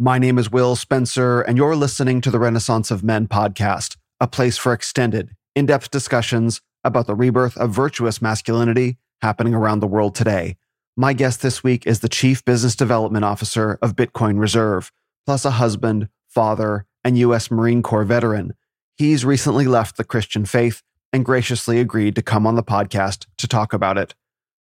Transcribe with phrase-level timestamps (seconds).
[0.00, 4.28] My name is Will Spencer, and you're listening to the Renaissance of Men podcast, a
[4.28, 9.88] place for extended, in depth discussions about the rebirth of virtuous masculinity happening around the
[9.88, 10.56] world today.
[10.96, 14.92] My guest this week is the Chief Business Development Officer of Bitcoin Reserve,
[15.26, 17.50] plus a husband, father, and U.S.
[17.50, 18.54] Marine Corps veteran.
[18.96, 20.80] He's recently left the Christian faith
[21.12, 24.14] and graciously agreed to come on the podcast to talk about it.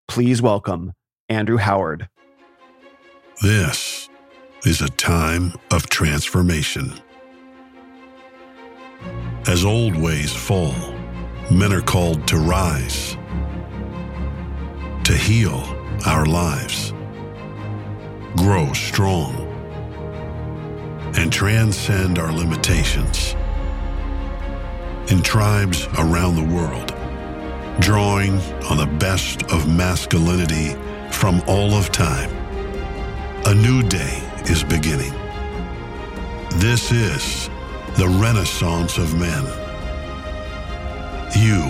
[0.08, 0.94] Please welcome
[1.28, 2.08] Andrew Howard.
[3.42, 4.03] This
[4.66, 6.94] is a time of transformation.
[9.46, 10.74] As old ways fall,
[11.52, 13.18] men are called to rise,
[15.04, 15.62] to heal
[16.06, 16.94] our lives,
[18.38, 19.36] grow strong,
[21.18, 23.36] and transcend our limitations.
[25.12, 26.96] In tribes around the world,
[27.82, 30.74] drawing on the best of masculinity
[31.12, 32.32] from all of time,
[33.46, 35.14] a new day is beginning.
[36.60, 37.50] This is
[37.98, 39.44] the Renaissance of Men.
[41.36, 41.62] You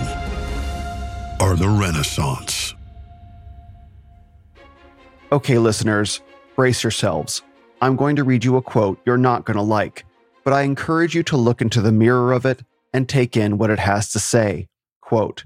[1.40, 2.74] are the Renaissance.
[5.32, 6.20] Okay, listeners,
[6.56, 7.42] brace yourselves.
[7.80, 10.04] I'm going to read you a quote you're not going to like,
[10.44, 13.70] but I encourage you to look into the mirror of it and take in what
[13.70, 14.68] it has to say.
[15.00, 15.44] Quote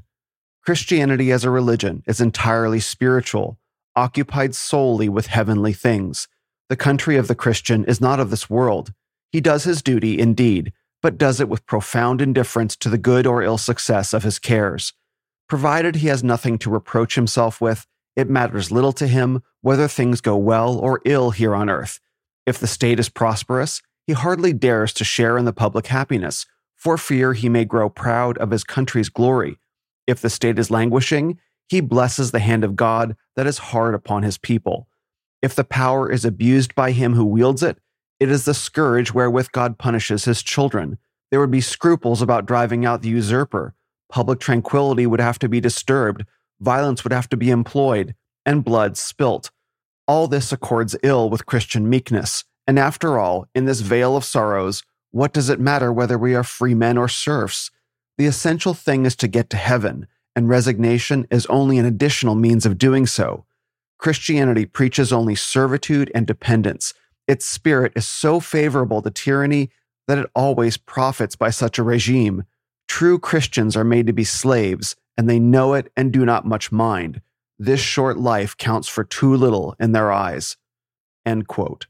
[0.64, 3.58] Christianity as a religion is entirely spiritual,
[3.96, 6.28] occupied solely with heavenly things.
[6.68, 8.92] The country of the Christian is not of this world.
[9.32, 13.42] He does his duty, indeed, but does it with profound indifference to the good or
[13.42, 14.92] ill success of his cares.
[15.48, 20.20] Provided he has nothing to reproach himself with, it matters little to him whether things
[20.20, 22.00] go well or ill here on earth.
[22.46, 26.98] If the state is prosperous, he hardly dares to share in the public happiness, for
[26.98, 29.58] fear he may grow proud of his country's glory.
[30.06, 34.22] If the state is languishing, he blesses the hand of God that is hard upon
[34.22, 34.88] his people.
[35.40, 37.78] If the power is abused by him who wields it,
[38.18, 40.98] it is the scourge wherewith God punishes his children.
[41.30, 43.74] There would be scruples about driving out the usurper.
[44.08, 46.24] Public tranquility would have to be disturbed.
[46.60, 48.14] Violence would have to be employed,
[48.44, 49.50] and blood spilt.
[50.08, 52.44] All this accords ill with Christian meekness.
[52.66, 56.44] And after all, in this vale of sorrows, what does it matter whether we are
[56.44, 57.70] free men or serfs?
[58.16, 62.66] The essential thing is to get to heaven, and resignation is only an additional means
[62.66, 63.44] of doing so.
[63.98, 66.94] Christianity preaches only servitude and dependence.
[67.26, 69.70] Its spirit is so favorable to tyranny
[70.06, 72.44] that it always profits by such a regime.
[72.86, 76.72] True Christians are made to be slaves, and they know it and do not much
[76.72, 77.20] mind.
[77.58, 80.56] This short life counts for too little in their eyes.
[81.26, 81.86] End quote.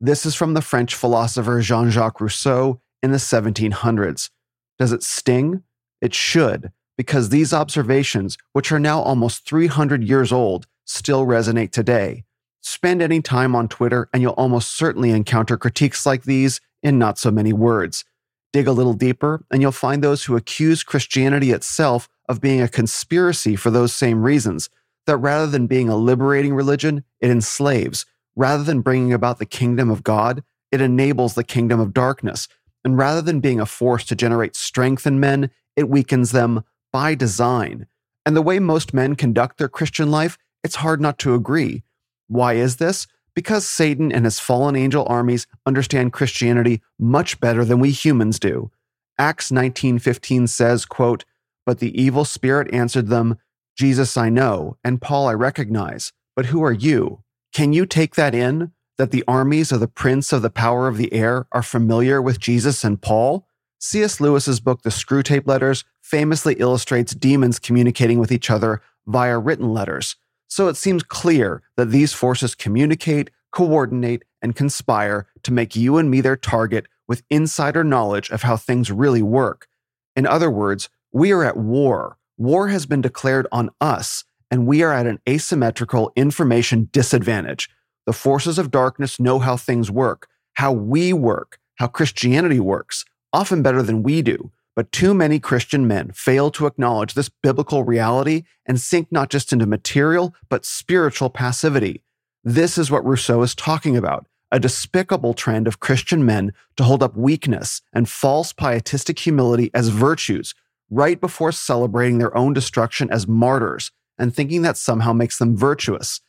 [0.00, 4.30] This is from the French philosopher Jean Jacques Rousseau in the 1700s.
[4.78, 5.62] Does it sting?
[6.00, 12.24] It should, because these observations, which are now almost 300 years old, still resonate today.
[12.60, 17.18] Spend any time on Twitter and you'll almost certainly encounter critiques like these in not
[17.18, 18.04] so many words.
[18.52, 22.68] Dig a little deeper and you'll find those who accuse Christianity itself of being a
[22.68, 24.68] conspiracy for those same reasons,
[25.06, 28.04] that rather than being a liberating religion, it enslaves.
[28.36, 32.48] Rather than bringing about the kingdom of God, it enables the kingdom of darkness.
[32.84, 37.14] And rather than being a force to generate strength in men, it weakens them by
[37.14, 37.86] design.
[38.26, 41.82] And the way most men conduct their Christian life it's hard not to agree.
[42.26, 43.06] Why is this?
[43.34, 48.70] Because Satan and his fallen angel armies understand Christianity much better than we humans do.
[49.18, 51.24] Acts 19:15 says, quote,
[51.64, 53.36] "But the evil spirit answered them,
[53.76, 57.22] Jesus I know, and Paul I recognize, but who are you?
[57.52, 58.72] Can you take that in?
[58.96, 62.40] That the armies of the prince of the power of the air are familiar with
[62.40, 63.46] Jesus and Paul?
[63.80, 64.20] C.S.
[64.20, 70.16] Lewis's book, The Screwtape Letters, famously illustrates demons communicating with each other via written letters.
[70.48, 76.10] So it seems clear that these forces communicate, coordinate, and conspire to make you and
[76.10, 79.68] me their target with insider knowledge of how things really work.
[80.16, 82.18] In other words, we are at war.
[82.36, 87.68] War has been declared on us, and we are at an asymmetrical information disadvantage.
[88.06, 93.62] The forces of darkness know how things work, how we work, how Christianity works, often
[93.62, 94.50] better than we do.
[94.78, 99.52] But too many Christian men fail to acknowledge this biblical reality and sink not just
[99.52, 102.04] into material, but spiritual passivity.
[102.44, 107.02] This is what Rousseau is talking about a despicable trend of Christian men to hold
[107.02, 110.54] up weakness and false pietistic humility as virtues
[110.90, 116.20] right before celebrating their own destruction as martyrs and thinking that somehow makes them virtuous.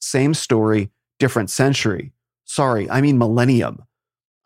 [0.00, 0.88] Same story,
[1.18, 2.12] different century.
[2.46, 3.82] Sorry, I mean millennium.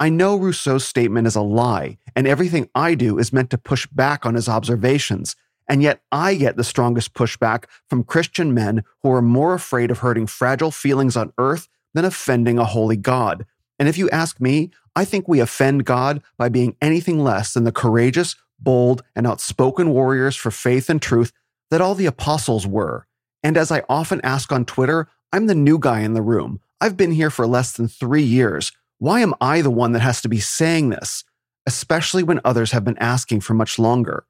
[0.03, 3.87] I know Rousseau's statement is a lie, and everything I do is meant to push
[3.87, 5.37] back on his observations.
[5.69, 10.01] And yet I get the strongest pushback from Christian men who are more afraid of
[10.01, 13.47] hurting fragile feelings on earth than offending a holy God.
[13.79, 17.63] And if you ask me, I think we offend God by being anything less than
[17.63, 21.31] the courageous, bold, and outspoken warriors for faith and truth
[21.71, 23.07] that all the apostles were.
[23.45, 26.61] And as I often ask on Twitter, I'm the new guy in the room.
[26.81, 28.73] I've been here for less than three years.
[29.03, 31.25] Why am I the one that has to be saying this?
[31.67, 34.27] Especially when others have been asking for much longer.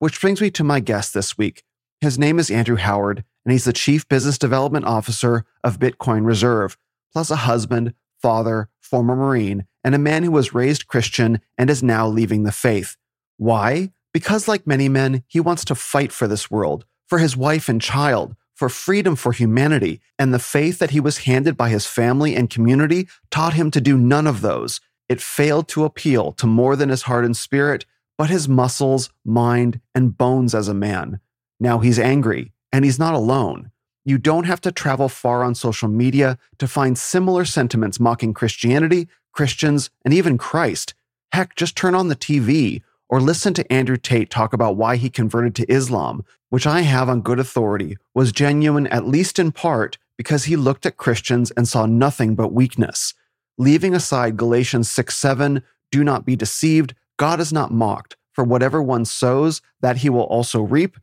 [0.00, 1.62] Which brings me to my guest this week.
[2.00, 6.76] His name is Andrew Howard, and he's the Chief Business Development Officer of Bitcoin Reserve,
[7.12, 11.80] plus a husband, father, former Marine, and a man who was raised Christian and is
[11.80, 12.96] now leaving the faith.
[13.36, 13.92] Why?
[14.12, 17.80] Because, like many men, he wants to fight for this world, for his wife and
[17.80, 22.36] child, for freedom for humanity, and the faith that he was handed by his family
[22.36, 24.82] and community taught him to do none of those.
[25.08, 27.86] It failed to appeal to more than his heart and spirit,
[28.18, 31.20] but his muscles, mind, and bones as a man.
[31.58, 33.70] Now he's angry, and he's not alone.
[34.04, 39.08] You don't have to travel far on social media to find similar sentiments mocking Christianity,
[39.32, 40.92] Christians, and even Christ.
[41.32, 45.10] Heck, just turn on the TV or listen to Andrew Tate talk about why he
[45.10, 49.98] converted to Islam, which I have on good authority was genuine, at least in part,
[50.16, 53.12] because he looked at Christians and saw nothing but weakness.
[53.58, 58.80] Leaving aside Galatians 6 7, do not be deceived, God is not mocked, for whatever
[58.80, 60.96] one sows, that he will also reap.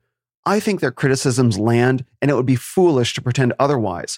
[0.46, 4.18] I think their criticisms land, and it would be foolish to pretend otherwise.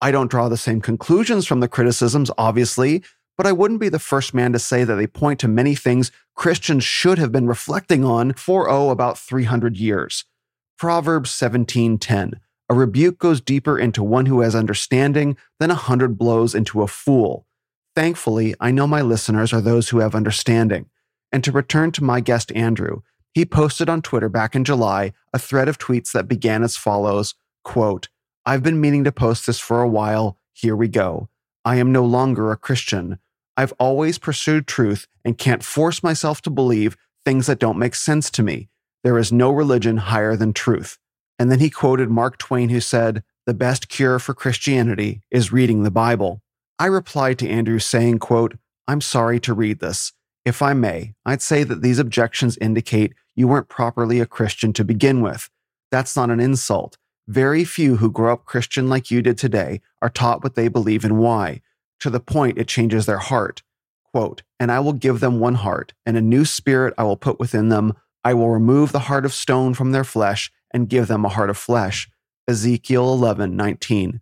[0.00, 3.04] I don't draw the same conclusions from the criticisms, obviously,
[3.38, 6.10] but I wouldn't be the first man to say that they point to many things
[6.34, 10.24] Christians should have been reflecting on for, oh, about 300 years.
[10.76, 16.54] Proverbs 17:10 A rebuke goes deeper into one who has understanding than a hundred blows
[16.54, 17.46] into a fool.
[17.94, 20.86] Thankfully, I know my listeners are those who have understanding.
[21.30, 23.02] And to return to my guest Andrew,
[23.32, 27.34] he posted on Twitter back in July a thread of tweets that began as follows
[27.62, 28.08] quote,
[28.44, 30.38] I've been meaning to post this for a while.
[30.52, 31.28] Here we go.
[31.64, 33.18] I am no longer a Christian.
[33.58, 38.30] I've always pursued truth and can't force myself to believe things that don't make sense
[38.30, 38.68] to me.
[39.02, 40.96] There is no religion higher than truth.
[41.40, 45.82] And then he quoted Mark Twain, who said, The best cure for Christianity is reading
[45.82, 46.40] the Bible.
[46.78, 48.56] I replied to Andrew saying, quote,
[48.86, 50.12] I'm sorry to read this.
[50.44, 54.84] If I may, I'd say that these objections indicate you weren't properly a Christian to
[54.84, 55.50] begin with.
[55.90, 56.96] That's not an insult.
[57.26, 61.04] Very few who grow up Christian like you did today are taught what they believe
[61.04, 61.60] and why,
[62.00, 63.62] to the point it changes their heart.
[64.12, 67.38] Quote, and I will give them one heart, and a new spirit I will put
[67.38, 67.94] within them.
[68.24, 71.50] I will remove the heart of stone from their flesh and give them a heart
[71.50, 72.08] of flesh.
[72.48, 74.20] Ezekiel 11, 19.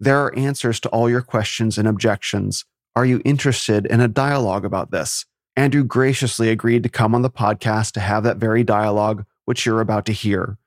[0.00, 2.64] There are answers to all your questions and objections.
[2.96, 5.26] Are you interested in a dialogue about this?
[5.56, 9.80] Andrew graciously agreed to come on the podcast to have that very dialogue, which you're
[9.80, 10.58] about to hear.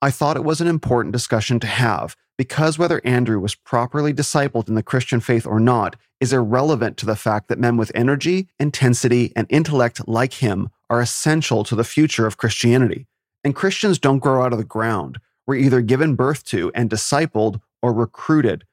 [0.00, 4.66] I thought it was an important discussion to have because whether Andrew was properly discipled
[4.66, 8.48] in the Christian faith or not is irrelevant to the fact that men with energy,
[8.58, 13.06] intensity, and intellect like him are essential to the future of Christianity.
[13.44, 15.20] And Christians don't grow out of the ground.
[15.46, 18.64] We're either given birth to and discipled or recruited.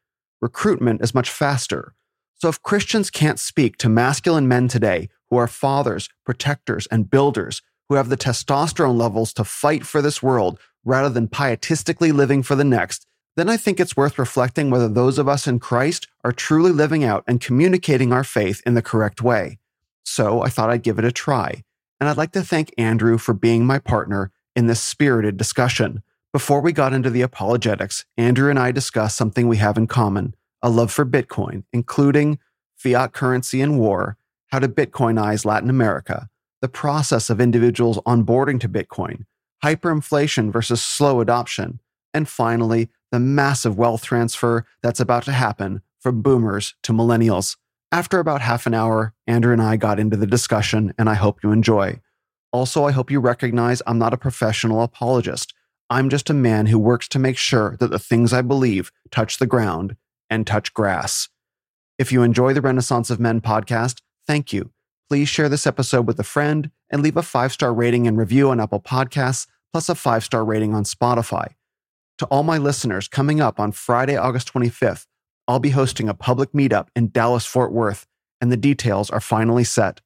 [0.41, 1.93] Recruitment is much faster.
[2.33, 7.61] So if Christians can't speak to masculine men today who are fathers, protectors, and builders,
[7.87, 12.55] who have the testosterone levels to fight for this world rather than pietistically living for
[12.55, 13.05] the next,
[13.39, 17.05] then I think it's worth reflecting whether those of us in Christ are truly living
[17.05, 19.59] out and communicating our faith in the correct way.
[20.03, 21.63] So I thought I'd give it a try.
[21.99, 26.03] And I'd like to thank Andrew for being my partner in this spirited discussion.
[26.33, 30.35] Before we got into the apologetics, Andrew and I discussed something we have in common
[30.61, 32.39] a love for Bitcoin, including
[32.75, 34.17] fiat currency and war,
[34.47, 36.27] how to Bitcoinize Latin America,
[36.61, 39.25] the process of individuals onboarding to Bitcoin,
[39.63, 41.79] hyperinflation versus slow adoption,
[42.13, 47.57] and finally, the massive wealth transfer that's about to happen from boomers to millennials.
[47.91, 51.43] After about half an hour, Andrew and I got into the discussion, and I hope
[51.43, 51.99] you enjoy.
[52.51, 55.53] Also, I hope you recognize I'm not a professional apologist.
[55.89, 59.39] I'm just a man who works to make sure that the things I believe touch
[59.39, 59.95] the ground
[60.29, 61.29] and touch grass.
[61.97, 64.71] If you enjoy the Renaissance of Men podcast, thank you.
[65.09, 68.51] Please share this episode with a friend and leave a five star rating and review
[68.51, 71.55] on Apple Podcasts, plus a five star rating on Spotify.
[72.19, 75.05] To all my listeners, coming up on Friday, August 25th,
[75.47, 78.05] I'll be hosting a public meetup in Dallas Fort Worth,
[78.41, 80.01] and the details are finally set.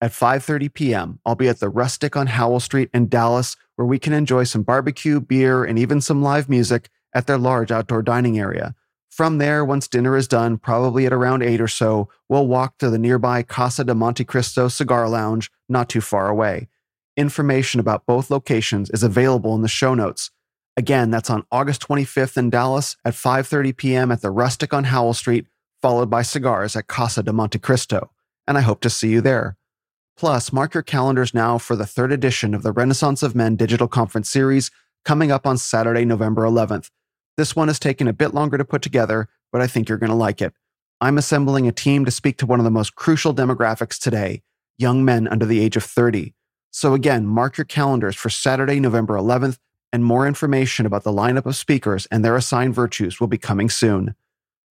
[0.00, 3.98] At 5:30 p.m., I'll be at the Rustic on Howell Street in Dallas, where we
[3.98, 8.38] can enjoy some barbecue, beer, and even some live music at their large outdoor dining
[8.38, 8.76] area.
[9.10, 12.90] From there, once dinner is done, probably at around 8 or so, we'll walk to
[12.90, 16.68] the nearby Casa de Montecristo cigar lounge, not too far away.
[17.16, 20.30] Information about both locations is available in the show notes.
[20.76, 24.12] Again, that's on August 25th in Dallas at 5:30 p.m.
[24.12, 25.46] at the Rustic on Howell Street,
[25.80, 28.10] followed by cigars at Casa de Montecristo,
[28.46, 29.56] and I hope to see you there.
[30.16, 33.88] Plus, mark your calendars now for the third edition of the Renaissance of Men digital
[33.88, 34.70] conference series
[35.04, 36.90] coming up on Saturday, November 11th.
[37.36, 40.10] This one is taking a bit longer to put together, but I think you're going
[40.10, 40.52] to like it.
[41.00, 44.42] I'm assembling a team to speak to one of the most crucial demographics today
[44.78, 46.34] young men under the age of 30.
[46.70, 49.56] So, again, mark your calendars for Saturday, November 11th,
[49.92, 53.70] and more information about the lineup of speakers and their assigned virtues will be coming
[53.70, 54.14] soon.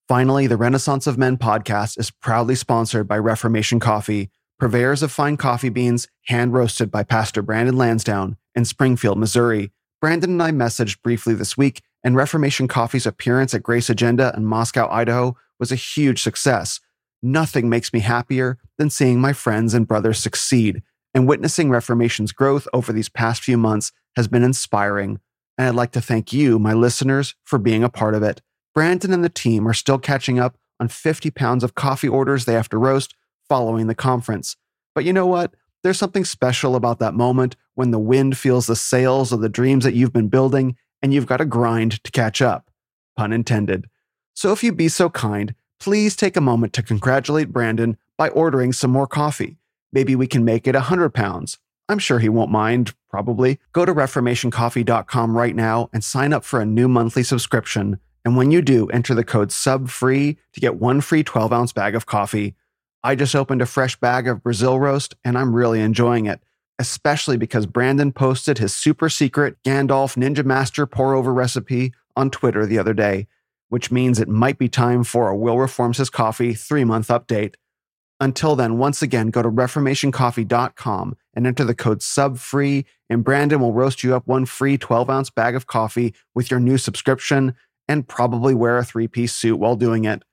[0.07, 4.29] Finally, the Renaissance of Men podcast is proudly sponsored by Reformation Coffee,
[4.60, 9.72] purveyors of fine coffee beans, hand roasted by Pastor Brandon Lansdowne in Springfield, Missouri.
[10.01, 14.45] Brandon and I messaged briefly this week, and Reformation Coffee's appearance at Grace Agenda in
[14.45, 16.79] Moscow, Idaho was a huge success.
[17.24, 20.84] Nothing makes me happier than seeing my friends and brothers succeed,
[21.15, 25.19] and witnessing Reformation's growth over these past few months has been inspiring.
[25.57, 28.41] And I'd like to thank you, my listeners, for being a part of it.
[28.75, 32.53] Brandon and the team are still catching up on 50 pounds of coffee orders they
[32.53, 33.15] have to roast
[33.48, 34.57] following the conference.
[34.93, 35.53] But you know what?
[35.84, 39.86] There's something special about that moment when the wind feels the sails of the dreams
[39.86, 42.69] that you've been building and you've got to grind to catch up.
[43.15, 43.86] Pun intended.
[44.34, 48.74] So if you'd be so kind, please take a moment to congratulate Brandon by ordering
[48.74, 49.57] some more coffee.
[49.96, 51.58] Maybe we can make it 100 pounds.
[51.88, 53.60] I'm sure he won't mind, probably.
[53.72, 58.00] Go to reformationcoffee.com right now and sign up for a new monthly subscription.
[58.24, 61.96] And when you do, enter the code SUBFREE to get one free 12 ounce bag
[61.96, 62.56] of coffee.
[63.04, 66.42] I just opened a fresh bag of Brazil roast and I'm really enjoying it,
[66.78, 72.66] especially because Brandon posted his super secret Gandalf Ninja Master pour over recipe on Twitter
[72.66, 73.28] the other day
[73.70, 77.56] which means it might be time for a Will Reforms His Coffee three month update.
[78.25, 83.72] Until then, once again, go to reformationcoffee.com and enter the code SUBFREE, and Brandon will
[83.72, 87.53] roast you up one free 12 ounce bag of coffee with your new subscription
[87.88, 90.24] and probably wear a three piece suit while doing it.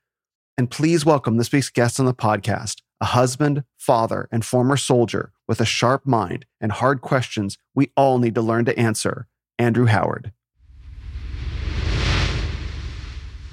[0.56, 5.30] And please welcome this week's guest on the podcast, a husband, father, and former soldier
[5.46, 9.26] with a sharp mind and hard questions we all need to learn to answer,
[9.58, 10.32] Andrew Howard.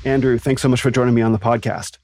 [0.05, 1.97] Andrew, thanks so much for joining me on the podcast.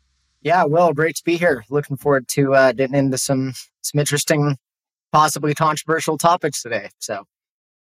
[0.46, 1.66] Yeah, well, great to be here.
[1.72, 4.58] Looking forward to uh, getting into some some interesting,
[5.12, 6.90] possibly controversial topics today.
[7.00, 7.24] So,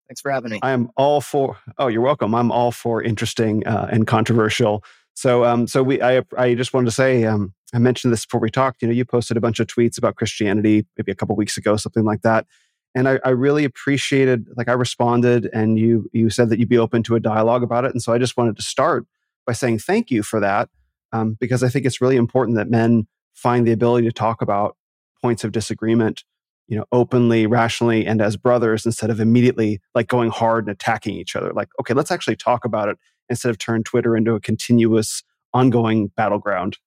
[0.08, 0.60] thanks for having me.
[0.64, 1.58] I am all for.
[1.78, 2.34] Oh, you're welcome.
[2.34, 4.82] I'm all for interesting uh, and controversial.
[5.14, 8.40] So, um, so we, I, I just wanted to say, um, I mentioned this before
[8.40, 8.82] we talked.
[8.82, 11.76] You know, you posted a bunch of tweets about Christianity maybe a couple weeks ago,
[11.76, 12.48] something like that,
[12.96, 14.48] and I, I really appreciated.
[14.56, 17.84] Like, I responded, and you, you said that you'd be open to a dialogue about
[17.84, 19.06] it, and so I just wanted to start
[19.46, 20.70] by saying thank you for that,
[21.14, 24.76] um, because I think it's really important that men find the ability to talk about
[25.22, 26.24] points of disagreement,
[26.68, 31.16] you know, openly, rationally, and as brothers instead of immediately like going hard and attacking
[31.16, 31.54] each other.
[31.54, 32.98] Like, okay, let's actually talk about it
[33.30, 36.78] instead of turn Twitter into a continuous, ongoing battleground.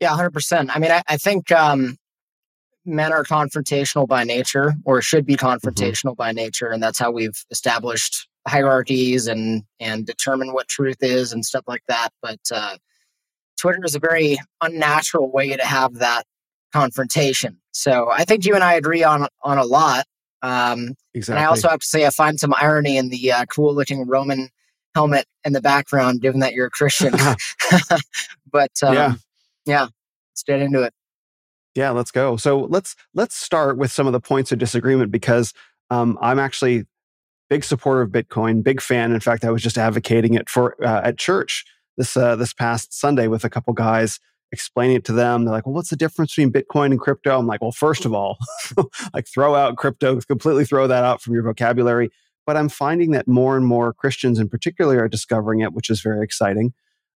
[0.00, 0.74] Yeah, hundred percent.
[0.74, 1.96] I mean, I, I think um,
[2.84, 5.46] men are confrontational by nature, or should be mm-hmm.
[5.46, 6.22] confrontational mm-hmm.
[6.22, 11.44] by nature, and that's how we've established hierarchies and and determine what truth is and
[11.44, 12.10] stuff like that.
[12.22, 12.76] But uh,
[13.58, 16.24] Twitter is a very unnatural way to have that
[16.72, 17.58] confrontation.
[17.72, 20.06] So I think you and I agree on on a lot.
[20.42, 21.38] Um, exactly.
[21.38, 24.06] And I also have to say I find some irony in the uh, cool looking
[24.06, 24.48] Roman
[24.94, 27.12] helmet in the background, given that you're a Christian.
[28.52, 29.14] but um, yeah,
[29.66, 30.92] yeah, let's get into it.
[31.74, 32.36] Yeah, let's go.
[32.36, 35.52] So let's let's start with some of the points of disagreement because
[35.90, 36.84] um, I'm actually
[37.48, 39.12] big supporter of Bitcoin, big fan.
[39.12, 41.64] In fact, I was just advocating it for uh, at church
[41.98, 44.18] this uh, this past Sunday with a couple guys,
[44.52, 45.44] explaining it to them.
[45.44, 48.14] They're like, "Well, what's the difference between Bitcoin and crypto?" I'm like, "Well, first of
[48.14, 48.38] all,
[49.12, 52.10] like throw out crypto, completely throw that out from your vocabulary."
[52.46, 56.00] But I'm finding that more and more Christians, in particular, are discovering it, which is
[56.00, 56.72] very exciting.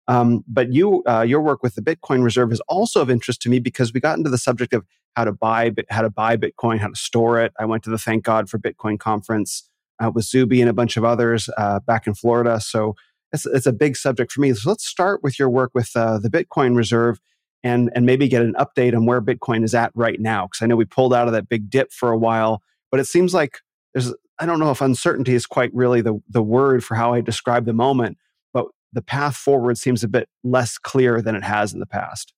[0.09, 3.49] Um, but you, uh, your work with the Bitcoin Reserve is also of interest to
[3.49, 4.85] me because we got into the subject of
[5.15, 7.53] how to buy how to buy Bitcoin, how to store it.
[7.59, 9.69] I went to the Thank God for Bitcoin conference
[10.03, 12.59] uh, with Zuby and a bunch of others uh, back in Florida.
[12.59, 12.95] So
[13.33, 14.53] it's, it's a big subject for me.
[14.53, 17.19] So let's start with your work with uh, the Bitcoin Reserve
[17.63, 20.47] and, and maybe get an update on where Bitcoin is at right now.
[20.47, 23.05] Because I know we pulled out of that big dip for a while, but it
[23.05, 23.59] seems like
[23.93, 27.21] there's, I don't know if uncertainty is quite really the, the word for how I
[27.21, 28.17] describe the moment,
[28.53, 32.33] but the path forward seems a bit less clear than it has in the past.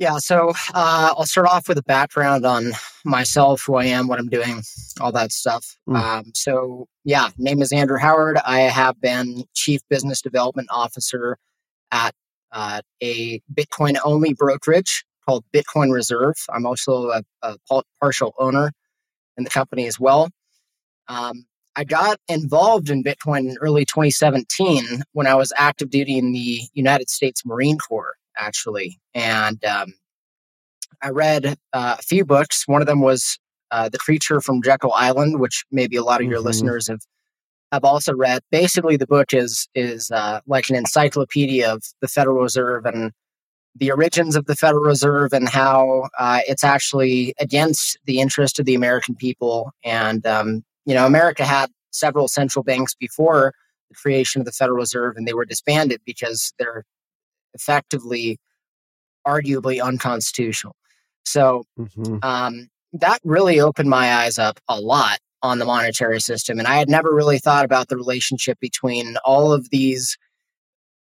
[0.00, 2.72] Yeah, so uh, I'll start off with a background on
[3.04, 4.62] myself, who I am, what I'm doing,
[4.98, 5.76] all that stuff.
[5.86, 5.96] Mm.
[5.96, 8.38] Um, so, yeah, name is Andrew Howard.
[8.38, 11.36] I have been Chief Business Development Officer
[11.92, 12.14] at
[12.50, 16.36] uh, a Bitcoin only brokerage called Bitcoin Reserve.
[16.48, 18.72] I'm also a, a partial owner
[19.36, 20.30] in the company as well.
[21.08, 21.44] Um,
[21.76, 26.62] I got involved in Bitcoin in early 2017 when I was active duty in the
[26.72, 29.92] United States Marine Corps actually, and um,
[31.02, 32.66] I read uh, a few books.
[32.66, 33.38] One of them was
[33.70, 36.44] uh, The Creature from Jekyll Island, which maybe a lot of your Mhm.
[36.44, 37.00] listeners have
[37.72, 38.42] have also read.
[38.50, 43.12] Basically, the book is is uh, like an encyclopedia of the Federal Reserve and
[43.76, 48.66] the origins of the Federal Reserve and how uh, it's actually against the interest of
[48.66, 49.70] the American people.
[49.84, 53.54] And um, you know, America had several central banks before
[53.88, 56.84] the creation of the Federal Reserve, and they were disbanded because they're
[57.54, 58.38] effectively,
[59.26, 60.74] arguably unconstitutional.
[61.24, 62.24] So Mhm.
[62.24, 66.58] um, that really opened my eyes up a lot on the monetary system.
[66.58, 70.18] And I had never really thought about the relationship between all of these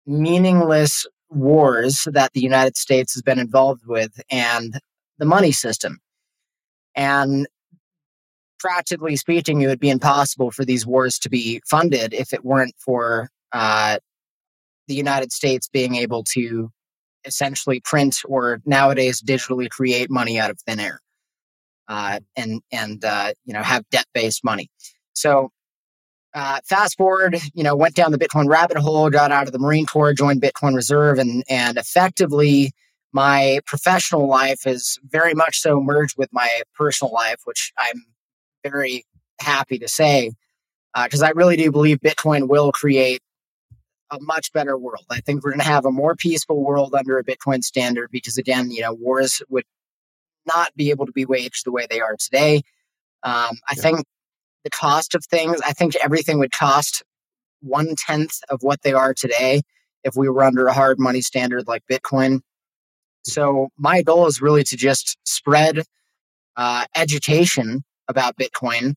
[0.06, 4.80] meaningless wars that the United States has been involved with and
[5.18, 6.00] the money system.
[6.96, 7.48] And
[8.60, 12.76] practically speaking, it would be impossible for these wars to be funded if it weren't
[12.78, 13.98] for uh,
[14.88, 16.70] the United States being able to
[17.26, 21.00] essentially print or nowadays digitally create money out of thin air
[21.92, 24.70] uh, and and uh, you know have debt based money.
[25.14, 25.52] So
[26.34, 29.60] uh, fast forward, you know, went down the Bitcoin rabbit hole, got out of the
[29.60, 32.72] Marine Corps, joined Bitcoin Reserve, and and effectively
[33.12, 38.06] my professional life is very much so merged with my personal life, which I'm
[38.64, 39.04] very
[39.42, 40.32] happy to say
[41.04, 43.22] because I really do believe Bitcoin will create
[44.12, 45.06] a much better world.
[45.10, 48.38] I think we're going to have a more peaceful world under a Bitcoin standard because,
[48.38, 49.64] again, you know, wars would
[50.46, 52.58] not be able to be waged the way they are today.
[53.24, 53.82] Um, I Yeah.
[53.84, 54.06] think
[54.64, 57.04] the cost of things, I think everything would cost
[57.62, 59.62] one tenth of what they are today
[60.04, 62.42] if we were under a hard money standard like Bitcoin.
[63.24, 65.84] So my goal is really to just spread
[66.58, 68.96] uh, education about Bitcoin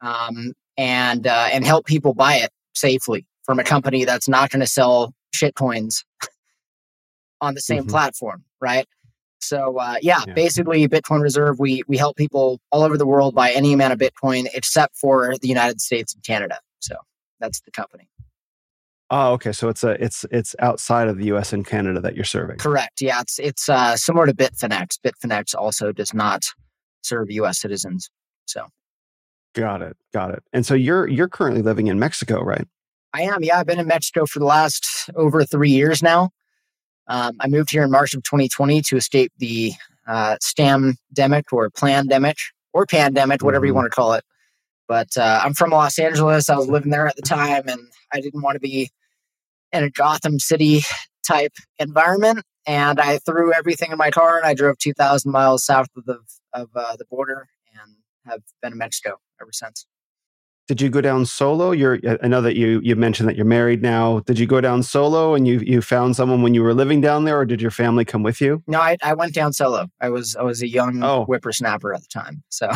[0.00, 4.60] um, and uh, and help people buy it safely from a company that's not going
[4.60, 6.04] to sell shitcoins
[7.40, 7.88] on the same Mhm.
[7.88, 8.86] platform, right?
[9.40, 10.34] So uh, yeah, Yeah.
[10.34, 13.98] basically, Bitcoin Reserve we we help people all over the world buy any amount of
[13.98, 16.58] Bitcoin except for the United States and Canada.
[16.80, 16.94] So
[17.40, 18.10] that's the company.
[19.08, 19.52] Oh, okay.
[19.52, 21.54] So it's a it's it's outside of the U.S.
[21.54, 22.58] and Canada that you're serving.
[22.58, 23.00] Correct.
[23.00, 24.98] Yeah, it's it's uh, similar to Bitfinex.
[25.02, 26.42] Bitfinex also does not
[27.02, 27.58] serve U.S.
[27.58, 28.10] citizens.
[28.44, 28.66] So
[29.54, 29.96] Got it.
[30.12, 30.42] Got it.
[30.52, 32.66] And so you're you're currently living in Mexico, right?
[33.14, 33.42] I am.
[33.42, 36.30] Yeah, I've been in Mexico for the last over three years now.
[37.06, 39.72] Um, I moved here in March of 2020 to escape the
[40.06, 42.36] uh, scamdemic or plandemic
[42.72, 43.76] or pandemic, whatever you Mhm.
[43.76, 44.24] want to call it.
[44.88, 46.48] But uh, I'm from Los Angeles.
[46.50, 47.80] I was living there at the time, and
[48.12, 48.90] I didn't want to be
[49.72, 50.82] in a Gotham City
[51.26, 52.40] type environment.
[52.66, 56.20] And I threw everything in my car and I drove 2,000 miles south of the
[56.52, 59.86] of uh, the border and have been in Mexico ever since.
[60.68, 61.70] Did you go down solo?
[61.72, 64.20] You're I know that you you mentioned that you're married now.
[64.20, 67.24] Did you go down solo and you you found someone when you were living down
[67.24, 68.62] there, or did your family come with you?
[68.66, 69.86] No, I, I went down solo.
[70.00, 71.24] I was I was a young Oh.
[71.24, 72.42] whippersnapper at the time.
[72.50, 72.68] So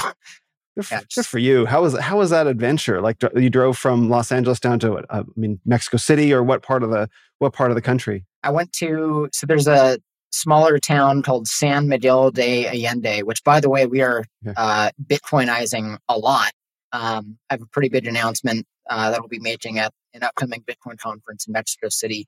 [0.74, 1.66] Good for, Yeah, good just- for you.
[1.66, 3.02] How was how was that adventure?
[3.02, 6.62] Like you drove from Los Angeles down to uh, I mean Mexico City, or what
[6.62, 8.24] part of the what part of the country?
[8.42, 9.98] I went to so there's a
[10.32, 14.24] smaller town called San Miguel de Allende, which by the way we are
[14.56, 16.52] uh, Bitcoinizing a lot.
[16.92, 20.62] Um, I have a pretty big announcement uh, that I'll be making at an upcoming
[20.62, 22.26] Bitcoin conference in Mexico City.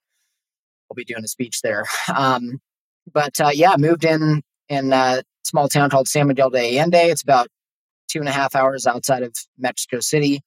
[0.90, 1.85] I'll be doing a speech there.
[2.14, 2.61] Um,
[3.12, 7.11] but uh, yeah, moved in in a small town called San Miguel de Allende.
[7.11, 7.48] It's about
[8.09, 10.40] two and a half hours outside of Mexico City.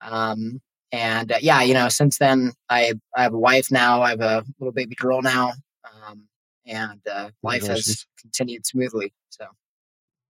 [0.00, 0.60] Um,
[0.92, 4.02] and uh, yeah, you know, since then I I have a wife now.
[4.02, 5.54] I have a little baby girl now,
[6.06, 6.28] um,
[6.66, 9.12] and uh, life has continued smoothly.
[9.30, 9.46] So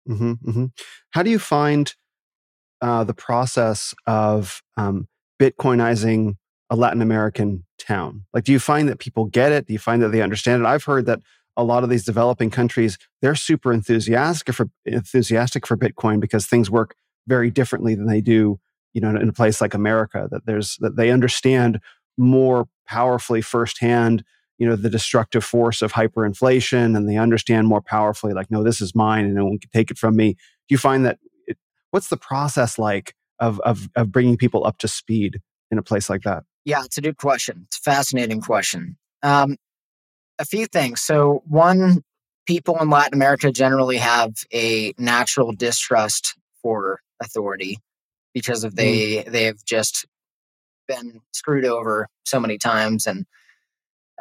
[0.06, 0.66] hmm hmm
[1.12, 1.94] How do you find
[2.82, 5.08] uh, the process of um,
[5.40, 6.36] Bitcoinizing
[6.70, 8.26] a Latin American town?
[8.34, 9.68] Like, do you find that people get it?
[9.68, 10.66] Do you find that they understand it?
[10.66, 11.22] I've heard that
[11.58, 16.70] a lot of these developing countries they're super enthusiastic for enthusiastic for Bitcoin because things
[16.72, 16.96] work
[17.28, 18.60] very differently than they do,
[18.94, 20.28] you know, in a place like America.
[20.32, 21.82] That there's that they understand
[22.18, 24.24] more powerfully firsthand
[24.60, 28.82] you know the destructive force of hyperinflation and they understand more powerfully like no this
[28.82, 31.18] is mine and no one can take it from me do you find that
[31.92, 35.40] what's the process like of, of of bringing people up to speed
[35.72, 37.64] in a place like that yeah, it's a good question.
[37.68, 38.98] It's a fascinating question.
[39.24, 39.56] Um,
[40.38, 41.02] a few things.
[41.02, 42.04] So one,
[42.46, 47.80] people in Latin America generally have a natural distrust for authority
[48.34, 50.06] because of they they've just
[50.88, 53.26] been screwed over so many times and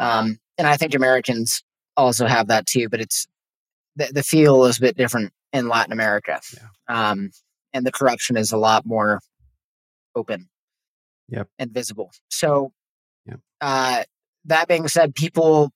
[0.00, 1.62] um and I think Americans
[1.96, 3.26] also have that too but it's
[3.96, 7.10] the, the feel is a bit different in Latin America Yeah.
[7.10, 7.30] um
[7.78, 9.20] and the corruption is a lot more
[10.14, 10.48] open
[11.28, 11.48] Yep.
[11.58, 12.72] and visible so
[13.26, 13.40] Yep.
[13.60, 14.02] uh
[14.44, 15.70] that being said people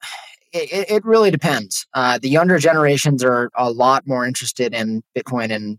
[0.52, 1.86] it, it really depends.
[1.94, 5.78] Uh, the younger generations are a lot more interested in Bitcoin and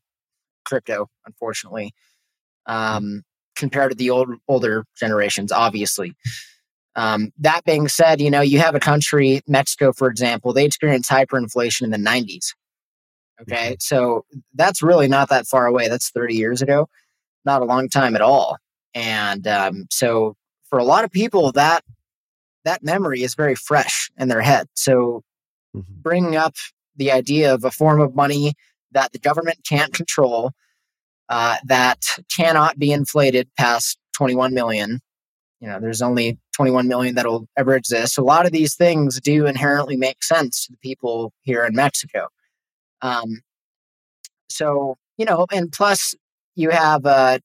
[0.65, 1.93] crypto, unfortunately,
[2.65, 3.23] um,
[3.55, 5.51] compared to the old older generations.
[5.53, 6.13] Obviously,
[6.95, 11.09] um, that being said, you know you have a country, Mexico, for example, they experienced
[11.09, 12.47] hyperinflation in the '90s.
[13.41, 13.73] Okay, mm-hmm.
[13.79, 15.87] so that's really not that far away.
[15.87, 16.87] That's 30 years ago,
[17.43, 18.57] not a long time at all.
[18.93, 20.35] And um, so,
[20.69, 21.83] for a lot of people, that
[22.63, 24.67] that memory is very fresh in their head.
[24.73, 25.21] So,
[25.75, 26.01] mm-hmm.
[26.01, 26.55] bringing up
[26.95, 28.53] the idea of a form of money
[28.91, 30.51] that the government can't control,
[31.27, 31.99] uh, that
[32.33, 35.01] cannot be inflated past 21 million.
[35.59, 38.17] You know, there's only 21 million that'll ever exist.
[38.17, 42.27] A lot of these things do inherently make sense to the people here in Mexico.
[43.05, 43.41] Um,
[44.49, 46.15] so, you know, and plus
[46.55, 47.39] you have a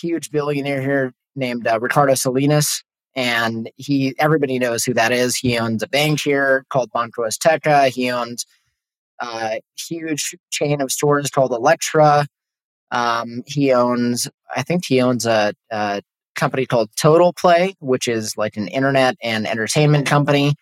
[0.00, 2.82] huge billionaire here named uh, Ricardo Salinas,
[3.16, 5.36] and he everybody knows who that is.
[5.36, 7.88] He owns a bank here called Banco Azteca.
[7.88, 8.46] He owns
[9.20, 12.26] a huge chain of stores called Elektra.
[12.90, 16.02] Um, he owns, I think he owns a, a,
[16.36, 20.54] company called Total Play, which is like an internet and entertainment company.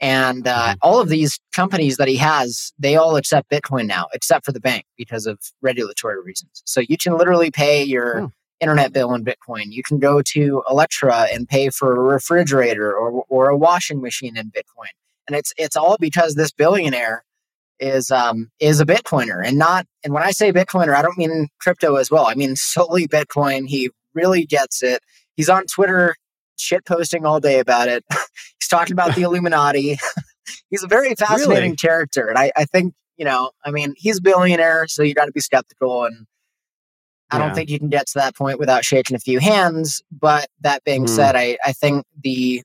[0.00, 0.78] And uh, mm-hmm.
[0.82, 4.60] all of these companies that he has, they all accept Bitcoin now, except for the
[4.60, 6.62] bank because of regulatory reasons.
[6.66, 9.66] So you can literally pay your oh internet bill in Bitcoin.
[9.66, 14.36] You can go to Elektra and pay for a refrigerator or, or a washing machine
[14.36, 14.90] in Bitcoin.
[15.26, 17.24] And it's it's all because this billionaire
[17.78, 21.48] is um is a Bitcoiner and not and when I say Bitcoiner, I don't mean
[21.60, 22.26] crypto as well.
[22.26, 23.66] I mean solely Bitcoin.
[23.66, 25.02] He really gets it.
[25.36, 26.14] He's on Twitter
[26.58, 28.04] shit posting all day about it.
[28.66, 29.96] He's talking about the Illuminati.
[30.70, 31.76] he's a very fascinating really?
[31.76, 32.26] character.
[32.26, 35.38] And I, I think, you know, I mean, he's a billionaire, so you gotta be
[35.40, 36.26] skeptical and
[37.30, 40.02] I don't think you can get to that point without shaking a few hands.
[40.10, 41.08] But that being mm.
[41.08, 42.62] said, I, I think the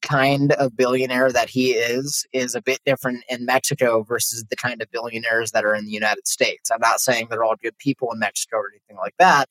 [0.00, 4.80] kind of billionaire that he is is a bit different in Mexico versus the kind
[4.80, 6.70] of billionaires that are in the United States.
[6.70, 9.48] I'm not saying they're all good people in Mexico or anything like that,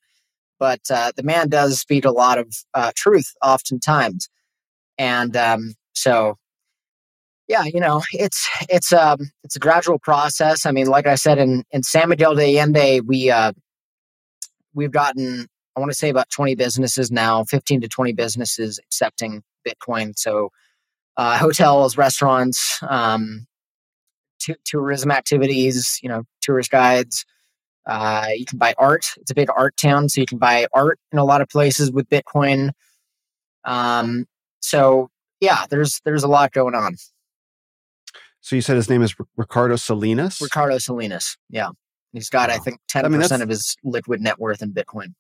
[0.60, 4.30] but uh, the man does speak a lot of uh, truth oftentimes,
[4.98, 6.38] and um, so
[7.48, 10.66] yeah, you know, it's it's um it's a gradual process.
[10.66, 13.52] I mean, like I said in in San Miguel de Allende, we uh,
[14.74, 19.44] we've gotten, I want to say about 20 businesses now, 15 to 20 businesses accepting
[19.68, 20.18] Bitcoin.
[20.18, 20.50] So
[21.18, 23.46] uh, hotels, restaurants, um,
[24.40, 27.26] t- tourism activities, you know, tourist guides.
[27.86, 29.08] Uh, you can buy art.
[29.18, 31.92] It's a big art town, so you can buy art in a lot of places
[31.92, 32.72] with Bitcoin.
[33.66, 34.26] Um,
[34.62, 35.11] so
[35.42, 36.96] yeah, there's there's a lot going on.
[38.40, 40.40] So you said his name is Ricardo Salinas.
[40.42, 41.38] Ricardo Salinas.
[41.50, 41.70] Yeah.
[42.14, 42.56] He's got, wow.
[42.56, 45.14] I think, ten I mean, percent of his liquid net worth in Bitcoin.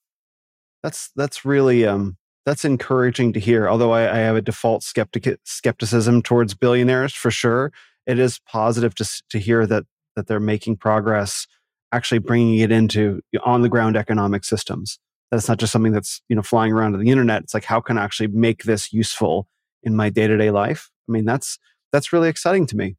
[0.83, 3.69] That's that's really um, that's encouraging to hear.
[3.69, 7.71] Although I, I have a default skeptic skepticism towards billionaires for sure,
[8.07, 11.47] it is positive to to hear that that they're making progress,
[11.91, 14.99] actually bringing it into on the ground economic systems.
[15.29, 17.43] That's not just something that's you know flying around on the internet.
[17.43, 19.47] It's like how can I actually make this useful
[19.83, 20.89] in my day to day life?
[21.07, 21.57] I mean, that's
[21.91, 22.95] that's really exciting to me.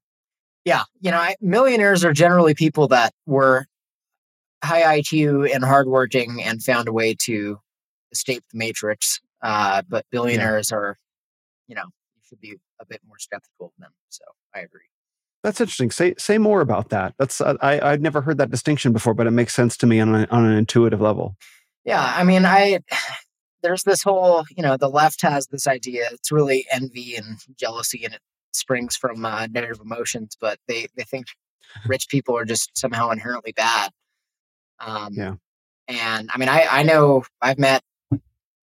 [0.65, 3.67] Yeah, you know, I, millionaires are generally people that were
[4.63, 7.59] high IQ and hardworking and found a way to
[8.13, 9.21] escape the matrix.
[9.43, 10.77] Uh, but billionaires yeah.
[10.79, 10.99] are,
[11.67, 13.91] you know, you should be a bit more skeptical of them.
[14.11, 14.83] So I agree.
[15.43, 15.91] That's interesting.
[15.91, 17.15] Say say more about that.
[17.19, 19.99] That's uh, I I'd never heard that distinction before, but it makes sense to me
[19.99, 21.37] on an, on an intuitive level.
[21.85, 22.79] Yeah, I mean, I
[23.63, 26.09] there's this whole you know the left has this idea.
[26.13, 28.21] It's really envy and jealousy, and it
[28.53, 30.37] springs from uh, negative emotions.
[30.41, 31.27] But they they think
[31.87, 33.91] rich people are just somehow inherently bad.
[34.81, 35.35] Um, yeah.
[35.89, 37.83] And I mean, I, I know I've met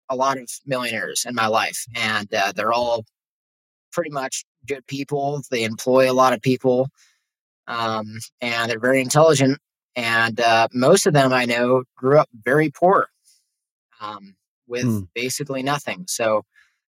[0.10, 3.06] a lot of millionaires in my life, and uh, they're all
[3.92, 5.42] pretty much good people.
[5.52, 6.88] They employ a lot of people,
[7.68, 9.60] um, and they're very intelligent.
[9.96, 13.10] And uh, most of them I know grew up very poor
[14.00, 14.36] um,
[14.70, 15.08] with mm.
[15.14, 16.06] basically nothing.
[16.08, 16.44] So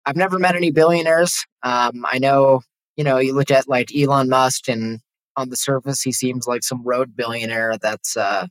[0.04, 1.44] I've never met any billionaires.
[1.62, 2.60] Um, I know,
[2.96, 5.00] you know, you look at like Elon Musk, and
[5.36, 8.46] on the surface, he seems like some road billionaire that's uh,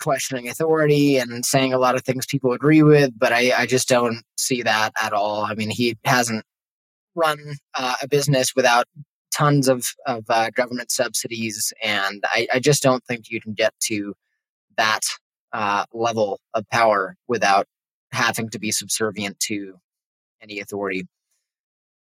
[0.00, 3.88] questioning authority and saying a lot of things people agree with, but I, I just
[3.88, 5.44] don't see that at all.
[5.44, 6.44] I mean, he hasn't
[7.14, 7.38] run
[7.74, 8.86] uh, a business without
[9.34, 13.72] tons of, of uh, government subsidies, and I, I, just don't think you can get
[13.84, 14.14] to
[14.76, 15.00] that
[15.52, 17.66] uh, level of power without
[18.14, 19.74] having to be subservient to
[20.42, 21.06] any authority.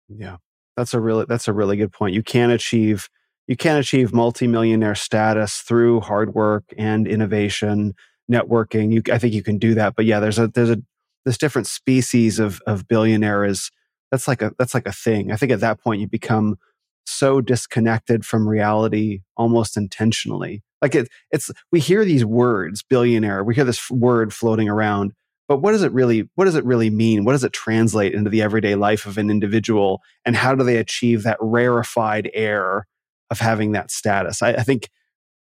[0.08, 0.36] Yeah,
[0.76, 2.14] that's a really that's a really good point.
[2.14, 3.08] You can achieve
[3.46, 7.94] you can achieve multimillionaire status through hard work and innovation,
[8.30, 8.92] networking.
[8.92, 9.96] You, I think you can do that.
[9.96, 10.82] But yeah, there's a there's a
[11.24, 13.70] this different species of of billionaire is
[14.10, 15.32] that's like a that's like a thing.
[15.32, 16.58] I think at that point you become
[17.06, 20.62] so disconnected from reality almost intentionally.
[20.80, 25.12] Like it, it's we hear these words, billionaire, we hear this word floating around,
[25.48, 27.24] but what does it really what does it really mean?
[27.24, 30.02] What does it translate into the everyday life of an individual?
[30.24, 32.86] And how do they achieve that rarefied air
[33.30, 34.42] of having that status?
[34.42, 34.90] I, I think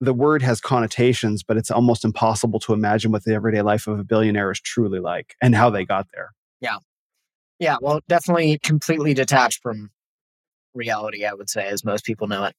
[0.00, 3.98] the word has connotations, but it's almost impossible to imagine what the everyday life of
[3.98, 6.30] a billionaire is truly like and how they got there.
[6.60, 6.76] Yeah.
[7.58, 7.76] Yeah.
[7.80, 9.90] Well, definitely completely detached from
[10.74, 12.54] reality, I would say, as most people know it.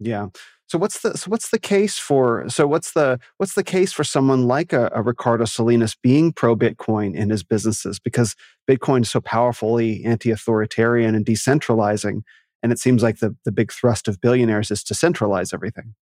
[0.00, 0.28] Yeah.
[0.66, 4.04] So what's the so what's the case for so what's the what's the case for
[4.04, 8.36] someone like a, a Ricardo Salinas being pro Bitcoin in his businesses because
[8.68, 12.20] Bitcoin is so powerfully anti-authoritarian and decentralizing,
[12.62, 15.94] and it seems like the the big thrust of billionaires is to centralize everything.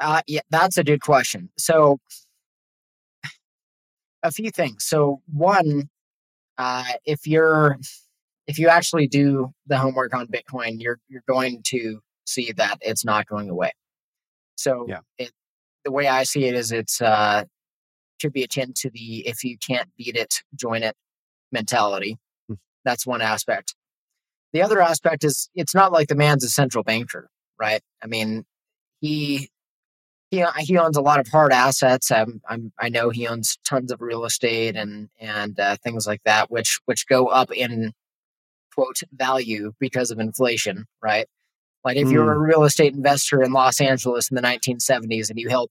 [0.00, 1.50] Uh, yeah, that's a good question.
[1.58, 1.98] So
[4.22, 4.84] a few things.
[4.84, 5.90] So one,
[6.56, 7.78] uh, if you're
[8.46, 13.04] if you actually do the homework on Bitcoin, you're you're going to see that it's
[13.04, 13.72] not going away.
[14.56, 15.00] So yeah.
[15.18, 15.32] it,
[15.84, 17.44] the way I see it is it's uh,
[18.20, 20.94] should be akin to the if you can't beat it, join it
[21.50, 22.18] mentality.
[22.50, 22.58] Mm.
[22.84, 23.74] That's one aspect.
[24.52, 27.80] The other aspect is it's not like the man's a central banker, right?
[28.02, 28.44] I mean,
[29.00, 29.48] he
[30.30, 32.10] he he owns a lot of hard assets.
[32.10, 36.22] I'm, I'm I know he owns tons of real estate and and uh, things like
[36.24, 37.92] that, which which go up in
[38.74, 41.26] quote value because of inflation, right?
[41.84, 42.12] Like if mm.
[42.12, 42.42] you're a hmm.
[42.42, 45.70] real estate investor in Los Angeles in the 1970s and you held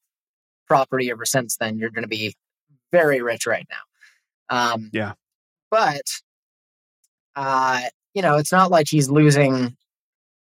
[0.67, 2.35] property ever since then, you're going to be
[2.91, 4.73] very rich right now.
[4.73, 5.13] Um, yeah.
[5.69, 6.03] But,
[7.35, 9.77] uh, you know, it's not like he's losing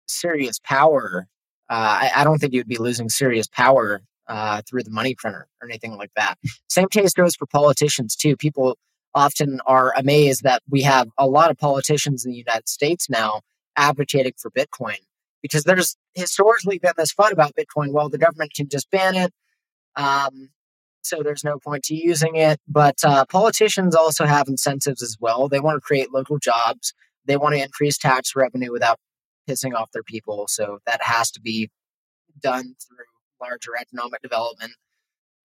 [0.07, 1.27] serious power.
[1.69, 5.49] Uh, I, I, don't think you'd be losing serious power uh, through the money printer
[5.61, 6.39] or anything like that.
[6.69, 8.37] Same case goes for politicians too.
[8.37, 8.79] People
[9.17, 13.41] often are amazed that we have a lot of politicians in the United States now
[13.77, 14.99] advocating for Bitcoin
[15.47, 17.93] because there's historically been this FUD about Bitcoin.
[17.93, 19.33] Well, the government can just ban it.
[19.97, 20.51] Um,
[21.03, 22.61] so there's no point to using it.
[22.69, 25.49] But uh, politicians also have incentives as well.
[25.49, 26.93] They want to create local jobs.
[27.25, 28.99] They want to increase tax revenue without
[29.49, 30.47] pissing off their people.
[30.49, 31.71] So that has to be
[32.41, 33.05] done through
[33.41, 34.73] larger economic development.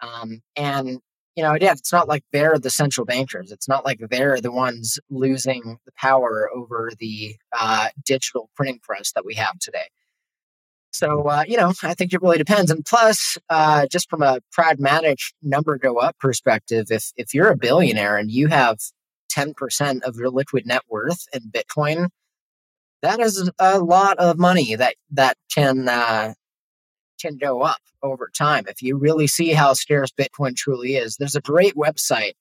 [0.01, 0.99] Um, and
[1.35, 3.51] you know, again, it's not like they're the central bankers.
[3.51, 9.13] It's not like they're the ones losing the power over the uh, digital printing press
[9.13, 9.87] that we have today.
[10.93, 12.69] So, uh, you know, I think it really depends.
[12.69, 17.57] And plus, uh, just from a pragmatic number go up perspective, if if you're a
[17.57, 18.77] billionaire and you have
[19.33, 22.09] 10% of your liquid net worth in Bitcoin,
[23.01, 26.33] that is a lot of money that that can uh,
[27.21, 28.65] can go up over time.
[28.67, 32.33] If you really see how scarce Bitcoin truly is, there's a great website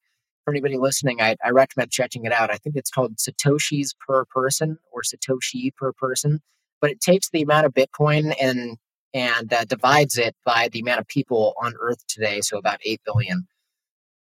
[0.45, 1.21] for anybody listening.
[1.21, 2.51] I, I recommend checking it out.
[2.51, 6.41] I think it's called Satoshis per person or Satoshi per person,
[6.81, 8.77] but it takes the amount of Bitcoin and
[9.13, 13.01] and uh, divides it by the amount of people on Earth today, so about eight
[13.05, 13.49] billion,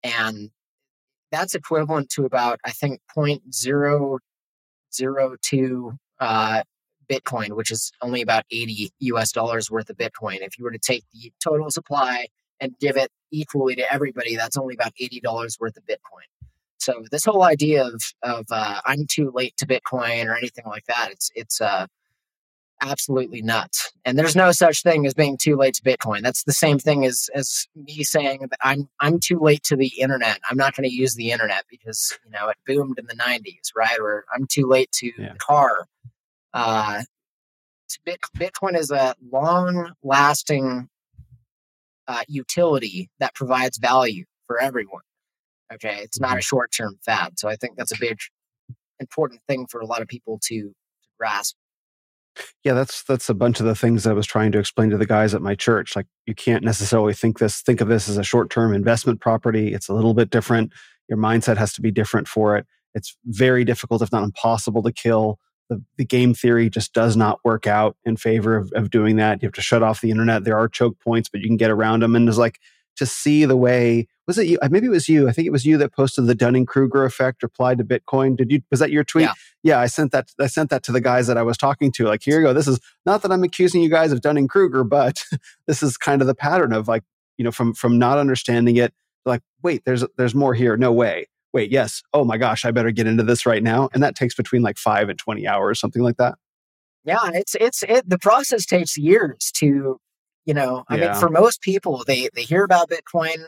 [0.01, 0.49] and
[1.31, 4.19] that's equivalent to about I think point zero
[4.93, 6.63] zero two uh,
[7.09, 10.37] Bitcoin, which is only about 80 US dollars worth of Bitcoin.
[10.41, 12.27] If you were to take the total supply
[12.59, 16.27] and give it equally to everybody, that's only about $80 worth of Bitcoin.
[16.79, 20.85] So this whole idea of of uh, I'm too late to Bitcoin or anything like
[20.85, 21.87] that, it's it's uh,
[22.81, 23.91] absolutely nuts.
[24.05, 26.21] And there's no such thing as being too late to Bitcoin.
[26.21, 29.91] That's the same thing as as me saying that I'm I'm too late to the
[29.99, 30.39] internet.
[30.49, 33.71] I'm not going to use the internet because you know it boomed in the 90s,
[33.75, 33.99] right?
[33.99, 35.33] Or I'm too late to yeah.
[35.33, 35.87] the car
[36.53, 37.03] uh,
[38.07, 40.89] Bitcoin is a long lasting
[42.07, 45.01] uh, utility that provides value for everyone.
[45.73, 45.99] Okay.
[46.01, 47.37] It's not a short term fad.
[47.37, 48.17] So I think that's a big,
[48.99, 51.55] important thing for a lot of people to, to grasp.
[52.63, 55.07] Yeah, that's that's a bunch of the things I was trying to explain to the
[55.07, 55.95] guys at my church.
[55.95, 59.73] Like you can't necessarily think this think of this as a short-term investment property.
[59.73, 60.71] It's a little bit different.
[61.09, 62.67] Your mindset has to be different for it.
[62.93, 67.39] It's very difficult, if not impossible, to kill the, the game theory just does not
[67.43, 69.41] work out in favor of, of doing that.
[69.41, 70.43] You have to shut off the internet.
[70.43, 72.15] There are choke points, but you can get around them.
[72.15, 72.59] And it's like
[72.97, 74.59] to see the way was it you?
[74.61, 75.29] Uh, maybe it was you.
[75.29, 78.35] I think it was you that posted the Dunning Kruger effect applied to Bitcoin.
[78.35, 78.61] Did you?
[78.69, 79.23] Was that your tweet?
[79.23, 79.33] Yeah.
[79.63, 80.31] yeah, I sent that.
[80.37, 82.05] I sent that to the guys that I was talking to.
[82.05, 82.53] Like, here you go.
[82.53, 85.23] This is not that I'm accusing you guys of Dunning Kruger, but
[85.67, 87.03] this is kind of the pattern of like
[87.37, 88.93] you know from from not understanding it.
[89.25, 90.75] Like, wait, there's there's more here.
[90.75, 93.89] No way wait, yes, oh my gosh, I better get into this right now.
[93.93, 96.35] And that takes between like five and 20 hours, something like that.
[97.03, 99.99] Yeah, it's, it's, it, the process takes years to,
[100.45, 101.11] you know, I yeah.
[101.11, 103.45] mean, for most people, they, they hear about Bitcoin,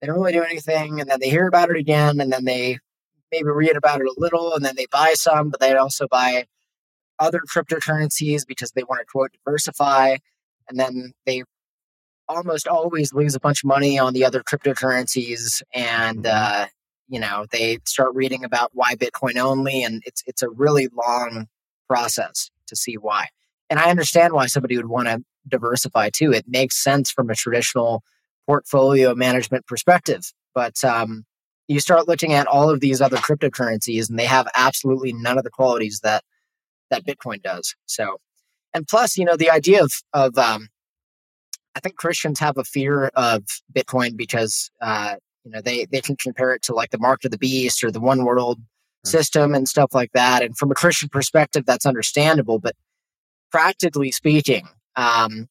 [0.00, 2.78] they don't really do anything, and then they hear about it again, and then they
[3.32, 6.46] maybe read about it a little, and then they buy some, but they also buy
[7.18, 10.16] other cryptocurrencies because they want to quote diversify,
[10.68, 11.44] and then they
[12.28, 16.62] almost always lose a bunch of money on the other cryptocurrencies, and mm-hmm.
[16.62, 16.66] uh,
[17.08, 21.46] you know they start reading about why Bitcoin only, and it's it's a really long
[21.88, 23.28] process to see why.
[23.70, 26.32] And I understand why somebody would want to diversify too.
[26.32, 28.02] It makes sense from a traditional
[28.46, 31.24] portfolio management perspective, but um,
[31.68, 35.44] you start looking at all of these other cryptocurrencies, and they have absolutely none of
[35.44, 36.24] the qualities that
[36.90, 37.74] that Bitcoin does.
[37.86, 38.18] So,
[38.72, 40.68] and plus, you know, the idea of of um,
[41.74, 43.42] I think Christians have a fear of
[43.72, 45.16] Bitcoin because uh,
[45.46, 47.90] you know they they can compare it to like the mark of the beast or
[47.92, 48.60] the one world
[49.04, 50.42] system and stuff like that.
[50.42, 52.58] And from a Christian perspective, that's understandable.
[52.58, 52.74] But
[53.52, 55.48] practically speaking, um,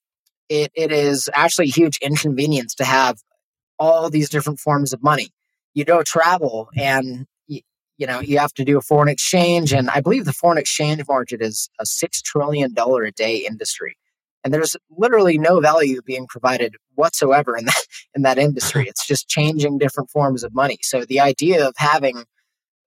[0.50, 3.18] it, it is actually a huge inconvenience to have
[3.80, 5.30] all these different forms of money.
[5.74, 7.62] You go travel and you,
[7.98, 11.02] you know you have to do a foreign exchange, and I believe the foreign exchange
[11.08, 13.96] market is a six trillion dollar a day industry,
[14.46, 17.84] and there's literally no value being provided whatsoever in that
[18.16, 18.86] in that industry.
[18.96, 20.78] It's just changing different forms of money.
[20.84, 22.24] So the idea of having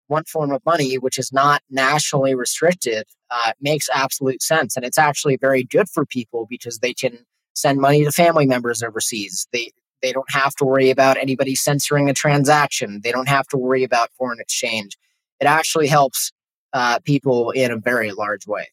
[0.07, 4.75] one form of money, which is not nationally restricted, uh, makes absolute sense.
[4.75, 7.18] And it's actually very good for people because they can
[7.55, 9.47] send money to family members overseas.
[9.53, 13.01] They they don't have to worry about anybody censoring a transaction.
[13.03, 14.97] They don't have to worry about foreign exchange.
[15.40, 16.31] It actually helps
[16.73, 18.68] uh, people in a very large way.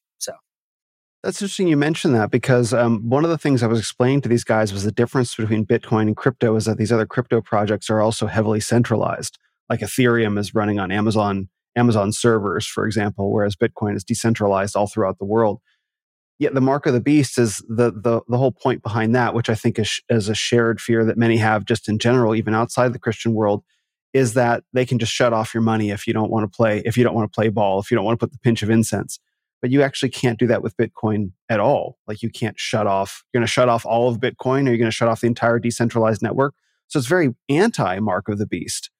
[1.25, 4.29] That's interesting you mentioned that because um, one of the things I was explaining to
[4.29, 7.89] these guys was the difference between Bitcoin and crypto is that these other crypto projects
[7.89, 13.55] are also heavily centralized like Ethereum is running on Amazon Amazon servers, for example, whereas
[13.55, 15.61] Bitcoin is decentralized all throughout the world.
[16.37, 19.49] Yet the mark of the beast is the the the whole point behind that, which
[19.49, 22.93] I think is is a shared fear that many have just in general, even outside
[22.93, 23.63] the Christian world,
[24.13, 26.83] is that they can just shut off your money if you don't want to play
[26.85, 28.61] if you don't want to play ball, if you don't want to put the pinch
[28.61, 29.19] of incense.
[29.61, 31.97] But you actually can't do that with Bitcoin at all.
[32.07, 33.23] Like you can't shut off.
[33.33, 35.27] You're going to shut off all of Bitcoin, or you're going to shut off the
[35.27, 36.53] entire decentralized network.
[36.87, 38.91] So it's very anti mark of the beast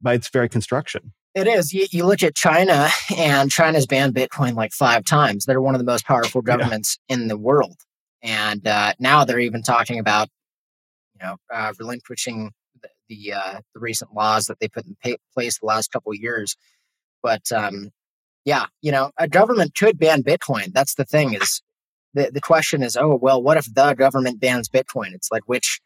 [0.00, 1.12] by its very construction.
[1.34, 1.72] It is.
[1.72, 5.44] You, you, look at China, and China's banned Bitcoin like five times.
[5.44, 7.16] They're one of the most powerful governments yeah.
[7.16, 7.76] in the world,
[8.22, 10.28] and uh, now they're even talking about,
[11.14, 15.16] you know, uh, relinquishing the the, uh, the, recent laws that they put in pay-
[15.34, 16.56] place the last couple of years.
[17.20, 17.90] But um,
[18.44, 20.72] yeah, you know, a government could ban Bitcoin.
[20.72, 21.34] That's the thing.
[21.34, 21.62] Is
[22.14, 25.14] the the question is, oh well, what if the government bans Bitcoin?
[25.14, 25.80] It's like which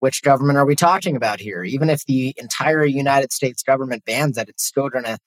[0.00, 1.64] which government are we talking about here?
[1.64, 5.18] Even if the entire United States government bans it, it's still going to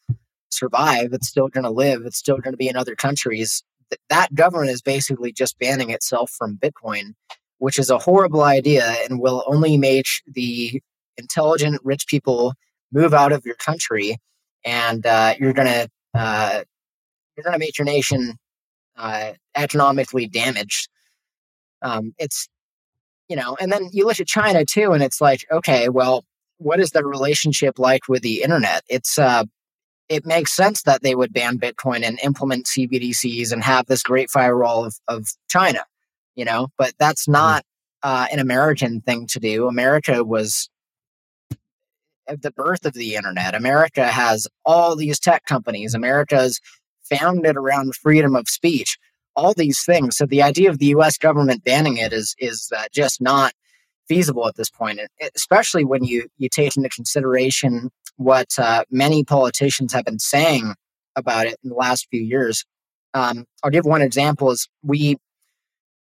[0.49, 1.13] survive.
[1.13, 2.03] It's still going to live.
[2.05, 3.63] It's still going to be in other countries.
[3.89, 7.13] Th- that government is basically just banning itself from Bitcoin,
[7.57, 10.81] which is a horrible idea and will only make the
[11.17, 12.53] intelligent, rich people
[12.91, 14.17] move out of your country,
[14.63, 16.63] and uh, you're going to uh,
[17.37, 18.35] you're going to make your nation
[18.97, 20.89] uh, economically damaged.
[21.81, 22.49] Um, it's
[23.29, 26.23] you know, and then you look at China too, and it's like, okay, well,
[26.57, 28.83] what is the relationship like with the internet?
[28.89, 29.43] It's uh,
[30.09, 34.29] it makes sense that they would ban Bitcoin and implement CBDCs and have this great
[34.29, 35.83] firewall of, of China,
[36.35, 37.33] you know, but that's mm-hmm.
[37.33, 37.65] not
[38.03, 39.67] uh, an American thing to do.
[39.67, 40.69] America was
[42.27, 43.55] the birth of the internet.
[43.55, 45.93] America has all these tech companies.
[45.93, 46.59] America's
[47.09, 48.97] founded around freedom of speech
[49.37, 50.17] all these things.
[50.17, 51.17] So the idea of the U.S.
[51.17, 53.53] government banning it is is uh, just not
[54.07, 54.99] feasible at this point,
[55.35, 60.73] especially when you you take into consideration what uh, many politicians have been saying
[61.15, 62.65] about it in the last few years.
[63.13, 65.17] Um, I'll give one example: is we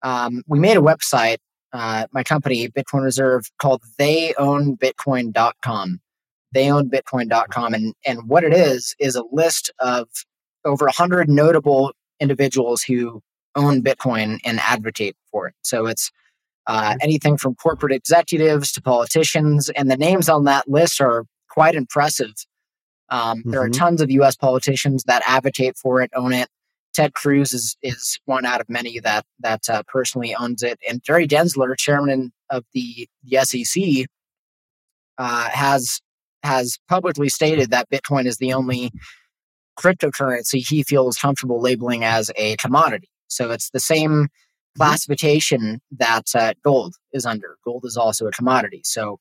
[0.03, 1.39] um, we made a website,
[1.73, 6.01] uh, my company Bitcoin Reserve, called TheyOwnBitcoin.com.
[6.55, 10.09] TheyOwnBitcoin.com, and and what it is is a list of
[10.65, 13.21] over 100 notable individuals who
[13.57, 15.55] own Bitcoin and advocate for it.
[15.63, 16.11] So it's
[16.67, 16.99] uh, mm-hmm.
[17.03, 22.33] anything from corporate executives to politicians, and the names on that list are quite impressive.
[23.11, 23.51] Um, mm-hmm.
[23.51, 23.79] There are mm-hmm.
[23.79, 24.37] tons of U.S.
[24.37, 26.49] politicians that advocate for it, own it.
[26.95, 31.03] Ted Cruz is is one out of many that that uh, personally owns it, and
[31.03, 34.07] Jerry Gensler, chairman of the, the SEC,
[35.19, 36.01] uh, has
[36.45, 38.93] has publicly stated that Bitcoin is the only
[39.79, 43.09] cryptocurrency he feels comfortable labeling as a commodity.
[43.29, 44.79] So it's the same mm-hmm.
[44.79, 47.57] classification that uh, gold is under.
[47.65, 48.83] Gold is also a commodity.
[48.85, 49.19] So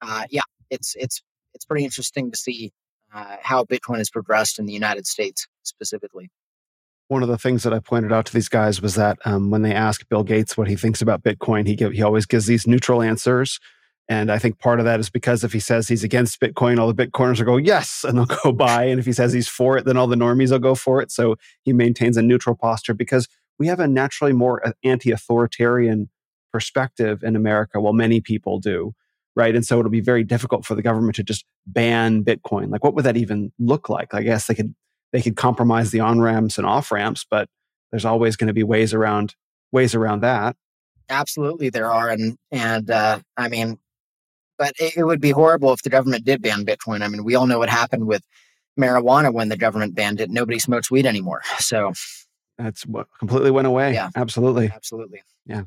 [0.00, 1.22] uh, yeah, it's it's
[1.54, 2.72] it's pretty interesting to see
[3.12, 6.30] uh, how Bitcoin has progressed in the United States specifically.
[7.08, 9.62] One of the things that I pointed out to these guys was that um, when
[9.62, 12.66] they ask Bill Gates what he thinks about Bitcoin, he give, he always gives these
[12.66, 13.58] neutral answers,
[14.08, 16.90] And I think part of that is because if he says he's against Bitcoin, all
[16.90, 18.84] the Bitcoiners will go, yes, and they'll go buy.
[18.84, 21.10] And if he says he's for it, then all the normies will go for it.
[21.10, 23.28] So he maintains a neutral posture because
[23.58, 26.08] we have a naturally more uh, anti authoritarian
[26.52, 27.80] perspective in America.
[27.80, 28.94] Well, many people do,
[29.36, 29.54] right?
[29.54, 32.70] And so it'll be very difficult for the government to just ban Bitcoin.
[32.70, 34.14] Like, what would that even look like?
[34.14, 34.74] I guess they could
[35.12, 37.48] they could compromise the on ramps and off ramps, but
[37.90, 39.34] there's always going to be ways around
[39.72, 40.56] ways around that.
[41.10, 43.78] Absolutely, there are, and and uh, I mean,
[44.58, 47.02] but it, it would be horrible if the government did ban Bitcoin.
[47.02, 48.22] I mean, we all know what happened with
[48.78, 50.30] marijuana when the government banned it.
[50.30, 51.42] Nobody smokes weed anymore.
[51.58, 51.92] So
[52.58, 53.94] that's what completely went away.
[53.94, 55.22] Yeah, absolutely, absolutely.
[55.46, 55.62] Yeah,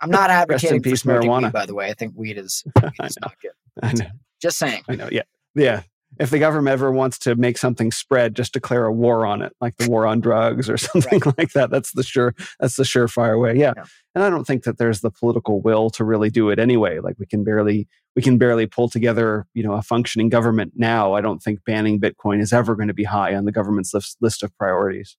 [0.00, 1.44] I'm not advocating for smoking marijuana.
[1.44, 1.88] Weed, by the way.
[1.88, 3.52] I think weed is, weed is not good.
[3.82, 4.10] I know.
[4.40, 4.82] Just saying.
[4.88, 5.08] I know.
[5.12, 5.22] Yeah,
[5.54, 5.82] yeah
[6.18, 9.52] if the government ever wants to make something spread, just declare a war on it,
[9.60, 11.38] like the war on drugs or something right.
[11.38, 11.70] like that.
[11.70, 13.56] That's the sure that's the surefire way.
[13.56, 13.74] Yeah.
[13.76, 13.84] yeah.
[14.14, 17.00] And I don't think that there's the political will to really do it anyway.
[17.00, 17.86] Like we can barely
[18.16, 21.12] we can barely pull together, you know, a functioning government now.
[21.12, 24.16] I don't think banning Bitcoin is ever going to be high on the government's list,
[24.22, 25.18] list of priorities.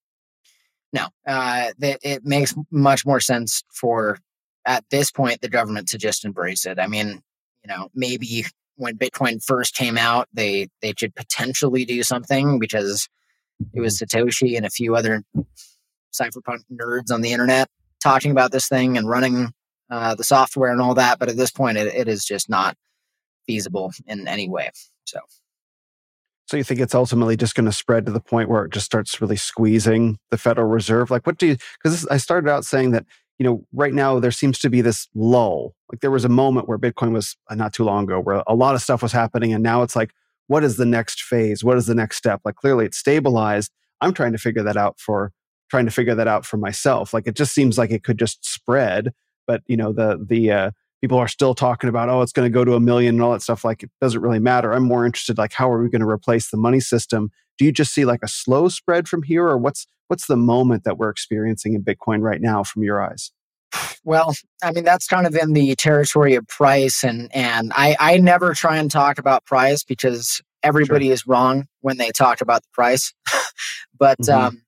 [0.91, 4.17] No, uh, that it makes much more sense for
[4.65, 6.79] at this point the government to just embrace it.
[6.79, 7.21] I mean,
[7.63, 8.45] you know, maybe
[8.77, 13.07] when Bitcoin first came out, they they should potentially do something because
[13.73, 14.17] it was mm-hmm.
[14.17, 15.23] Satoshi and a few other
[16.13, 17.67] cypherpunk nerds on the internet
[18.01, 19.51] talking about this thing and running
[19.91, 21.19] uh, the software and all that.
[21.19, 22.75] But at this point, it, it is just not
[23.47, 24.69] feasible in any way.
[25.05, 25.19] So.
[26.45, 28.85] So you think it's ultimately just going to spread to the point where it just
[28.85, 31.11] starts really squeezing the Federal Reserve?
[31.11, 31.57] Like, what do you?
[31.83, 33.05] Because I started out saying that
[33.39, 35.75] you know, right now there seems to be this lull.
[35.91, 38.55] Like there was a moment where Bitcoin was uh, not too long ago where a
[38.55, 39.53] lot of stuff was happening.
[39.53, 40.11] And now it's like,
[40.47, 41.63] what is the next phase?
[41.63, 42.41] What is the next step?
[42.43, 43.71] Like clearly it's stabilized.
[44.01, 45.31] I'm trying to figure that out for
[45.69, 47.13] trying to figure that out for myself.
[47.13, 49.13] Like it just seems like it could just spread,
[49.45, 50.71] but you know, the, the, uh,
[51.01, 53.31] people are still talking about, oh, it's going to go to a million and all
[53.31, 53.63] that stuff.
[53.63, 54.71] Like it doesn't really matter.
[54.71, 57.31] I'm more interested, like, how are we going to replace the money system?
[57.57, 60.83] Do you just see like a slow spread from here or what's, what's the moment
[60.83, 63.31] that we're experiencing in Bitcoin right now from your eyes?
[64.03, 64.33] Well,
[64.63, 68.53] I mean that's kind of in the territory of price, and and I I never
[68.53, 71.13] try and talk about price because everybody sure.
[71.13, 73.13] is wrong when they talk about the price.
[73.99, 74.47] but mm-hmm.
[74.47, 74.61] um,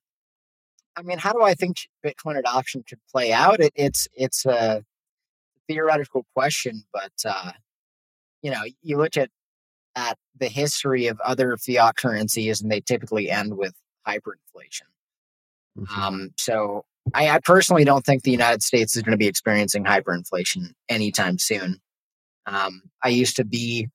[0.96, 3.60] I mean, how do I think Bitcoin adoption could play out?
[3.60, 4.84] It, it's it's a
[5.70, 7.52] theoretical question, but uh,
[8.42, 9.30] you know, you look at
[9.96, 13.74] at the history of other fiat currencies, and they typically end with
[14.06, 14.88] hyperinflation.
[15.78, 16.00] Mm-hmm.
[16.00, 19.84] Um, so I, I, personally don't think the United States is going to be experiencing
[19.84, 21.80] hyperinflation anytime soon.
[22.46, 23.88] Um, I used to be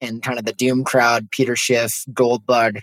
[0.00, 2.78] in kind of the doom crowd, Peter Schiff, gold bug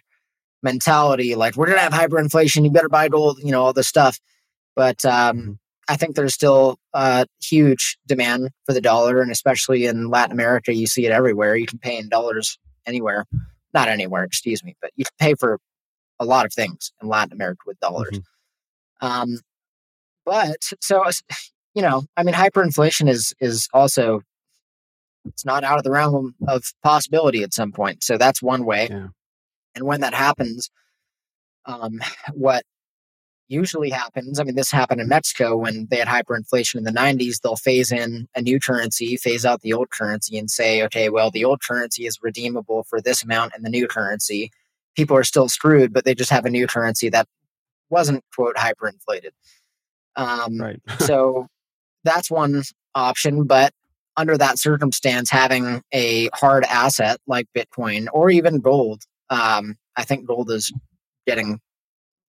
[0.62, 3.88] mentality, like we're going to have hyperinflation, you better buy gold, you know, all this
[3.88, 4.20] stuff.
[4.76, 5.52] But um, mm-hmm.
[5.88, 10.74] I think there's still a huge demand for the dollar, and especially in Latin America,
[10.74, 11.56] you see it everywhere.
[11.56, 13.26] You can pay in dollars anywhere,
[13.74, 15.60] not anywhere, excuse me, but you can pay for
[16.20, 18.20] a lot of things in Latin America with dollars.
[19.02, 19.08] Mm-hmm.
[19.08, 19.40] Um,
[20.26, 21.04] but so
[21.74, 24.22] you know, I mean, hyperinflation is is also
[25.26, 28.04] it's not out of the realm of possibility at some point.
[28.04, 28.88] So that's one way.
[28.90, 29.08] Yeah.
[29.76, 30.70] And when that happens,
[31.66, 32.00] um,
[32.34, 32.64] what
[33.48, 37.42] usually happens, I mean, this happened in Mexico when they had hyperinflation in the 90s.
[37.42, 41.32] They'll phase in a new currency, phase out the old currency, and say, okay, well,
[41.32, 44.52] the old currency is redeemable for this amount in the new currency.
[44.96, 47.28] People are still screwed, but they just have a new currency that
[47.90, 49.32] wasn't, quote, hyperinflated.
[50.16, 50.82] Um, right.
[51.00, 51.48] so
[52.04, 52.64] that's one
[52.96, 53.46] option.
[53.46, 53.72] But
[54.18, 60.26] under that circumstance, having a hard asset like Bitcoin or even gold, um, I think
[60.26, 60.72] gold is
[61.26, 61.60] getting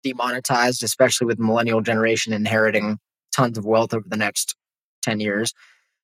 [0.02, 2.98] demonetized, especially with the millennial generation inheriting
[3.32, 4.54] tons of wealth over the next
[5.02, 5.52] 10 years.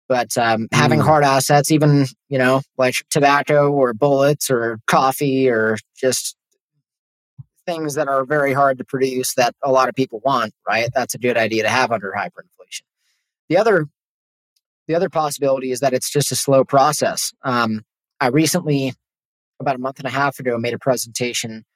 [0.09, 0.69] But um, mm.
[0.73, 6.37] having hard assets, even, you know, like tobacco or bullets or coffee or just
[7.67, 10.89] things that are very hard to produce that a lot of people want, right?
[10.95, 12.83] That's a good idea to have under hyperinflation.
[13.51, 13.87] The other
[14.87, 17.33] the other possibility is that it's just a slow process.
[17.45, 17.83] Um,
[18.21, 18.95] I recently,
[19.61, 21.67] about a month and a half ago, made a presentation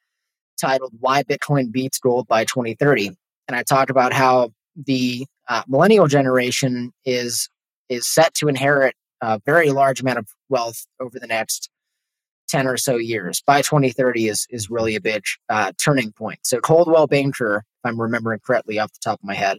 [0.62, 3.10] titled "Why Bitcoin Beats Gold by 2030,"
[3.48, 7.48] and I talked about how the uh, millennial generation is
[7.88, 11.68] is set to inherit a very large amount of wealth over the next
[12.48, 13.42] 10 or so years.
[13.46, 16.40] By 2030 is, is really a big uh, turning point.
[16.42, 19.58] So Coldwell Banker, if I'm remembering correctly off the top of my head,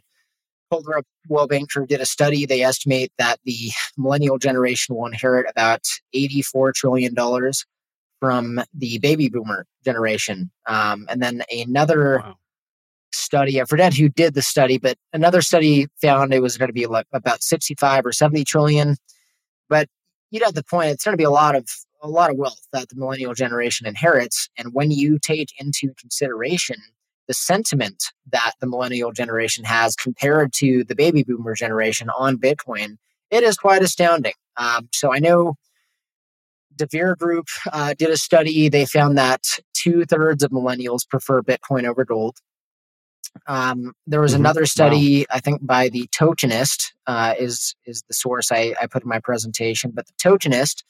[0.72, 2.46] Coldwell Banker did a study.
[2.46, 5.82] They estimate that the millennial generation will inherit about
[6.16, 7.16] $84 trillion
[8.24, 10.50] from the baby boomer generation.
[10.66, 12.38] Um, and then another wow.
[13.12, 16.74] study, I forget who did the study, but another study found it was going to
[16.74, 18.96] be like about 65 or 70 trillion.
[19.68, 19.90] But
[20.32, 20.92] you'd have the point.
[20.92, 21.68] It's going to be a lot of
[22.02, 26.78] a lot of wealth that the millennial generation inherits, and when you take into consideration
[27.28, 32.96] the sentiment that the millennial generation has compared to the baby boomer generation on Bitcoin,
[33.32, 34.34] it is quite astounding.
[34.56, 35.56] Um, so I know
[36.76, 38.70] De Vere Group uh, did a study.
[38.70, 39.44] They found that
[39.74, 42.38] two thirds of millennials prefer Bitcoin over gold.
[43.48, 44.42] Um, there was mm-hmm.
[44.42, 45.38] another study, wow.
[45.38, 49.20] I think, by the Tokenist uh, is is the source I, I put in my
[49.20, 49.92] presentation.
[49.94, 50.84] But the Tokenist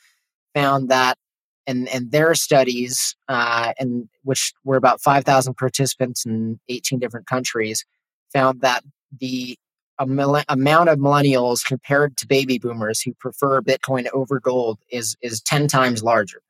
[0.54, 1.18] found that
[1.66, 7.28] in, in their studies, uh, and which were about five thousand participants in eighteen different
[7.28, 7.86] countries,
[8.34, 8.84] found that
[9.20, 9.58] the
[10.00, 15.68] amount of millennials compared to baby boomers who prefer Bitcoin over gold is is ten
[15.68, 16.42] times larger.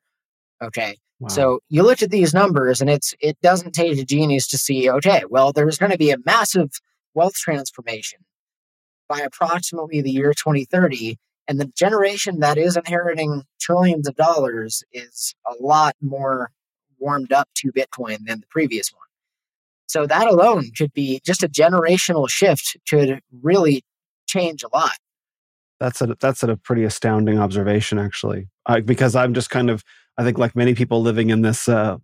[0.62, 1.28] Okay, Wow.
[1.28, 4.90] So you look at these numbers and it's it doesn't take a genius to see,
[4.90, 6.70] okay, well, there's going to be a massive
[7.14, 8.20] wealth transformation
[9.08, 11.16] by approximately the year 2030.
[11.46, 16.50] And the generation that is inheriting trillions of dollars is a lot more
[16.98, 19.00] warmed up to Bitcoin than the previous one.
[19.86, 23.82] So that alone could be just a generational shift could really
[24.26, 24.96] change a lot.
[25.80, 29.84] That's a that's a pretty astounding observation, actually, uh, because I'm just kind of
[30.16, 31.98] I think like many people living in this uh,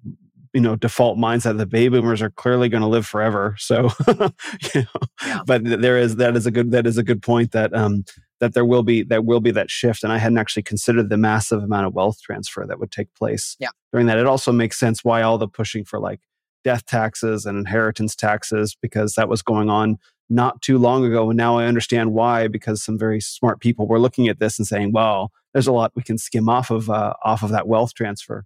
[0.53, 4.83] you know default mindset the baby boomers are clearly going to live forever so you
[4.83, 4.85] know,
[5.25, 5.41] yeah.
[5.47, 8.05] but there is that is a good that is a good point that um
[8.41, 11.17] that there will be that will be that shift and i hadn't actually considered the
[11.17, 13.69] massive amount of wealth transfer that would take place yeah.
[13.93, 16.21] during that it also makes sense why all the pushing for like
[16.65, 19.99] death taxes and inheritance taxes because that was going on
[20.29, 23.99] not too long ago and now i understand why because some very smart people were
[23.99, 27.15] looking at this and saying well there's a lot we can skim off of uh,
[27.25, 28.45] off of that wealth transfer.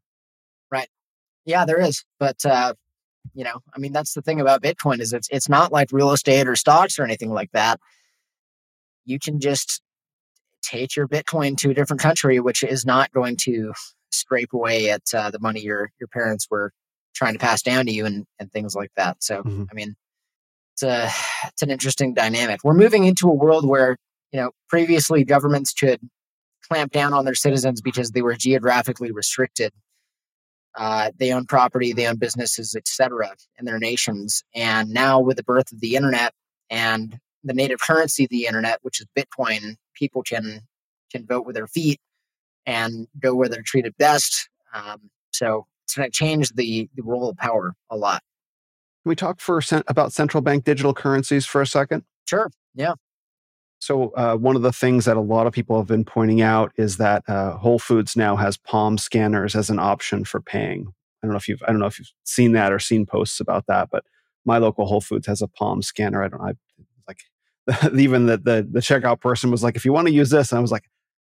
[0.70, 0.88] Right.
[1.44, 2.04] Yeah, there is.
[2.18, 2.74] But uh,
[3.34, 6.12] you know, I mean, that's the thing about Bitcoin is it's it's not like real
[6.12, 7.80] estate or stocks or anything like that.
[9.04, 9.82] You can just
[10.62, 13.72] take your Bitcoin to a different country, which is not going to
[14.10, 16.72] scrape away at uh, the money your your parents were
[17.14, 19.22] trying to pass down to you and and things like that.
[19.22, 19.64] So, mm-hmm.
[19.70, 19.94] I mean,
[20.74, 21.08] it's a
[21.48, 22.60] it's an interesting dynamic.
[22.64, 23.96] We're moving into a world where
[24.32, 26.00] you know previously governments could
[26.68, 29.72] clamp down on their citizens because they were geographically restricted.
[30.76, 34.42] Uh, they own property, they own businesses, etc., in their nations.
[34.54, 36.32] And now, with the birth of the internet
[36.68, 40.62] and the native currency of the internet, which is Bitcoin, people can
[41.12, 42.00] can vote with their feet
[42.66, 44.48] and go where they're treated best.
[44.72, 48.22] Um, so it's going to change the the role of power a lot.
[49.02, 52.04] Can we talk for about central bank digital currencies for a second?
[52.26, 52.50] Sure.
[52.74, 52.94] Yeah.
[53.78, 56.72] So uh, one of the things that a lot of people have been pointing out
[56.78, 60.86] is that uh, Whole Foods now has palm scanners as an option for paying.
[61.22, 63.40] I don't know if you've I don't know if you've seen that or seen posts
[63.40, 64.04] about that, but
[64.46, 66.22] my local Whole Foods has a palm scanner.
[66.22, 66.52] I don't I
[67.06, 70.50] like even the, the the checkout person was like, if you want to use this,
[70.50, 70.88] and I was like,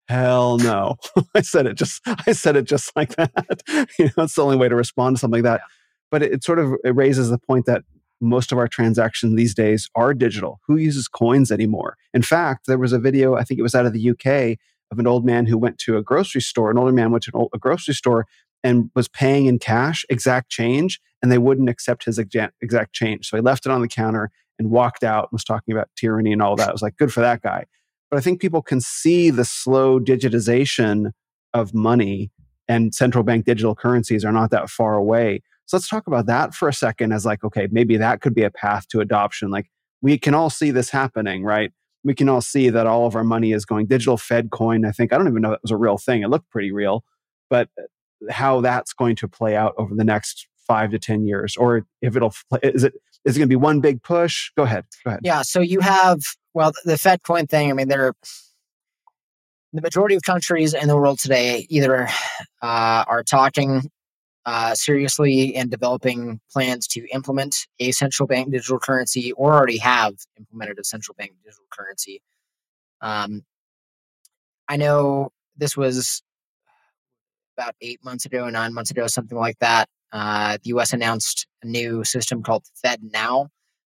[0.08, 0.96] hell no.
[1.34, 3.62] I said it just I said it just like that.
[3.98, 5.62] you know, it's the only way to respond to something like that.
[6.10, 7.82] But it, it sort of it raises the point that
[8.20, 10.60] most of our transactions these days are digital.
[10.66, 11.96] Who uses coins anymore?
[12.14, 14.58] In fact, there was a video, I think it was out of the UK,
[14.90, 16.70] of an old man who went to a grocery store.
[16.70, 18.26] An older man went to old, a grocery store
[18.62, 23.28] and was paying in cash, exact change, and they wouldn't accept his exact, exact change.
[23.28, 26.32] So he left it on the counter and walked out and was talking about tyranny
[26.32, 26.68] and all that.
[26.68, 27.66] I was like, good for that guy.
[28.14, 31.10] But I think people can see the slow digitization
[31.52, 32.30] of money
[32.68, 35.42] and central bank digital currencies are not that far away.
[35.66, 38.44] So let's talk about that for a second as like, okay, maybe that could be
[38.44, 39.50] a path to adoption.
[39.50, 39.66] Like
[40.00, 41.72] we can all see this happening, right?
[42.04, 44.84] We can all see that all of our money is going digital Fed coin.
[44.84, 46.22] I think, I don't even know that was a real thing.
[46.22, 47.02] It looked pretty real,
[47.50, 51.56] but uh, how that's going to play out over the next five to 10 years,
[51.56, 52.94] or if it'll, is it,
[53.24, 54.52] is it going to be one big push?
[54.56, 54.84] Go ahead.
[55.02, 55.20] Go ahead.
[55.24, 55.42] Yeah.
[55.42, 56.20] So you have,
[56.54, 58.14] well, the Fed coin thing, I mean, there are,
[59.72, 62.08] the majority of countries in the world today either
[62.62, 63.82] uh, are talking
[64.46, 70.14] uh, seriously and developing plans to implement a central bank digital currency or already have
[70.38, 72.22] implemented a central bank digital currency.
[73.00, 73.42] Um,
[74.68, 76.22] I know this was
[77.56, 79.88] about eight months ago, nine months ago, something like that.
[80.12, 83.48] Uh, the US announced a new system called FedNow,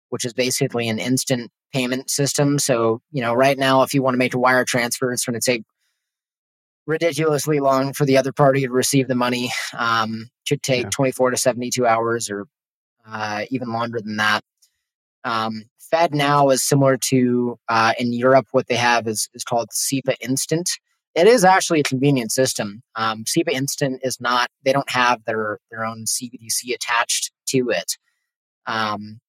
[0.09, 2.59] which is basically an instant payment system.
[2.59, 5.39] So, you know, right now, if you want to make a wire transfer, it's going
[5.39, 5.65] to take
[6.87, 9.51] ridiculously long for the other party to receive the money.
[9.77, 10.91] Um, should take yeah.
[10.91, 12.47] 24 to 72 hours or
[13.07, 14.43] uh, even longer than that.
[15.25, 20.15] Um, FedNow is similar to uh, in Europe, what they have is, is called SEPA
[20.21, 20.69] Instant.
[21.15, 22.83] It is actually a convenient system.
[22.97, 27.97] Um, SEPA Instant is not, they don't have their, their own CBDC attached to it.
[28.67, 29.21] Um,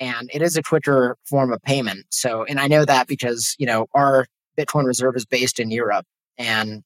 [0.00, 2.06] and it is a quicker form of payment.
[2.10, 4.26] So, and I know that because, you know, our
[4.58, 6.06] Bitcoin reserve is based in Europe
[6.38, 6.82] and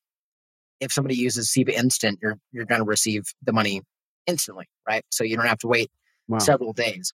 [0.80, 3.82] if somebody uses SEPA Instant, you're you're going to receive the money
[4.26, 5.04] instantly, right?
[5.10, 5.90] So you don't have to wait
[6.28, 6.38] wow.
[6.38, 7.12] several days.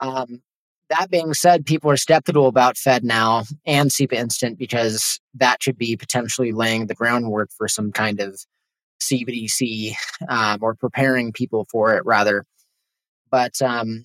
[0.00, 0.42] Um,
[0.90, 5.96] that being said, people are skeptical about FedNow and SEPA Instant because that should be
[5.96, 8.40] potentially laying the groundwork for some kind of
[9.00, 9.94] CBDC
[10.28, 12.44] um, or preparing people for it, rather.
[13.30, 14.04] But um,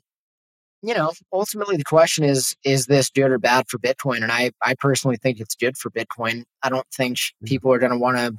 [0.86, 4.22] you know, ultimately the question is: Is this good or bad for Bitcoin?
[4.22, 6.44] And I, I personally think it's good for Bitcoin.
[6.62, 7.46] I don't think mm-hmm.
[7.46, 8.36] people are going to want to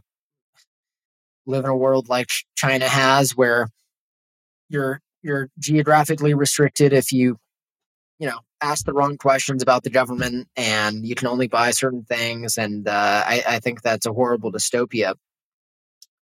[1.44, 3.68] live in a world like China has, where
[4.68, 7.36] you're you're geographically restricted if you
[8.20, 12.05] you know ask the wrong questions about the government and you can only buy certain
[12.05, 15.14] things and uh, I, I, think that's a horrible dystopia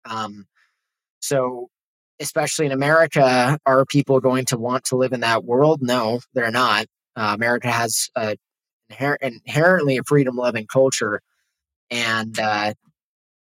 [0.05, 0.47] um,
[1.19, 1.69] so
[2.23, 5.81] especially in america are people going to want to live in that world?
[5.81, 6.85] No they're not.
[7.15, 8.09] Uh, america has
[8.91, 11.21] inher- inherently a freedom loving culture.
[11.91, 12.73] And uh,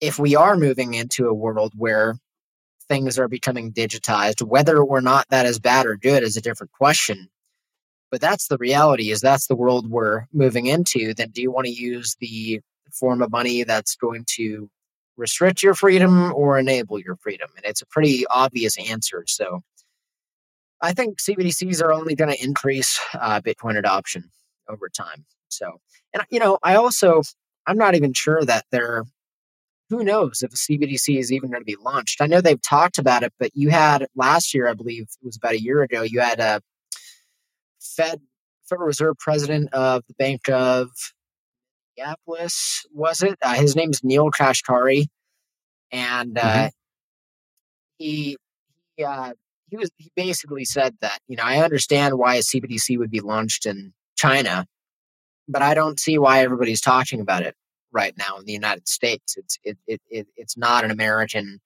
[0.00, 2.16] if we are moving into a world where
[2.88, 6.72] things are becoming digitized whether or not that is bad or good is a different
[6.72, 7.28] question.
[8.12, 11.66] But that's the reality is that's the world we're moving into then do you want
[11.66, 12.60] to use the
[12.92, 14.70] form of money that's going to
[15.16, 19.62] restrict your freedom or enable your freedom and it's a pretty obvious answer so
[20.82, 24.30] i think cbdc's are only going to increase uh, bitcoin adoption
[24.68, 25.80] over time so
[26.12, 27.22] and you know i also
[27.66, 29.04] i'm not even sure that they're
[29.88, 32.20] who knows if a CBDC is even going to be launched?
[32.20, 35.36] I know they've talked about it, but you had last year, I believe it was
[35.36, 36.60] about a year ago, you had a
[37.80, 38.20] Fed
[38.68, 40.90] Federal Reserve President of the Bank of
[41.96, 43.36] Minneapolis, was it?
[43.42, 45.06] Uh, his name's Neel Kashkari,
[45.90, 46.66] and uh, mm-hmm.
[47.98, 48.36] he
[48.96, 49.32] he uh,
[49.70, 53.20] he was he basically said that you know I understand why a CBDC would be
[53.20, 54.66] launched in China,
[55.48, 57.54] but I don't see why everybody's talking about it
[57.92, 59.36] right now in the United States.
[59.36, 61.60] It's it, it, it it's not an American.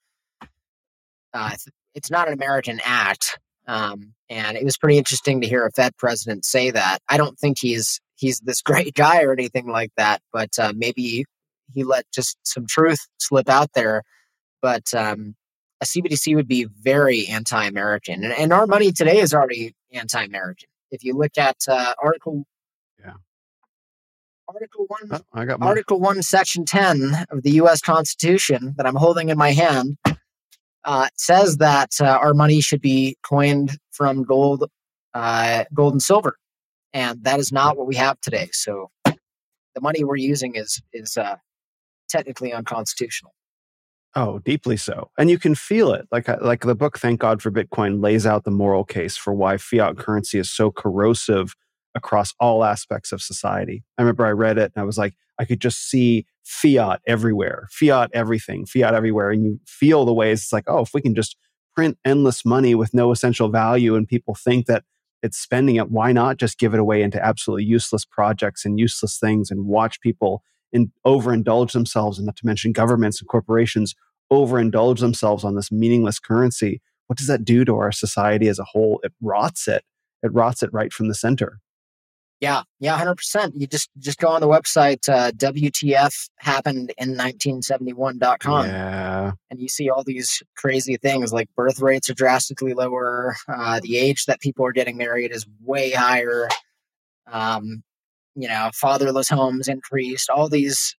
[1.32, 1.56] Uh,
[1.94, 3.38] it's not an American act.
[3.66, 6.98] Um, and it was pretty interesting to hear a Fed president say that.
[7.08, 11.24] I don't think he's he's this great guy or anything like that, but uh, maybe
[11.72, 14.02] he let just some truth slip out there.
[14.62, 15.34] But um,
[15.80, 20.68] a CBDC would be very anti-American, and, and, our money today is already anti-American.
[20.90, 22.44] If you look at uh, Article,
[22.98, 23.14] yeah,
[24.46, 27.80] Article one, oh, I got Article one, Section ten of the U.S.
[27.80, 29.96] Constitution that I'm holding in my hand
[30.84, 34.64] uh, says that uh, our money should be coined from gold,
[35.14, 36.36] uh, gold and silver,
[36.92, 38.48] and that is not what we have today.
[38.52, 41.36] So the money we're using is is uh,
[42.08, 43.32] technically unconstitutional.
[44.16, 46.06] Oh, deeply so, and you can feel it.
[46.10, 49.32] Like uh, like the book "Thank God for Bitcoin" lays out the moral case for
[49.32, 51.54] why fiat currency is so corrosive
[51.94, 53.84] across all aspects of society.
[53.98, 57.68] I remember I read it and I was like, I could just see fiat everywhere,
[57.70, 59.30] fiat everything, fiat everywhere.
[59.30, 61.36] And you feel the ways it's like, oh, if we can just
[61.74, 64.84] print endless money with no essential value and people think that
[65.22, 69.18] it's spending it, why not just give it away into absolutely useless projects and useless
[69.18, 70.42] things and watch people
[70.72, 73.94] in, overindulge themselves, and not to mention governments and corporations
[74.32, 76.80] overindulge themselves on this meaningless currency?
[77.08, 79.00] What does that do to our society as a whole?
[79.02, 79.84] It rots it.
[80.22, 81.58] It rots it right from the center.
[82.40, 83.54] Yeah, yeah, hundred percent.
[83.54, 88.66] You just just go on the website uh, WTF happened in 1971.com.
[88.66, 93.36] Yeah, and you see all these crazy things like birth rates are drastically lower.
[93.46, 96.48] Uh, the age that people are getting married is way higher.
[97.30, 97.82] Um,
[98.34, 100.30] you know, fatherless homes increased.
[100.30, 100.96] All these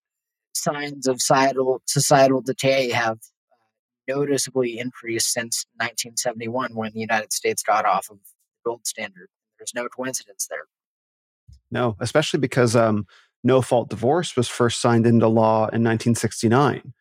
[0.53, 3.17] signs of societal societal decay have
[4.07, 9.27] noticeably increased since 1971 when the United States got off of the gold standard.
[9.57, 10.65] There's no coincidence there.
[11.71, 13.05] No, especially because um,
[13.43, 16.93] no fault divorce was first signed into law in 1969,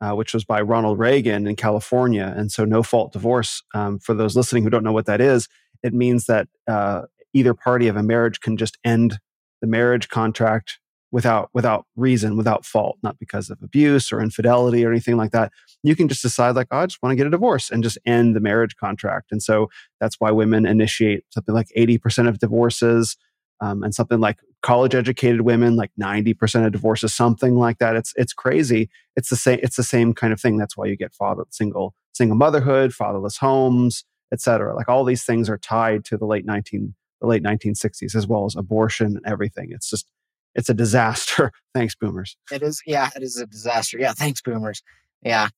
[0.00, 2.32] uh, which was by Ronald Reagan in California.
[2.36, 5.48] And so, no fault divorce, um, for those listening who don't know what that is,
[5.82, 7.02] it means that uh,
[7.32, 9.18] either party of a marriage can just end
[9.60, 10.78] the marriage contract
[11.10, 15.50] without without reason, without fault, not because of abuse or infidelity or anything like that.
[15.82, 17.98] You can just decide like, oh, I just want to get a divorce and just
[18.04, 19.32] end the marriage contract.
[19.32, 19.68] And so
[20.00, 23.16] that's why women initiate something like 80% of divorces
[23.60, 27.96] um, and something like college educated women like 90% of divorces something like that.
[27.96, 28.90] It's it's crazy.
[29.16, 30.56] It's the same it's the same kind of thing.
[30.56, 35.48] That's why you get father single single motherhood fatherless homes etc like all these things
[35.48, 39.68] are tied to the late 19 the late 1960s as well as abortion and everything.
[39.70, 40.10] It's just
[40.54, 41.52] it's a disaster.
[41.74, 42.36] Thanks boomers.
[42.50, 43.98] It is yeah it is a disaster.
[43.98, 44.82] Yeah thanks boomers.
[45.22, 45.48] Yeah.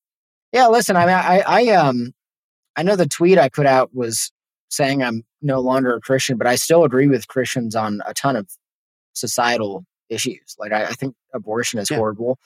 [0.52, 2.12] Yeah listen i mean i i um
[2.76, 4.32] i know the tweet i put out was
[4.70, 8.36] saying I'm no longer a Christian, but I still agree with Christians on a ton
[8.36, 8.48] of
[9.12, 10.56] societal issues.
[10.58, 11.98] Like I, I think abortion is yeah.
[11.98, 12.38] horrible.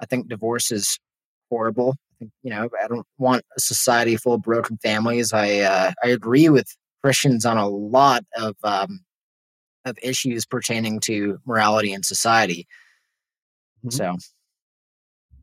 [0.00, 0.98] I think divorce is
[1.50, 1.96] horrible.
[2.20, 5.32] You know, I don't want a society full of broken families.
[5.32, 6.68] I uh, I agree with
[7.02, 9.00] Christians on a lot of um,
[9.84, 12.66] of issues pertaining to morality and society.
[13.84, 13.90] Mm-hmm.
[13.90, 14.16] So,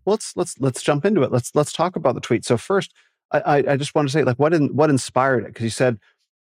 [0.06, 1.34] let's let's let's jump into it.
[1.34, 2.46] Let's let's talk about the tweet.
[2.46, 2.94] So first,
[3.32, 5.98] I I just want to say like what in, what inspired it because you said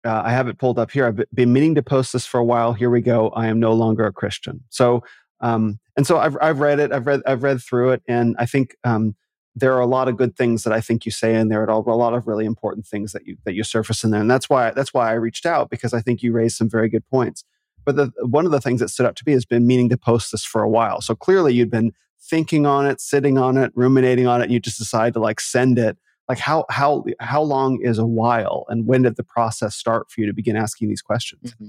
[0.05, 1.07] uh, I have it pulled up here.
[1.07, 2.73] I've been meaning to post this for a while.
[2.73, 3.29] Here we go.
[3.31, 4.65] I am no longer a Christian.
[4.69, 5.03] So
[5.41, 6.93] um, and so I've I've read it.
[6.93, 9.17] I've read I've read through it, and I think um,
[9.55, 11.63] there are a lot of good things that I think you say in there.
[11.63, 14.21] At all, A lot of really important things that you that you surface in there,
[14.21, 16.89] and that's why that's why I reached out because I think you raised some very
[16.89, 17.45] good points.
[17.85, 19.99] But the, one of the things that stood out to me has been meaning to
[19.99, 21.01] post this for a while.
[21.01, 24.45] So clearly, you'd been thinking on it, sitting on it, ruminating on it.
[24.45, 25.99] And you just decided to like send it.
[26.33, 30.23] Like how how how long is a while, and when did the process start for
[30.23, 31.53] you to begin asking these questions?
[31.53, 31.69] Mm-hmm.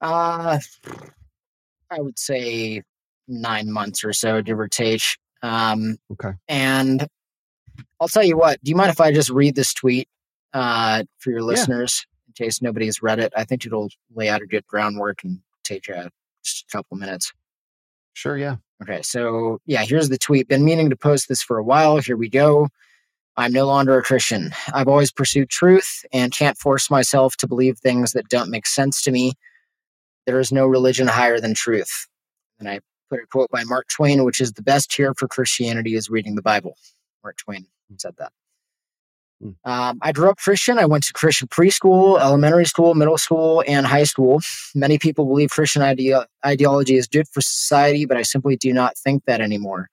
[0.00, 0.58] Uh,
[1.88, 2.82] I would say
[3.28, 5.02] nine months or so, give or take.
[5.44, 6.32] Um, okay.
[6.48, 7.06] And
[8.00, 8.58] I'll tell you what.
[8.64, 10.08] Do you mind if I just read this tweet
[10.54, 12.30] uh, for your listeners yeah.
[12.30, 13.32] in case nobody's read it?
[13.36, 16.08] I think it'll lay out a good groundwork and take uh,
[16.42, 17.32] just a couple minutes.
[18.14, 18.36] Sure.
[18.36, 18.56] Yeah.
[18.82, 19.02] Okay.
[19.02, 20.48] So yeah, here's the tweet.
[20.48, 21.98] Been meaning to post this for a while.
[21.98, 22.66] Here we go.
[23.38, 24.50] I'm no longer a Christian.
[24.74, 29.00] I've always pursued truth and can't force myself to believe things that don't make sense
[29.02, 29.34] to me.
[30.26, 32.08] There is no religion higher than truth.
[32.58, 35.94] And I put a quote by Mark Twain, which is the best cure for Christianity
[35.94, 36.76] is reading the Bible.
[37.22, 37.64] Mark Twain
[37.96, 38.32] said that.
[39.40, 39.50] Hmm.
[39.64, 40.76] Um, I grew up Christian.
[40.76, 44.40] I went to Christian preschool, elementary school, middle school, and high school.
[44.74, 45.82] Many people believe Christian
[46.44, 49.90] ideology is good for society, but I simply do not think that anymore.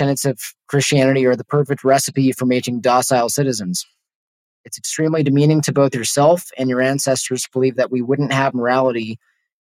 [0.00, 3.84] Tenets of Christianity are the perfect recipe for making docile citizens.
[4.64, 8.54] It's extremely demeaning to both yourself and your ancestors to believe that we wouldn't have
[8.54, 9.18] morality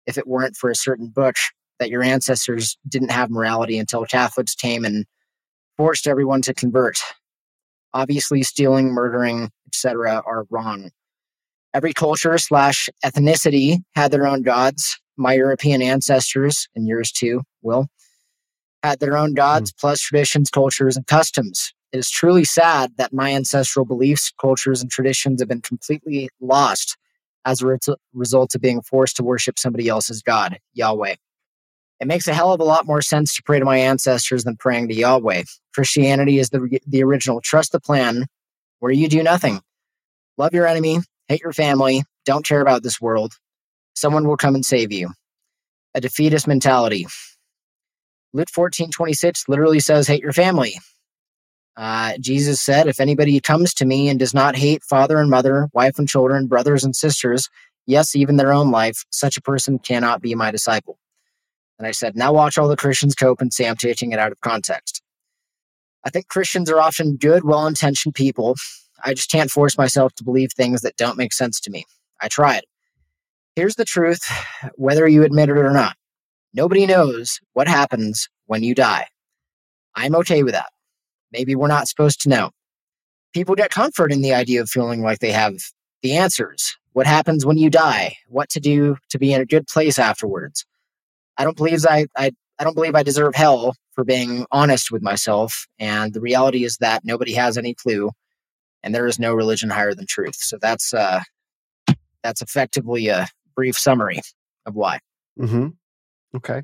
[0.05, 1.37] if it weren't for a certain book
[1.79, 5.07] that your ancestors didn't have morality until Catholics came and
[5.75, 6.99] forced everyone to convert.
[7.95, 10.91] Obviously, stealing, murdering, etc., are wrong.
[11.73, 14.99] Every culture slash ethnicity had their own gods.
[15.17, 17.87] My European ancestors, and yours too, Will,
[18.83, 19.79] had their own gods, mm.
[19.79, 21.73] plus traditions, cultures, and customs.
[21.91, 26.97] It is truly sad that my ancestral beliefs, cultures, and traditions have been completely lost
[27.45, 27.77] as a
[28.13, 31.15] result of being forced to worship somebody else's God, Yahweh.
[31.99, 34.57] It makes a hell of a lot more sense to pray to my ancestors than
[34.57, 35.43] praying to Yahweh.
[35.73, 38.25] Christianity is the, the original trust the plan
[38.79, 39.61] where you do nothing.
[40.37, 43.33] Love your enemy, hate your family, don't care about this world.
[43.95, 45.09] Someone will come and save you.
[45.95, 47.07] A defeatist mentality.
[48.33, 50.77] Luke 14 26 literally says, hate your family.
[51.77, 55.69] Uh, Jesus said, If anybody comes to me and does not hate father and mother,
[55.73, 57.49] wife and children, brothers and sisters,
[57.85, 60.97] yes, even their own life, such a person cannot be my disciple.
[61.77, 64.31] And I said, now watch all the Christians cope and say I'm taking it out
[64.31, 65.03] of context.
[66.03, 68.55] I think Christians are often good, well intentioned people.
[69.03, 71.85] I just can't force myself to believe things that don't make sense to me.
[72.19, 72.63] I tried.
[73.55, 74.21] Here's the truth,
[74.75, 75.95] whether you admit it or not.
[76.57, 79.05] Nobody knows what happens when you die.
[79.93, 80.71] I'm okay with that.
[81.31, 82.49] Maybe we're not supposed to know.
[83.31, 85.53] People get comfort in the idea of feeling like they have
[86.01, 86.75] the answers.
[86.93, 88.15] What happens when you die?
[88.27, 90.65] What to do to be in a good place afterwards?
[91.37, 95.03] I don't believe I, I I don't believe I deserve hell for being honest with
[95.03, 95.67] myself.
[95.77, 98.09] And the reality is that nobody has any clue,
[98.81, 100.37] and there is no religion higher than truth.
[100.37, 101.21] So that's uh,
[102.23, 104.21] that's effectively a brief summary
[104.65, 105.01] of why.
[105.39, 105.67] Mm-hmm.
[106.37, 106.63] Okay.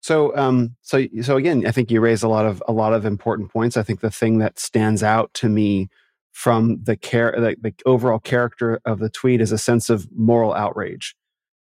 [0.00, 3.04] So, um, so, so again, I think you raise a lot of a lot of
[3.04, 3.76] important points.
[3.76, 5.88] I think the thing that stands out to me
[6.32, 10.54] from the care, the, the overall character of the tweet is a sense of moral
[10.54, 11.14] outrage.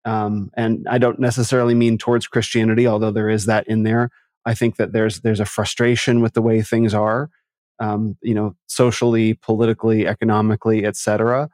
[0.05, 4.11] Um, and I don't necessarily mean towards Christianity, although there is that in there.
[4.45, 7.31] I think that there's there's a frustration with the way things are,
[7.79, 11.49] um, you know, socially, politically, economically, etc.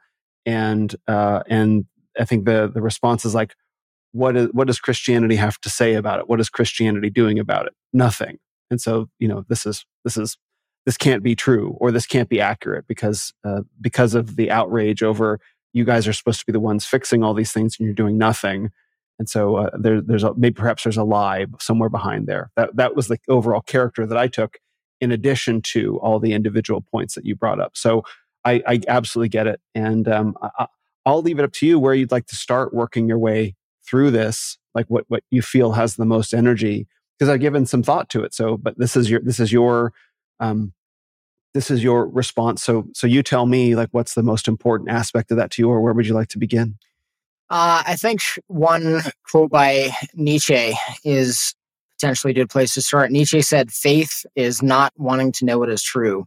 [0.45, 1.85] And uh, and
[2.19, 3.55] I think the the response is like,
[4.11, 6.27] what is what does Christianity have to say about it?
[6.27, 7.73] What is Christianity doing about it?
[7.93, 8.37] Nothing.
[8.69, 10.37] And so you know, this is this is
[10.85, 15.03] this can't be true or this can't be accurate because uh, because of the outrage
[15.03, 15.39] over
[15.73, 18.17] you guys are supposed to be the ones fixing all these things and you're doing
[18.17, 18.71] nothing
[19.19, 22.75] and so uh, there, there's a, maybe perhaps there's a lie somewhere behind there that
[22.75, 24.57] that was the overall character that i took
[24.99, 28.03] in addition to all the individual points that you brought up so
[28.45, 30.67] i, I absolutely get it and um, I,
[31.05, 33.55] i'll leave it up to you where you'd like to start working your way
[33.85, 37.83] through this like what what you feel has the most energy because i've given some
[37.83, 39.93] thought to it so but this is your this is your
[40.39, 40.73] um,
[41.53, 42.63] this is your response.
[42.63, 45.69] So, so you tell me, like, what's the most important aspect of that to you,
[45.69, 46.77] or where would you like to begin?
[47.49, 50.73] Uh, I think one quote by Nietzsche
[51.03, 51.53] is
[51.99, 53.11] potentially a good place to start.
[53.11, 56.25] Nietzsche said, "Faith is not wanting to know what is true;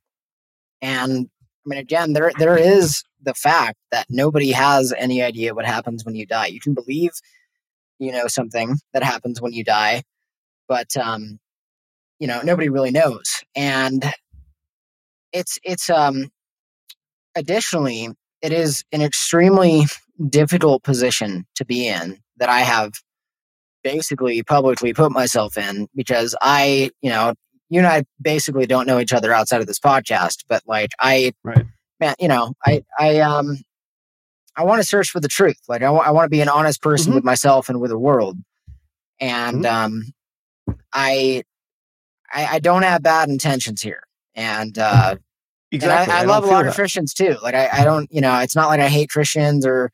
[0.83, 5.65] And I mean, again, there there is the fact that nobody has any idea what
[5.65, 6.47] happens when you die.
[6.47, 7.13] You can believe,
[7.99, 10.03] you know, something that happens when you die,
[10.69, 11.39] but um,
[12.19, 13.43] you know, nobody really knows.
[13.57, 14.05] And
[15.33, 16.31] it's it's um
[17.35, 18.09] additionally,
[18.43, 19.85] it is an extremely
[20.29, 22.93] difficult position to be in that I have
[23.83, 27.35] basically publicly put myself in because I, you know,
[27.69, 31.33] you and I basically don't know each other outside of this podcast, but like I,
[31.43, 31.65] right.
[32.01, 33.59] man, you know, I, I, um,
[34.57, 35.61] I want to search for the truth.
[35.69, 37.17] Like I, w- I want to be an honest person mm-hmm.
[37.17, 38.39] with myself and with the world.
[39.21, 39.95] And, mm-hmm.
[40.73, 41.45] um, I,
[42.33, 44.03] I, I don't have bad intentions here.
[44.35, 45.17] And, uh,
[45.73, 46.15] Exactly.
[46.15, 46.69] I, I, I love a lot that.
[46.69, 47.37] of Christians too.
[47.43, 49.91] Like I, I don't, you know, it's not like I hate Christians or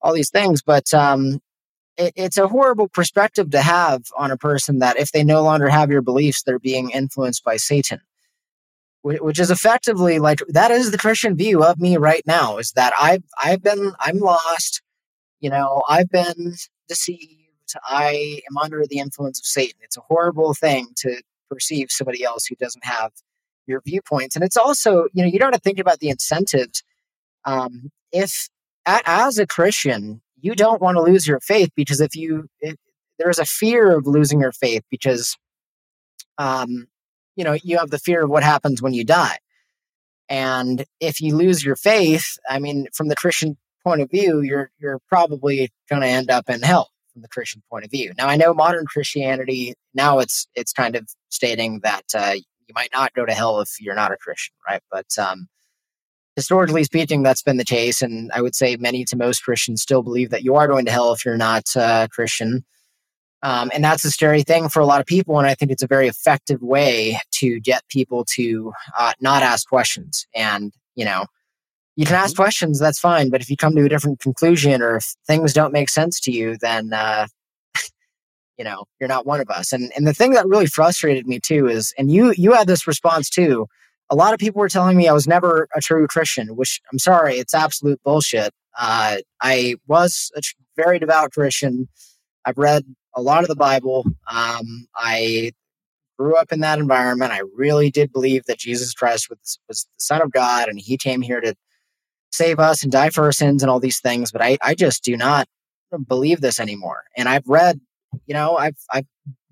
[0.00, 1.40] all these things, but um,
[1.98, 5.68] it, it's a horrible perspective to have on a person that if they no longer
[5.68, 8.00] have your beliefs, they're being influenced by Satan,
[9.02, 12.58] which is effectively like that is the Christian view of me right now.
[12.58, 14.82] Is that I've I've been I'm lost,
[15.40, 16.54] you know, I've been
[16.88, 17.34] deceived.
[17.84, 19.78] I am under the influence of Satan.
[19.82, 23.12] It's a horrible thing to perceive somebody else who doesn't have
[23.66, 24.34] your viewpoints.
[24.34, 26.82] And it's also, you know, you don't have to think about the incentives.
[27.44, 28.48] Um, if
[28.86, 32.76] as a Christian, you don't want to lose your faith because if you, if,
[33.18, 35.36] there's a fear of losing your faith because,
[36.38, 36.86] um,
[37.38, 39.38] you know, you have the fear of what happens when you die.
[40.28, 44.70] And if you lose your faith, I mean, from the Christian point of view, you're
[44.78, 48.12] you're probably going to end up in hell from the Christian point of view.
[48.18, 52.90] Now, I know modern Christianity now it's it's kind of stating that uh, you might
[52.92, 54.82] not go to hell if you're not a Christian, right?
[54.90, 55.48] But um,
[56.34, 58.02] historically speaking, that's been the case.
[58.02, 60.92] And I would say many to most Christians still believe that you are going to
[60.92, 62.64] hell if you're not uh, Christian.
[63.42, 65.38] Um, and that's a scary thing for a lot of people.
[65.38, 69.68] And I think it's a very effective way to get people to uh, not ask
[69.68, 70.26] questions.
[70.34, 71.26] And, you know,
[71.96, 72.42] you can ask mm-hmm.
[72.42, 73.30] questions, that's fine.
[73.30, 76.32] But if you come to a different conclusion or if things don't make sense to
[76.32, 77.26] you, then uh,
[78.58, 81.40] you know you're not one of us and and the thing that really frustrated me
[81.40, 83.66] too is and you you had this response too
[84.10, 86.98] a lot of people were telling me i was never a true christian which i'm
[86.98, 90.40] sorry it's absolute bullshit uh, i was a
[90.76, 91.88] very devout christian
[92.44, 92.84] i've read
[93.18, 95.50] a lot of the bible um, i
[96.18, 100.00] grew up in that environment i really did believe that jesus christ was, was the
[100.00, 101.54] son of god and he came here to
[102.30, 105.02] save us and die for our sins and all these things but i, I just
[105.04, 105.46] do not
[106.06, 107.80] believe this anymore and i've read
[108.26, 109.06] you know, I've I've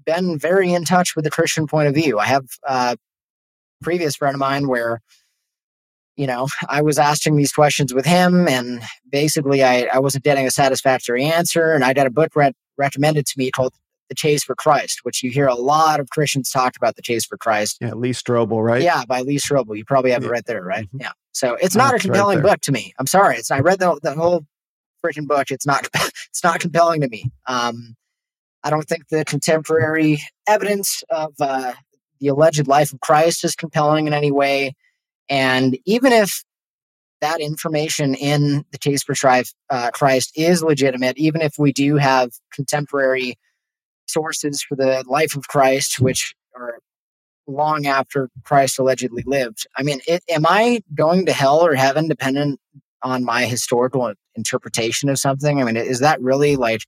[0.05, 2.19] been very in touch with the Christian point of view.
[2.19, 2.97] I have a
[3.83, 5.01] previous friend of mine where,
[6.17, 10.47] you know, I was asking these questions with him, and basically I, I wasn't getting
[10.47, 11.73] a satisfactory answer.
[11.73, 13.75] And I got a book re- recommended to me called
[14.09, 17.25] The Chase for Christ, which you hear a lot of Christians talk about the Chase
[17.25, 17.79] for Christ.
[17.81, 18.83] Yeah, Lee Strobel, right?
[18.83, 19.77] Yeah, by Lee Strobel.
[19.77, 20.29] You probably have yeah.
[20.29, 20.87] it right there, right?
[20.87, 21.03] Mm-hmm.
[21.03, 21.13] Yeah.
[21.33, 22.95] So it's not a compelling right book to me.
[22.99, 23.37] I'm sorry.
[23.37, 24.47] It's I read the, the whole
[25.05, 25.51] freaking book.
[25.51, 27.31] It's not it's not compelling to me.
[27.47, 27.95] Um,
[28.63, 31.75] I don't think the contemporary evidence of uh,
[32.21, 34.75] the alleged life of Christ is compelling in any way.
[35.29, 36.43] And even if
[37.21, 39.15] that information in the case for
[39.71, 43.37] uh, Christ is legitimate, even if we do have contemporary
[44.07, 46.79] sources for the life of Christ, which are
[47.47, 49.67] long after Christ allegedly lived.
[49.77, 52.61] I mean, it, am I going to hell or heaven dependent
[53.03, 55.61] on my historical interpretation of something?
[55.61, 56.83] I mean, is that really like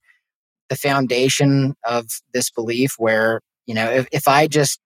[0.69, 4.79] the foundation of this belief where, you know, if, if I just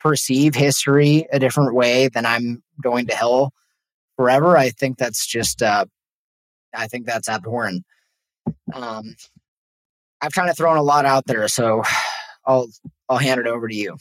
[0.00, 3.52] perceive history a different way, then I'm going to hell
[4.16, 4.56] forever.
[4.56, 5.84] I think that's just, uh,
[6.74, 7.84] I think that's abhorrent.
[8.72, 9.14] Um,
[10.20, 11.82] I've kind of thrown a lot out there, so
[12.46, 12.68] I'll
[13.08, 13.96] I'll hand it over to you.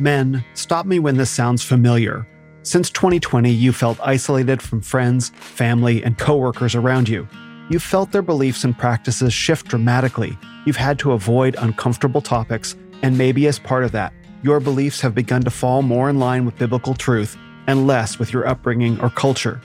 [0.00, 2.26] Men, stop me when this sounds familiar.
[2.62, 7.28] Since 2020, you felt isolated from friends, family, and coworkers around you.
[7.70, 10.36] You've felt their beliefs and practices shift dramatically.
[10.66, 14.12] You've had to avoid uncomfortable topics, and maybe as part of that,
[14.44, 17.34] your beliefs have begun to fall more in line with biblical truth
[17.66, 19.58] and less with your upbringing or culture.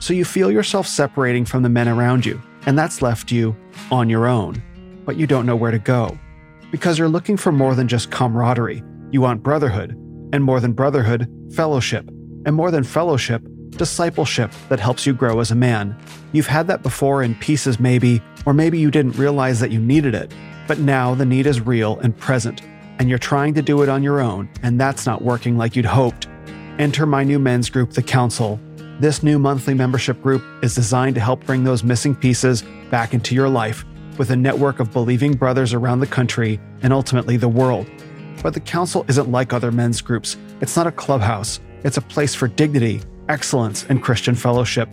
[0.00, 3.54] So you feel yourself separating from the men around you, and that's left you
[3.92, 4.60] on your own.
[5.04, 6.18] But you don't know where to go.
[6.72, 8.82] Because you're looking for more than just camaraderie.
[9.12, 9.92] You want brotherhood,
[10.32, 12.10] and more than brotherhood, fellowship
[12.44, 15.96] and more than fellowship, discipleship that helps you grow as a man.
[16.32, 20.14] You've had that before in pieces, maybe, or maybe you didn't realize that you needed
[20.14, 20.32] it.
[20.66, 22.62] But now the need is real and present,
[22.98, 25.84] and you're trying to do it on your own, and that's not working like you'd
[25.84, 26.28] hoped.
[26.78, 28.60] Enter my new men's group, The Council.
[29.00, 33.34] This new monthly membership group is designed to help bring those missing pieces back into
[33.34, 33.84] your life
[34.18, 37.88] with a network of believing brothers around the country and ultimately the world.
[38.42, 40.36] But the council isn't like other men's groups.
[40.60, 44.88] It's not a clubhouse, it's a place for dignity, excellence, and Christian fellowship.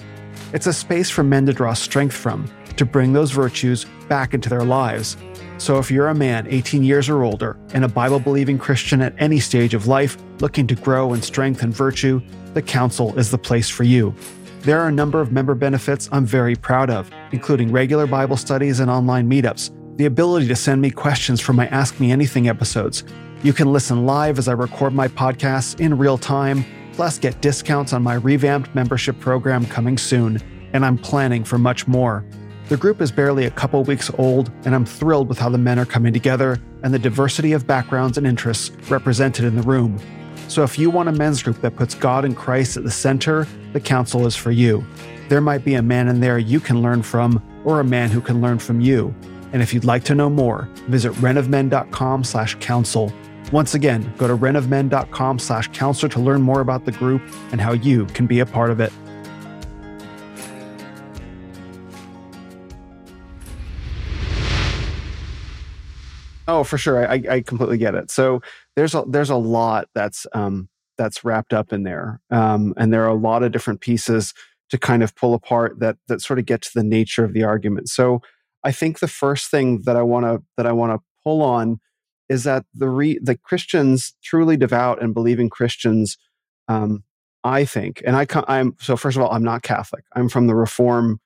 [0.53, 4.49] It's a space for men to draw strength from, to bring those virtues back into
[4.49, 5.17] their lives.
[5.57, 9.13] So if you're a man 18 years or older and a Bible believing Christian at
[9.19, 12.21] any stage of life looking to grow in strength and virtue,
[12.53, 14.13] the Council is the place for you.
[14.61, 18.79] There are a number of member benefits I'm very proud of, including regular Bible studies
[18.79, 23.03] and online meetups, the ability to send me questions for my Ask Me Anything episodes.
[23.43, 27.93] You can listen live as I record my podcasts in real time, plus get discounts
[27.93, 30.39] on my revamped membership program coming soon,
[30.73, 32.23] and I'm planning for much more.
[32.71, 35.77] The group is barely a couple weeks old, and I'm thrilled with how the men
[35.77, 39.99] are coming together and the diversity of backgrounds and interests represented in the room.
[40.47, 43.45] So, if you want a men's group that puts God and Christ at the center,
[43.73, 44.85] the council is for you.
[45.27, 48.21] There might be a man in there you can learn from, or a man who
[48.21, 49.13] can learn from you.
[49.51, 53.11] And if you'd like to know more, visit renofmen.com slash council.
[53.51, 57.73] Once again, go to renofmen.com slash council to learn more about the group and how
[57.73, 58.93] you can be a part of it.
[66.51, 67.09] Oh, for sure.
[67.09, 68.11] I, I completely get it.
[68.11, 68.41] So
[68.75, 73.03] there's a there's a lot that's um, that's wrapped up in there, um, and there
[73.05, 74.33] are a lot of different pieces
[74.69, 77.43] to kind of pull apart that that sort of get to the nature of the
[77.43, 77.87] argument.
[77.87, 78.21] So
[78.65, 81.79] I think the first thing that I want to that I want to pull on
[82.27, 86.17] is that the re, the Christians, truly devout and believing Christians,
[86.67, 87.05] um,
[87.45, 90.03] I think, and I I'm so first of all, I'm not Catholic.
[90.17, 91.21] I'm from the Reform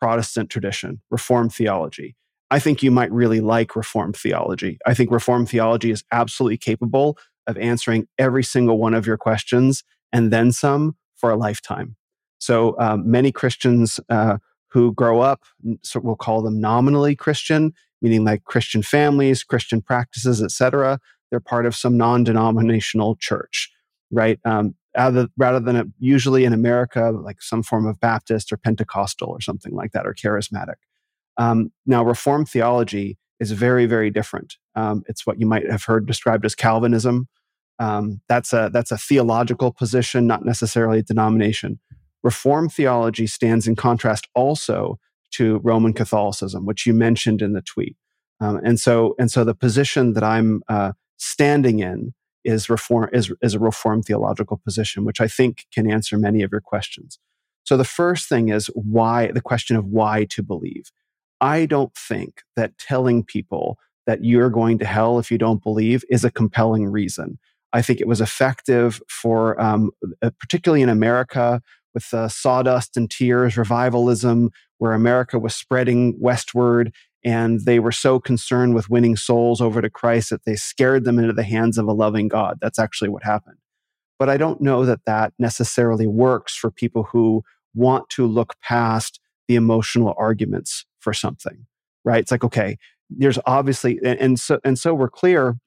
[0.00, 2.14] Protestant tradition, Reform theology.
[2.50, 4.78] I think you might really like Reformed theology.
[4.86, 9.84] I think Reformed theology is absolutely capable of answering every single one of your questions
[10.12, 11.96] and then some for a lifetime.
[12.38, 14.38] So um, many Christians uh,
[14.68, 15.42] who grow up,
[15.82, 21.00] so we'll call them nominally Christian, meaning like Christian families, Christian practices, etc.
[21.30, 23.70] They're part of some non-denominational church,
[24.10, 24.38] right?
[24.44, 29.28] Um, rather, rather than a, usually in America, like some form of Baptist or Pentecostal
[29.28, 30.76] or something like that, or charismatic.
[31.38, 34.56] Um, now, Reformed theology is very, very different.
[34.74, 37.28] Um, it's what you might have heard described as Calvinism.
[37.78, 41.78] Um, that's a that's a theological position, not necessarily a denomination.
[42.24, 44.98] Reformed theology stands in contrast also
[45.32, 47.96] to Roman Catholicism, which you mentioned in the tweet.
[48.40, 52.14] Um, and so, and so, the position that I'm uh, standing in
[52.44, 56.52] is reform is, is a reformed theological position, which I think can answer many of
[56.52, 57.18] your questions.
[57.64, 60.90] So, the first thing is why the question of why to believe.
[61.40, 66.04] I don't think that telling people that you're going to hell if you don't believe
[66.08, 67.38] is a compelling reason.
[67.72, 69.90] I think it was effective for, um,
[70.22, 71.60] uh, particularly in America,
[71.94, 76.92] with uh, sawdust and tears revivalism, where America was spreading westward
[77.24, 81.18] and they were so concerned with winning souls over to Christ that they scared them
[81.18, 82.58] into the hands of a loving God.
[82.60, 83.58] That's actually what happened.
[84.18, 87.42] But I don't know that that necessarily works for people who
[87.74, 91.66] want to look past the emotional arguments for something,
[92.04, 92.20] right?
[92.20, 92.78] It's like, okay,
[93.10, 95.58] there's obviously, and, and so, and so we're clear.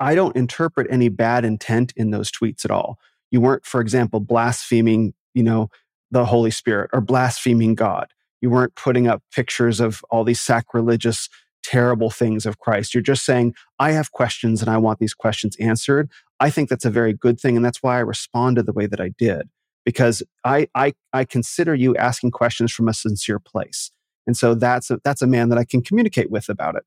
[0.00, 2.98] I don't interpret any bad intent in those tweets at all.
[3.30, 5.68] You weren't, for example, blaspheming, you know,
[6.10, 8.08] the Holy Spirit or blaspheming God.
[8.40, 11.28] You weren't putting up pictures of all these sacrilegious,
[11.62, 12.94] terrible things of Christ.
[12.94, 16.10] You're just saying, I have questions and I want these questions answered.
[16.40, 17.56] I think that's a very good thing.
[17.56, 19.48] And that's why I responded the way that I did,
[19.84, 23.90] because I, I, I consider you asking questions from a sincere place.
[24.28, 26.84] And so that's a, that's a man that I can communicate with about it.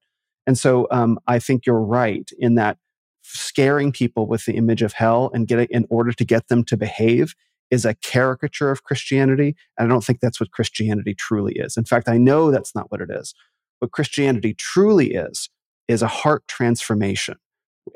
[0.48, 2.78] And so um, I think you're right in that
[3.24, 6.78] scaring people with the image of hell and getting in order to get them to
[6.78, 7.34] behave
[7.72, 9.56] is a caricature of Christianity.
[9.78, 11.78] And I don't think that's what Christianity truly is.
[11.78, 13.34] In fact, I know that's not what it is.
[13.80, 15.50] What Christianity truly is,
[15.88, 17.38] is a heart transformation.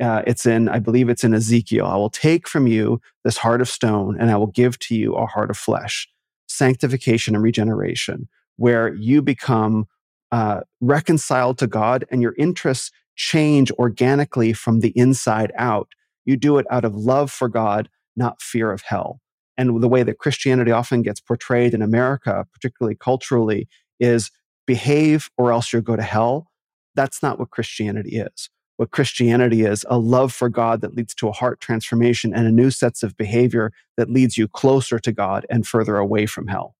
[0.01, 1.85] Uh, it's in, I believe it's in Ezekiel.
[1.85, 5.13] I will take from you this heart of stone and I will give to you
[5.13, 6.07] a heart of flesh.
[6.47, 8.27] Sanctification and regeneration,
[8.57, 9.85] where you become
[10.31, 15.89] uh, reconciled to God and your interests change organically from the inside out.
[16.25, 19.19] You do it out of love for God, not fear of hell.
[19.57, 24.31] And the way that Christianity often gets portrayed in America, particularly culturally, is
[24.67, 26.47] behave or else you'll go to hell.
[26.95, 28.49] That's not what Christianity is.
[28.77, 32.51] What Christianity is a love for God that leads to a heart transformation and a
[32.51, 36.74] new sets of behavior that leads you closer to God and further away from hell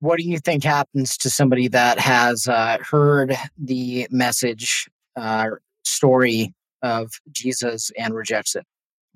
[0.00, 5.46] what do you think happens to somebody that has uh, heard the message uh,
[5.84, 8.64] story of Jesus and rejects it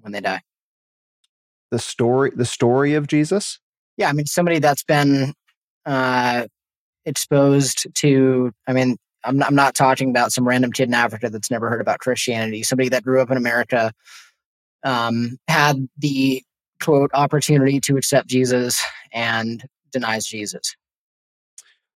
[0.01, 0.41] when they die?
[1.71, 3.61] The story, the story of Jesus.
[3.97, 5.35] Yeah, I mean somebody that's been
[5.85, 6.47] uh,
[7.05, 8.53] exposed to.
[8.67, 11.69] I mean, I'm not, I'm not talking about some random kid in Africa that's never
[11.69, 12.63] heard about Christianity.
[12.63, 13.93] Somebody that grew up in America
[14.83, 16.43] um, had the
[16.83, 20.77] quote opportunity to accept Jesus and denies Jesus.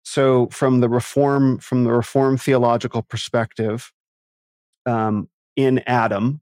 [0.04, 3.92] So, from the reform from the reform theological perspective,
[4.86, 6.40] um, in Adam,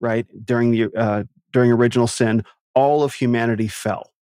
[0.00, 4.12] right during the uh, during original sin, all of humanity fell.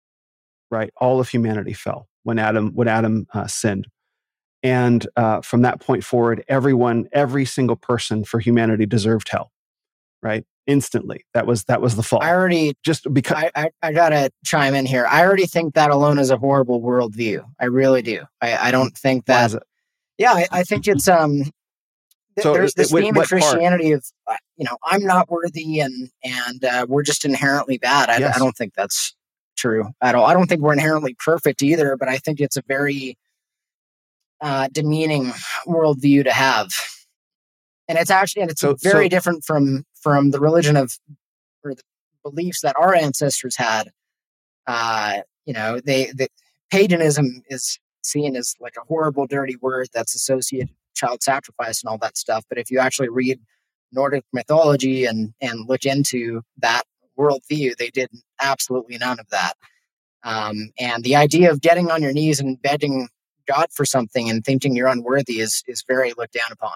[0.71, 3.89] Right, all of humanity fell when Adam when Adam uh, sinned,
[4.63, 9.53] and uh, from that point forward, everyone, every single person for humanity deserved hell.
[10.23, 11.25] Right, instantly.
[11.35, 12.23] That was that was the fault.
[12.23, 15.07] I already just because I, I, I, gotta chime in here.
[15.07, 17.45] I already think that alone is a horrible worldview.
[17.61, 18.23] I really do.
[18.41, 19.55] I, I don't think that.
[20.19, 21.43] Yeah, I, I, think it's um.
[22.39, 24.05] so there's this theme in Christianity part?
[24.29, 28.09] of uh, you know I'm not worthy and and uh, we're just inherently bad.
[28.09, 28.37] I, yes.
[28.37, 29.15] I don't think that's
[29.57, 30.27] true at all.
[30.27, 33.17] I don't think we're inherently perfect either, but I think it's a very
[34.41, 35.33] uh, demeaning
[35.67, 36.69] worldview to have
[37.89, 40.99] and it's actually and it's so, very so, different from from the religion of
[41.65, 41.83] or the
[42.23, 43.91] beliefs that our ancestors had.
[44.67, 46.29] Uh, you know, they the
[46.71, 51.91] paganism is seen as like a horrible, dirty word that's associated with child sacrifice and
[51.91, 52.45] all that stuff.
[52.49, 53.41] But if you actually read
[53.93, 56.83] Nordic mythology and and look into that
[57.19, 59.55] worldview, they did absolutely none of that.
[60.25, 63.09] Um, and the idea of getting on your knees and begging
[63.49, 66.75] God for something and thinking you're unworthy is is very looked down upon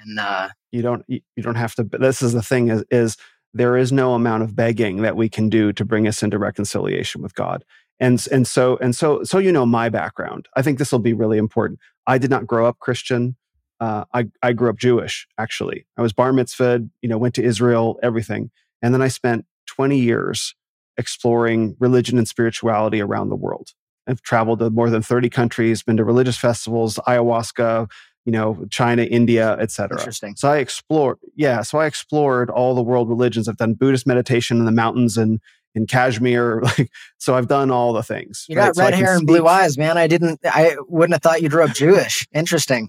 [0.00, 3.16] and uh, you don't you, don't have to this is the thing is is
[3.54, 7.22] there is no amount of begging that we can do to bring us into reconciliation
[7.22, 7.64] with god.
[8.00, 10.48] And and so and so so you know my background.
[10.56, 11.78] I think this will be really important.
[12.06, 13.36] I did not grow up christian.
[13.80, 15.86] Uh, I, I grew up jewish actually.
[15.96, 18.50] I was bar mitzvahed you know went to israel everything.
[18.82, 20.54] And then i spent 20 years
[20.96, 23.70] exploring religion and spirituality around the world.
[24.06, 27.88] I've traveled to more than 30 countries been to religious festivals ayahuasca
[28.24, 29.98] you know, China, India, etc.
[29.98, 30.34] Interesting.
[30.36, 31.62] So I explored, yeah.
[31.62, 33.48] So I explored all the world religions.
[33.48, 35.40] I've done Buddhist meditation in the mountains and
[35.74, 36.62] in Kashmir.
[36.78, 38.46] Like, so I've done all the things.
[38.48, 38.74] You right?
[38.74, 39.98] got red so hair and blue eyes, man.
[39.98, 42.26] I didn't, I wouldn't have thought you grew up Jewish.
[42.32, 42.88] Interesting.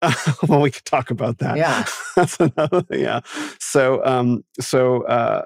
[0.48, 1.56] well, we could talk about that.
[1.56, 1.84] Yeah.
[2.16, 3.00] That's another thing.
[3.00, 3.20] Yeah.
[3.58, 5.42] So, um, so, uh,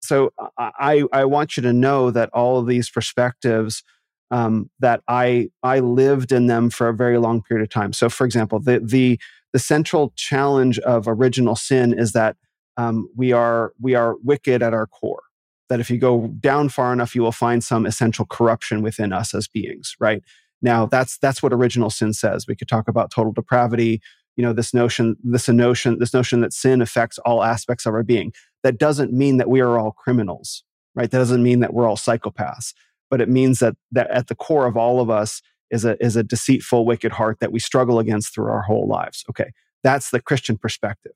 [0.00, 3.82] so I, I want you to know that all of these perspectives
[4.30, 7.92] um, that I I lived in them for a very long period of time.
[7.92, 9.20] So, for example, the the
[9.52, 12.36] the central challenge of original sin is that
[12.76, 15.22] um, we are we are wicked at our core.
[15.68, 19.34] That if you go down far enough, you will find some essential corruption within us
[19.34, 19.94] as beings.
[20.00, 20.22] Right
[20.60, 22.46] now, that's that's what original sin says.
[22.46, 24.00] We could talk about total depravity.
[24.36, 28.02] You know, this notion, this notion, this notion that sin affects all aspects of our
[28.02, 28.32] being.
[28.64, 30.64] That doesn't mean that we are all criminals,
[30.96, 31.08] right?
[31.08, 32.72] That doesn't mean that we're all psychopaths
[33.10, 36.16] but it means that that at the core of all of us is a is
[36.16, 39.24] a deceitful, wicked heart that we struggle against through our whole lives.
[39.30, 39.52] Okay,
[39.82, 41.12] that's the Christian perspective.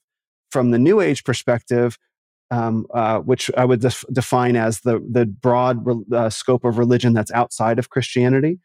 [0.51, 1.99] From the New Age perspective,
[2.51, 6.78] um, uh, which I would def- define as the the broad re- uh, scope of
[6.78, 8.59] religion that's outside of Christianity,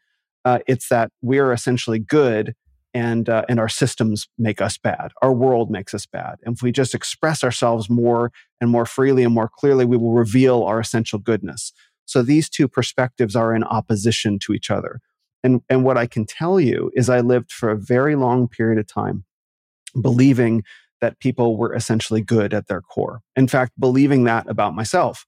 [0.44, 2.54] uh, it's that we're essentially good
[2.94, 5.12] and uh, and our systems make us bad.
[5.20, 6.36] Our world makes us bad.
[6.44, 10.12] And if we just express ourselves more and more freely and more clearly, we will
[10.12, 11.72] reveal our essential goodness.
[12.06, 15.00] So these two perspectives are in opposition to each other.
[15.42, 18.78] And, and what I can tell you is I lived for a very long period
[18.78, 19.24] of time
[20.00, 20.64] believing
[21.00, 23.20] that people were essentially good at their core.
[23.36, 25.26] In fact, believing that about myself.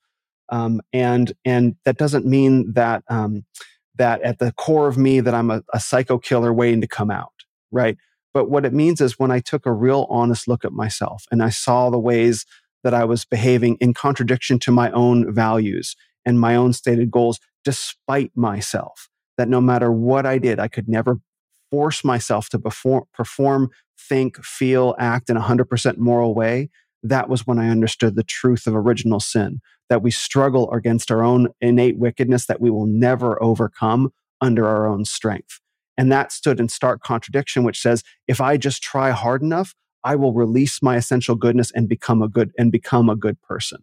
[0.49, 3.45] Um, and and that doesn't mean that um,
[3.97, 7.11] that at the core of me that I'm a, a psycho killer waiting to come
[7.11, 7.33] out,
[7.71, 7.97] right?
[8.33, 11.43] But what it means is when I took a real honest look at myself and
[11.43, 12.47] I saw the ways
[12.85, 15.97] that I was behaving in contradiction to my own values
[16.27, 19.09] and my own stated goals despite myself.
[19.39, 21.21] That no matter what I did, I could never
[21.71, 26.71] force myself to perform, perform think, feel, act in a 100% moral way.
[27.03, 31.23] That was when I understood the truth of original sin, that we struggle against our
[31.23, 35.61] own innate wickedness that we will never overcome under our own strength.
[35.99, 39.75] And that stood in stark contradiction, which says, if I just try hard enough,
[40.05, 43.79] I will release my essential goodness and become a good and become a good person,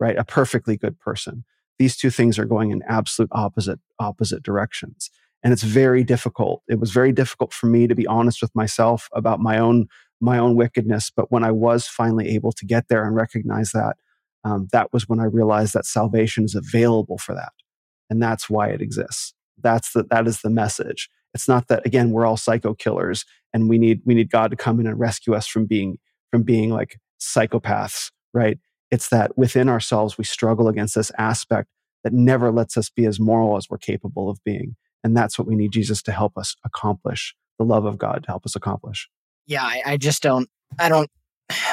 [0.00, 0.16] right?
[0.16, 1.44] A perfectly good person
[1.78, 5.10] these two things are going in absolute opposite opposite directions.
[5.42, 6.62] And it's very difficult.
[6.68, 9.88] It was very difficult for me to be honest with myself about my own
[10.20, 11.10] my own wickedness.
[11.14, 13.96] But when i was finally able to get there and recognize that
[14.44, 17.52] um, that was when i realized that salvation is available for that.
[18.08, 19.34] And that's why it exists.
[19.62, 21.10] That's the that is the message.
[21.34, 24.56] It's not that again we're all psycho killers and we need we need god to
[24.56, 25.98] come in and rescue us from being
[26.30, 28.58] from being like psychopaths right
[28.90, 31.68] it's that within ourselves, we struggle against this aspect
[32.04, 34.76] that never lets us be as moral as we're capable of being.
[35.02, 38.28] And that's what we need Jesus to help us accomplish, the love of God to
[38.28, 39.08] help us accomplish.
[39.46, 40.48] Yeah, I, I just don't.
[40.78, 41.10] I don't.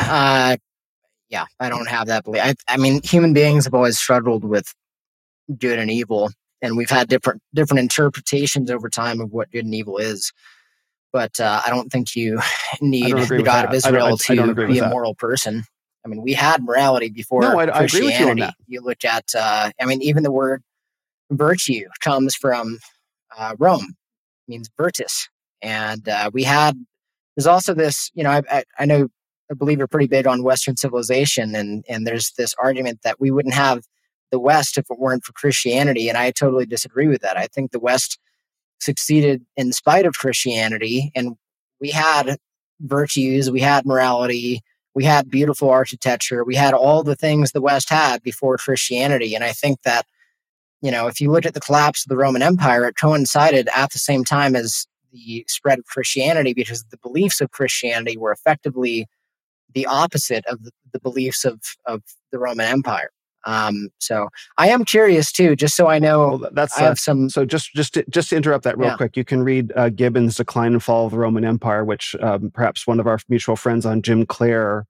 [0.02, 0.58] Uh,
[1.30, 2.44] yeah, I don't have that belief.
[2.44, 4.74] I, I mean, human beings have always struggled with
[5.58, 6.30] good and evil,
[6.62, 10.32] and we've had different different interpretations over time of what good and evil is.
[11.12, 12.40] But uh, I don't think you
[12.82, 15.64] need the God of Israel to be a moral person.
[16.06, 18.56] I mean, we had morality before no, I, I agree with you on that.
[18.68, 20.62] You look at, uh, I mean, even the word
[21.32, 22.80] virtue comes from
[23.38, 23.96] uh, Rome,
[24.48, 25.30] means virtus,
[25.62, 26.76] and uh, we had.
[27.36, 29.08] There's also this, you know, I, I, I know,
[29.50, 33.32] I believe you're pretty big on Western civilization, and and there's this argument that we
[33.32, 33.84] wouldn't have
[34.32, 37.38] the West if it weren't for Christianity, and I totally disagree with that.
[37.38, 38.20] I think the West
[38.80, 41.38] succeeded in spite of Christianity, and
[41.80, 42.38] we had
[42.82, 44.62] virtues, we had morality,
[44.96, 49.36] we had beautiful architecture, we had all the things the West had before Christianity.
[49.36, 50.06] And I think that,
[50.82, 53.92] you know, if you look at the collapse of the Roman Empire, it coincided at
[53.92, 59.08] the same time as the spread of Christianity because the beliefs of Christianity were effectively
[59.74, 60.60] the opposite of
[60.92, 63.10] the, beliefs of, of the Roman Empire.
[63.46, 66.38] Um, so I am curious too, just so I know.
[66.38, 67.30] Well, that's I have uh, some.
[67.30, 68.98] So just just to, just to interrupt that real yeah.
[68.98, 72.52] quick, you can read uh, Gibbon's "Decline and Fall of the Roman Empire," which um,
[72.54, 74.86] perhaps one of our mutual friends on Jim Clare,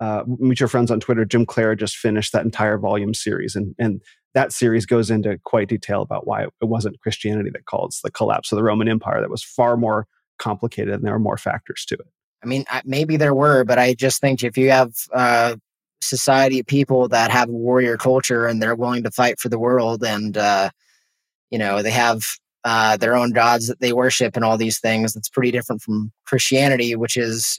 [0.00, 4.00] uh, mutual friends on Twitter, Jim Clare just finished that entire volume series, and and
[4.34, 8.52] that series goes into quite detail about why it wasn't Christianity that caused the collapse
[8.52, 9.20] of the Roman Empire.
[9.20, 10.06] That was far more
[10.38, 12.06] complicated, and there are more factors to it.
[12.42, 15.56] I mean, maybe there were, but I just think if you have uh,
[16.02, 19.58] society of people that have a warrior culture and they're willing to fight for the
[19.58, 20.70] world and uh,
[21.50, 22.22] you know they have
[22.64, 26.12] uh, their own gods that they worship and all these things that's pretty different from
[26.26, 27.58] christianity which is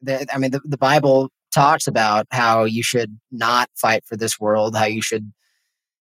[0.00, 4.38] the, i mean the, the bible talks about how you should not fight for this
[4.40, 5.32] world how you should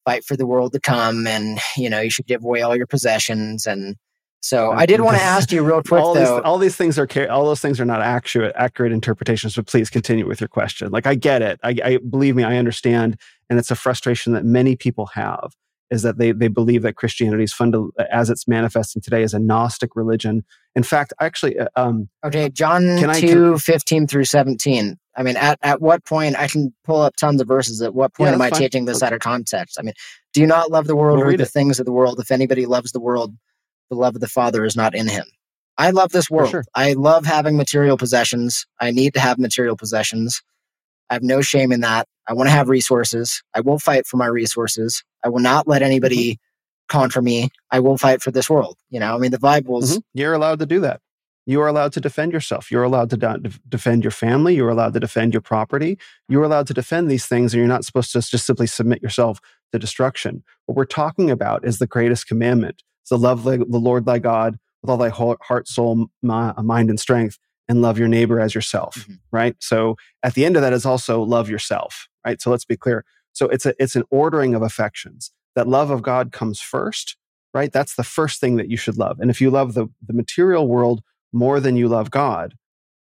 [0.05, 2.87] fight for the world to come and you know you should give away all your
[2.87, 3.95] possessions and
[4.43, 6.19] so I did want to ask you real quick all though.
[6.35, 9.55] These, all these things are all those things are not accurate accurate interpretations.
[9.55, 10.91] But please continue with your question.
[10.91, 11.59] Like I get it.
[11.63, 12.43] I, I believe me.
[12.43, 13.17] I understand,
[13.49, 15.53] and it's a frustration that many people have
[15.89, 19.39] is that they they believe that Christianity is fundamental as it's manifesting today as a
[19.39, 20.43] Gnostic religion.
[20.75, 24.97] In fact, actually, uh, um, okay, John can 2, I, 15 through seventeen.
[25.15, 27.81] I mean, at, at what point I can pull up tons of verses.
[27.81, 28.59] At what point yeah, am I fine.
[28.59, 29.07] taking this okay.
[29.07, 29.77] out of context?
[29.79, 29.93] I mean,
[30.33, 31.49] do you not love the world we'll or the it.
[31.49, 32.19] things of the world?
[32.19, 33.35] If anybody loves the world,
[33.89, 35.25] the love of the Father is not in him.
[35.77, 36.51] I love this world.
[36.51, 36.63] Sure.
[36.75, 38.65] I love having material possessions.
[38.79, 40.41] I need to have material possessions.
[41.09, 42.07] I have no shame in that.
[42.27, 43.43] I want to have resources.
[43.53, 45.03] I will fight for my resources.
[45.23, 46.97] I will not let anybody mm-hmm.
[46.97, 47.49] conquer me.
[47.71, 48.77] I will fight for this world.
[48.89, 49.91] You know, I mean, the Bible's.
[49.91, 50.19] Mm-hmm.
[50.19, 51.01] You're allowed to do that.
[51.45, 52.71] You are allowed to defend yourself.
[52.71, 54.55] You're allowed to de- defend your family.
[54.55, 55.97] You're allowed to defend your property.
[56.29, 59.41] You're allowed to defend these things, and you're not supposed to just simply submit yourself
[59.73, 60.43] to destruction.
[60.67, 64.89] What we're talking about is the greatest commandment so love the, Lord thy God with
[64.89, 68.95] all thy heart, soul, mind, and strength, and love your neighbor as yourself.
[68.95, 69.13] Mm-hmm.
[69.31, 69.55] Right.
[69.59, 72.07] So at the end of that is also love yourself.
[72.25, 72.41] Right.
[72.41, 73.05] So let's be clear.
[73.31, 75.31] So it's a it's an ordering of affections.
[75.55, 77.17] That love of God comes first.
[77.53, 77.71] Right.
[77.71, 79.19] That's the first thing that you should love.
[79.19, 81.01] And if you love the the material world
[81.31, 82.55] more than you love God,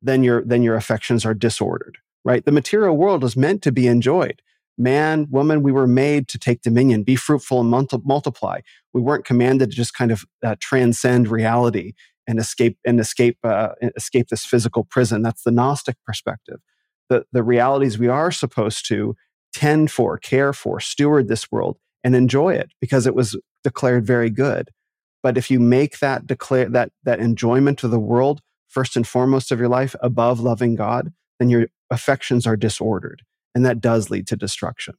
[0.01, 1.97] then your then your affections are disordered.
[2.25, 2.45] Right.
[2.45, 4.41] The material world is meant to be enjoyed
[4.77, 7.69] man, woman, we were made to take dominion, be fruitful and
[8.03, 8.59] multiply.
[8.93, 11.93] We weren't commanded to just kind of uh, transcend reality
[12.27, 15.21] and escape and escape uh, escape this physical prison.
[15.21, 16.59] That's the Gnostic perspective.
[17.09, 19.15] The the realities we are supposed to
[19.53, 24.29] tend for, care for, steward this world and enjoy it because it was declared very
[24.29, 24.69] good.
[25.21, 29.51] But if you make that declare that that enjoyment of the world first and foremost
[29.51, 33.21] of your life above loving God, then your affections are disordered
[33.55, 34.95] and that does lead to destruction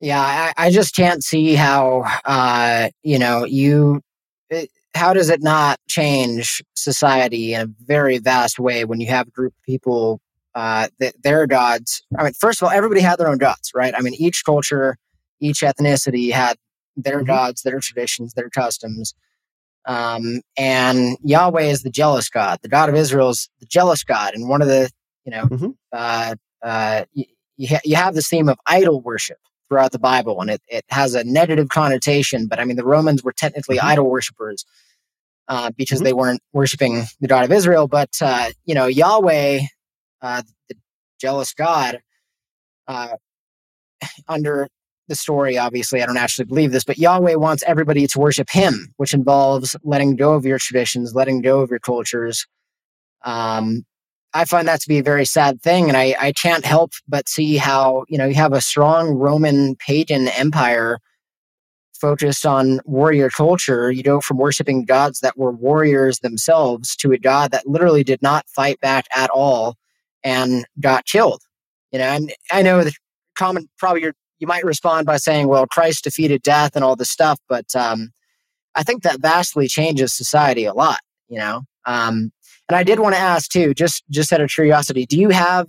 [0.00, 4.02] yeah i, I just can't see how uh, you know you
[4.48, 9.28] it, how does it not change society in a very vast way when you have
[9.28, 10.20] a group of people
[10.54, 13.94] uh, that their gods i mean first of all everybody had their own gods right
[13.96, 14.96] i mean each culture
[15.40, 16.56] each ethnicity had
[16.96, 17.26] their mm-hmm.
[17.26, 19.14] gods their traditions their customs
[19.86, 24.34] um, and yahweh is the jealous god the god of israel is the jealous god
[24.34, 24.90] and one of the
[25.24, 25.70] you know mm-hmm.
[25.92, 27.26] uh, uh, you,
[27.68, 29.38] ha- you have this theme of idol worship
[29.68, 32.46] throughout the Bible, and it, it has a negative connotation.
[32.48, 33.86] But I mean, the Romans were technically mm-hmm.
[33.86, 34.64] idol worshippers
[35.48, 36.04] uh, because mm-hmm.
[36.06, 37.88] they weren't worshiping the God of Israel.
[37.88, 39.60] But uh, you know, Yahweh,
[40.22, 40.76] uh, the
[41.20, 42.00] jealous God,
[42.88, 43.16] uh,
[44.28, 44.68] under
[45.08, 48.94] the story, obviously, I don't actually believe this, but Yahweh wants everybody to worship Him,
[48.96, 52.46] which involves letting go of your traditions, letting go of your cultures,
[53.24, 53.84] um,
[54.32, 55.88] I find that to be a very sad thing.
[55.88, 59.76] And I, I can't help but see how, you know, you have a strong Roman
[59.76, 60.98] pagan empire
[62.00, 63.90] focused on warrior culture.
[63.90, 68.22] You go from worshiping gods that were warriors themselves to a god that literally did
[68.22, 69.76] not fight back at all
[70.24, 71.42] and got killed.
[71.92, 72.92] You know, and I know the
[73.36, 77.10] common probably you you might respond by saying, "Well, Christ defeated death and all this
[77.10, 78.10] stuff," but um,
[78.74, 81.00] I think that vastly changes society a lot.
[81.28, 82.32] You know, um,
[82.70, 85.66] and I did want to ask too, just just out of curiosity, do you have?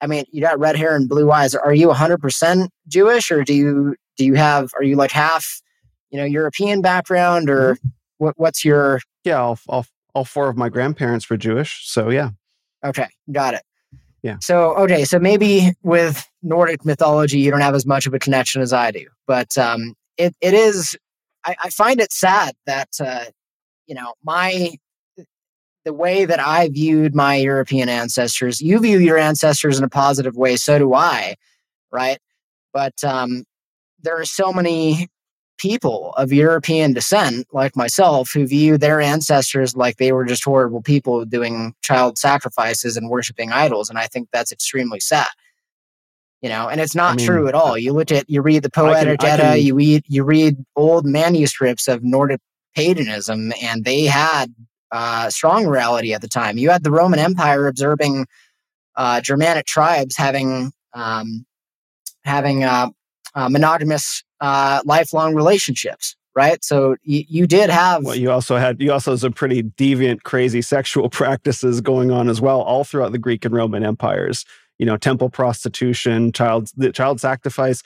[0.00, 1.54] I mean, you got red hair and blue eyes.
[1.54, 4.70] Are you 100% Jewish, or do you do you have?
[4.74, 5.60] Are you like half,
[6.08, 7.88] you know, European background, or mm-hmm.
[8.16, 9.00] what, what's your?
[9.24, 9.84] Yeah, all, all
[10.14, 12.30] all four of my grandparents were Jewish, so yeah.
[12.82, 13.62] Okay, got it.
[14.22, 14.36] Yeah.
[14.40, 18.62] So okay, so maybe with Nordic mythology, you don't have as much of a connection
[18.62, 20.96] as I do, but um, it it is.
[21.44, 23.26] I, I find it sad that uh,
[23.86, 24.78] you know my
[25.86, 28.60] the way that I viewed my European ancestors.
[28.60, 31.36] You view your ancestors in a positive way, so do I,
[31.92, 32.18] right?
[32.72, 33.44] But um,
[34.02, 35.08] there are so many
[35.58, 40.82] people of European descent, like myself, who view their ancestors like they were just horrible
[40.82, 43.88] people doing child sacrifices and worshiping idols.
[43.88, 45.28] And I think that's extremely sad.
[46.42, 47.78] You know, and it's not I mean, true at all.
[47.78, 52.02] You look at, you read the Poetic Edda, you read, you read old manuscripts of
[52.02, 52.40] Nordic
[52.74, 54.52] paganism, and they had
[54.92, 56.58] uh, strong reality at the time.
[56.58, 58.26] You had the Roman Empire observing
[58.96, 61.44] uh, Germanic tribes having um,
[62.24, 62.88] having uh,
[63.34, 66.62] uh monogamous uh, lifelong relationships right?
[66.62, 70.22] So y- you did have well you also had you also had some pretty deviant
[70.22, 74.44] crazy sexual practices going on as well all throughout the greek and roman empires.
[74.78, 77.82] You know temple prostitution child child sacrifice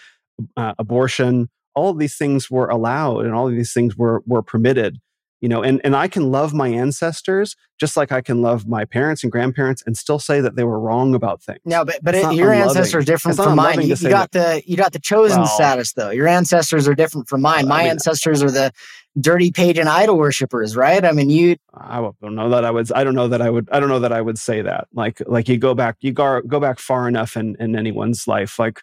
[0.56, 4.42] uh, abortion all of these things were allowed and all of these things were were
[4.42, 4.98] permitted
[5.40, 8.84] you know and and i can love my ancestors just like i can love my
[8.84, 11.60] parents and grandparents and still say that they were wrong about things.
[11.64, 13.80] No but but it, your ancestors are different from mine.
[13.82, 14.62] you, you got that.
[14.64, 16.10] the you got the chosen well, status though.
[16.10, 17.66] Your ancestors are different from mine.
[17.68, 18.72] My I mean, ancestors are the
[19.18, 21.04] dirty pagan idol worshippers right?
[21.04, 23.68] I mean you i don't know that i would i don't know that i would
[23.72, 24.88] i don't know that i would say that.
[24.92, 28.58] Like like you go back you go, go back far enough in in anyone's life
[28.58, 28.82] like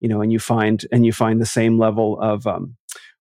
[0.00, 2.77] you know and you find and you find the same level of um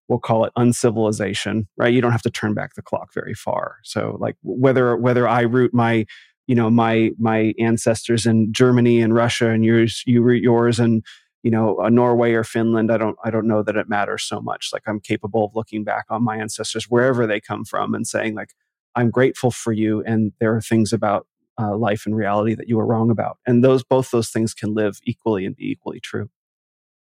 [0.08, 1.94] we'll call it uncivilization right?
[1.94, 3.78] You don't have to turn back the clock very far.
[3.84, 6.06] So like whether whether i root my
[6.48, 11.04] you know my my ancestors in germany and russia and yours you root yours and
[11.44, 14.42] you know uh, norway or finland i don't i don't know that it matters so
[14.42, 14.70] much.
[14.74, 18.36] Like i'm capable of looking back on my ancestors wherever they come from and saying
[18.36, 18.54] like
[18.96, 21.28] i'm grateful for you and there are things about
[21.60, 23.40] uh, life and reality that you were wrong about.
[23.46, 26.30] And those both those things can live equally and be equally true.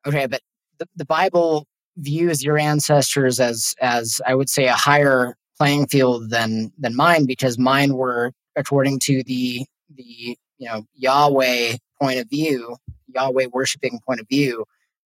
[0.05, 0.41] Okay but
[0.79, 1.67] the, the bible
[1.97, 7.25] views your ancestors as as I would say a higher playing field than than mine
[7.25, 9.65] because mine were according to the
[9.95, 12.77] the you know Yahweh point of view,
[13.13, 14.65] Yahweh worshiping point of view,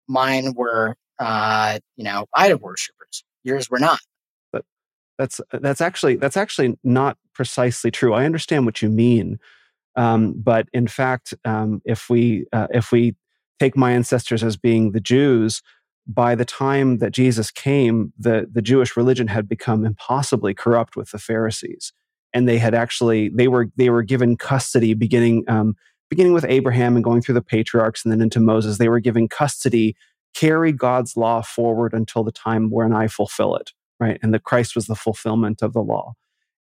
[0.07, 3.23] mine were uh, you know idol worshippers.
[3.43, 3.99] Yours were not.
[4.51, 4.65] But
[5.17, 8.13] that's that's actually that's actually not precisely true.
[8.13, 9.39] I understand what you mean,
[9.95, 13.15] um, but in fact, um, if we uh, if we
[13.59, 15.61] take my ancestors as being the Jews,
[16.09, 21.11] by the time that Jesus came, the, the Jewish religion had become impossibly corrupt with
[21.11, 21.93] the Pharisees.
[22.33, 25.75] And they had actually, they were, they were given custody beginning, um,
[26.09, 28.79] beginning with Abraham and going through the patriarchs and then into Moses.
[28.79, 29.95] They were given custody,
[30.33, 34.19] carry God's law forward until the time when I fulfill it, right?
[34.23, 36.13] And that Christ was the fulfillment of the law.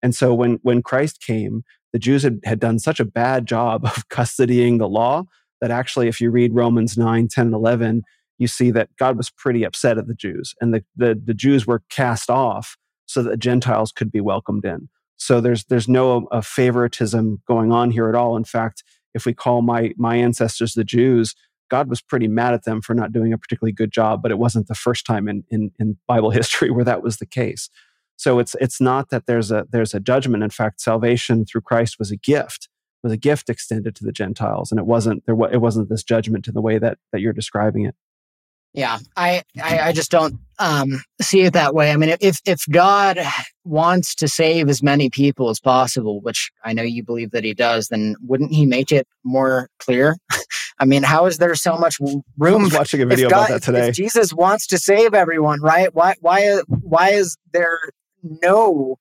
[0.03, 1.65] And so when, when Christ came,
[1.95, 5.25] the Jews had, had done such a bad job of custodying the law
[5.63, 8.03] that actually, if you read Romans 9, 10, and 11,
[8.39, 11.67] you see that God was pretty upset at the Jews, and the, the, the Jews
[11.67, 14.89] were cast off so that Gentiles could be welcomed in.
[15.17, 18.37] So there's there's no uh, favoritism going on here at all.
[18.37, 18.85] In fact,
[19.15, 21.35] if we call my my ancestors the Jews,
[21.69, 24.39] God was pretty mad at them for not doing a particularly good job, but it
[24.39, 27.69] wasn't the first time in, in, in Bible history where that was the case.
[28.17, 30.43] So it's it's not that there's a there's a judgment.
[30.43, 32.69] In fact, salvation through Christ was a gift,
[33.03, 35.37] was a gift extended to the Gentiles, and it wasn't there.
[35.53, 37.95] It wasn't this judgment in the way that that you're describing it.
[38.79, 41.91] Yeah, I, I, I just don't um, see it that way.
[41.91, 43.19] I mean, if if God
[43.65, 47.55] wants to save as many people as possible, which I know you believe that He
[47.55, 50.17] does, then wouldn't He make it more clear?
[50.79, 52.23] I mean, how is there so much room?
[52.41, 53.89] I was watching a video God, about that today.
[53.89, 55.93] If Jesus wants to save everyone, right?
[55.93, 57.81] Why why why is there
[58.23, 59.01] no,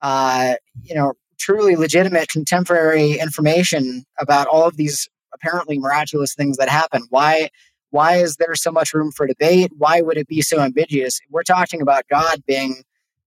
[0.00, 0.54] uh,
[0.84, 7.02] you know, truly legitimate contemporary information about all of these apparently miraculous things that happen?
[7.10, 7.50] Why
[7.90, 9.72] why is there so much room for debate?
[9.76, 11.20] Why would it be so ambiguous?
[11.20, 12.82] If we're talking about God being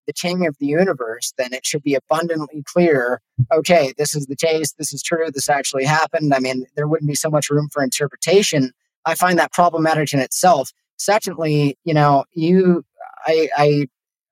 [0.08, 3.22] the king of the universe, then it should be abundantly clear
[3.52, 6.34] okay, this is the case, this is true, this actually happened.
[6.34, 8.72] I mean, there wouldn't be so much room for interpretation.
[9.06, 10.72] I find that problematic in itself.
[10.98, 12.86] Secondly, you know, you
[13.26, 13.88] I, I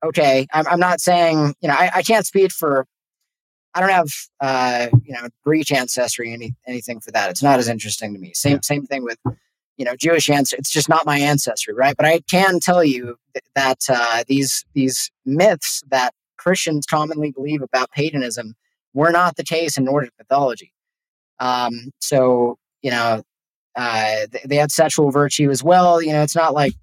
[0.06, 2.86] okay, I'm, I'm not saying you know I, I can't speak for.
[3.76, 4.10] I don't have
[4.42, 7.30] uh, you know Greek ancestry any anything for that.
[7.30, 8.34] It's not as interesting to me.
[8.34, 9.18] Same same thing with
[9.80, 10.60] you know Jewish ancestry.
[10.60, 11.96] It's just not my ancestry, right?
[11.96, 13.18] But I can tell you
[13.56, 18.56] that uh, these these myths that Christians commonly believe about paganism
[18.94, 20.74] were not the case in Nordic mythology.
[21.40, 23.24] Um, so you know
[23.76, 26.02] uh, they, they had sexual virtue as well.
[26.02, 26.74] You know, it's not like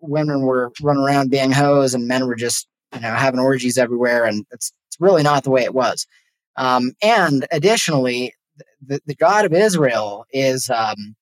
[0.00, 4.24] women were running around being hoes and men were just you know having orgies everywhere,
[4.24, 6.06] and it's, it's really not the way it was.
[6.56, 8.34] Um, and additionally,
[8.84, 11.14] the, the God of Israel is um,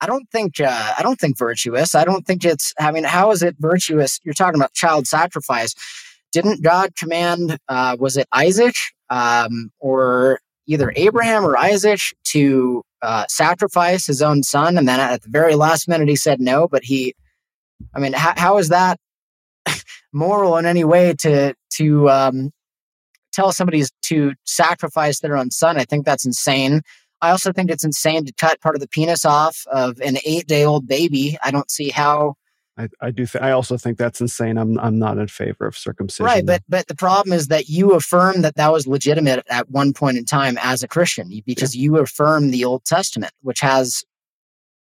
[0.00, 1.94] I don't think uh, I don't think virtuous.
[1.94, 2.74] I don't think it's.
[2.78, 4.20] I mean, how is it virtuous?
[4.24, 5.74] You're talking about child sacrifice.
[6.32, 7.58] Didn't God command?
[7.68, 8.74] Uh, was it Isaac
[9.08, 14.76] um, or either Abraham or Isaac to uh, sacrifice his own son?
[14.76, 16.68] And then at the very last minute, he said no.
[16.68, 17.14] But he,
[17.94, 18.98] I mean, how, how is that
[20.12, 22.50] moral in any way to to um,
[23.32, 25.78] tell somebody to sacrifice their own son?
[25.78, 26.82] I think that's insane.
[27.22, 30.46] I also think it's insane to cut part of the penis off of an eight
[30.46, 31.36] day old baby.
[31.42, 32.34] I don't see how.
[32.78, 33.24] I, I do.
[33.24, 34.58] Th- I also think that's insane.
[34.58, 36.26] I'm I'm not in favor of circumcision.
[36.26, 39.94] Right, but but the problem is that you affirm that that was legitimate at one
[39.94, 41.84] point in time as a Christian because yeah.
[41.84, 44.04] you affirm the Old Testament, which has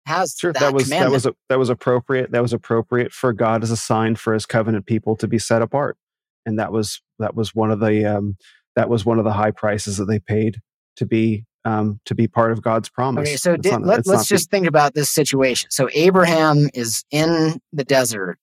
[0.06, 2.32] has sure that, that was that was a, that was appropriate.
[2.32, 5.62] That was appropriate for God as a sign for His covenant people to be set
[5.62, 5.98] apart,
[6.46, 8.36] and that was that was one of the um,
[8.76, 10.60] that was one of the high prices that they paid
[10.98, 13.28] to be um, to be part of God's promise.
[13.28, 15.72] Okay, so did, not, let, us just think about this situation.
[15.72, 18.38] So Abraham is in the desert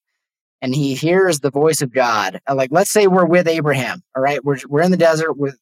[0.61, 2.41] and he hears the voice of God.
[2.49, 4.03] Uh, like, let's say we're with Abraham.
[4.17, 5.57] All right, we're we're in the desert with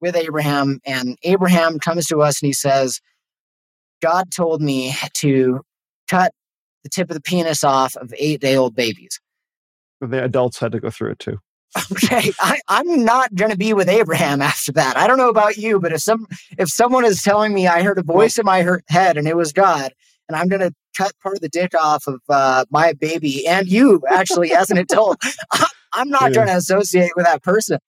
[0.00, 3.00] with Abraham, and Abraham comes to us and he says,
[4.02, 5.60] "God told me to
[6.08, 6.32] cut
[6.82, 9.20] the tip of the penis off of eight day old babies."
[10.00, 11.38] The adults had to go through it too.
[11.92, 14.96] Okay, I, I'm not going to be with Abraham after that.
[14.96, 16.26] I don't know about you, but if some
[16.58, 19.52] if someone is telling me I heard a voice in my head and it was
[19.52, 19.92] God,
[20.28, 23.66] and I'm going to cut part of the dick off of uh, my baby and
[23.66, 25.20] you actually as an adult,
[25.92, 27.78] I'm not going to associate with that person.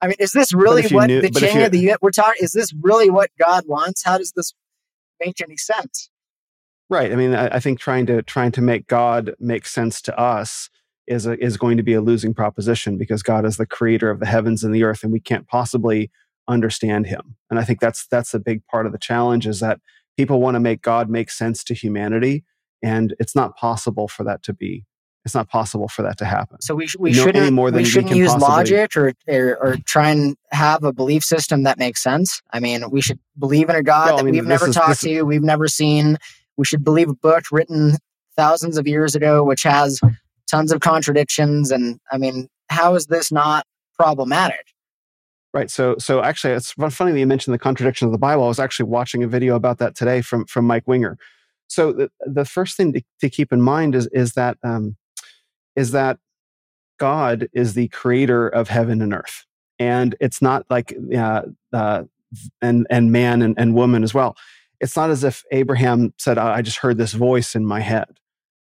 [0.00, 2.42] I mean, is this really what knew, the king of the we're talking?
[2.42, 4.04] Is this really what God wants?
[4.04, 4.52] How does this
[5.20, 6.10] make any sense?
[6.90, 7.12] Right.
[7.12, 10.70] I mean, I, I think trying to trying to make God make sense to us
[11.08, 14.20] is a, is going to be a losing proposition because God is the creator of
[14.20, 16.10] the heavens and the earth, and we can't possibly
[16.46, 17.36] understand Him.
[17.50, 19.80] And I think that's that's a big part of the challenge is that
[20.16, 22.44] people want to make God make sense to humanity,
[22.82, 24.84] and it's not possible for that to be.
[25.24, 26.60] It's not possible for that to happen.
[26.62, 28.48] So we, sh- we shouldn't, more than we shouldn't we use possibly...
[28.48, 32.40] logic or, or, or try and have a belief system that makes sense.
[32.50, 35.00] I mean, we should believe in a God that I mean, we've never is, talked
[35.00, 36.16] to, we've never seen.
[36.56, 37.96] We should believe a book written
[38.36, 40.00] thousands of years ago, which has
[40.50, 41.70] tons of contradictions.
[41.70, 43.64] And I mean, how is this not
[43.98, 44.66] problematic?
[45.54, 45.70] Right.
[45.70, 48.44] So, so actually, it's funny that you mentioned the contradiction of the Bible.
[48.44, 51.18] I was actually watching a video about that today from from Mike Winger.
[51.68, 54.96] So, the, the first thing to, to keep in mind is is that um,
[55.74, 56.18] is that
[56.98, 59.46] God is the creator of heaven and earth,
[59.78, 61.42] and it's not like uh,
[61.72, 62.04] uh,
[62.60, 64.36] and and man and, and woman as well.
[64.80, 68.18] It's not as if Abraham said, "I just heard this voice in my head."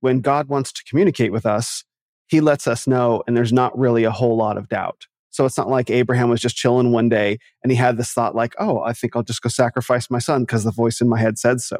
[0.02, 1.84] When God wants to communicate with us,
[2.28, 5.07] he lets us know, and there's not really a whole lot of doubt.
[5.30, 8.36] So it's not like Abraham was just chilling one day and he had this thought,
[8.36, 11.19] like, oh, I think I'll just go sacrifice my son because the voice in my
[11.19, 11.78] head said so.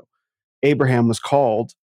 [0.64, 1.74] Abraham was called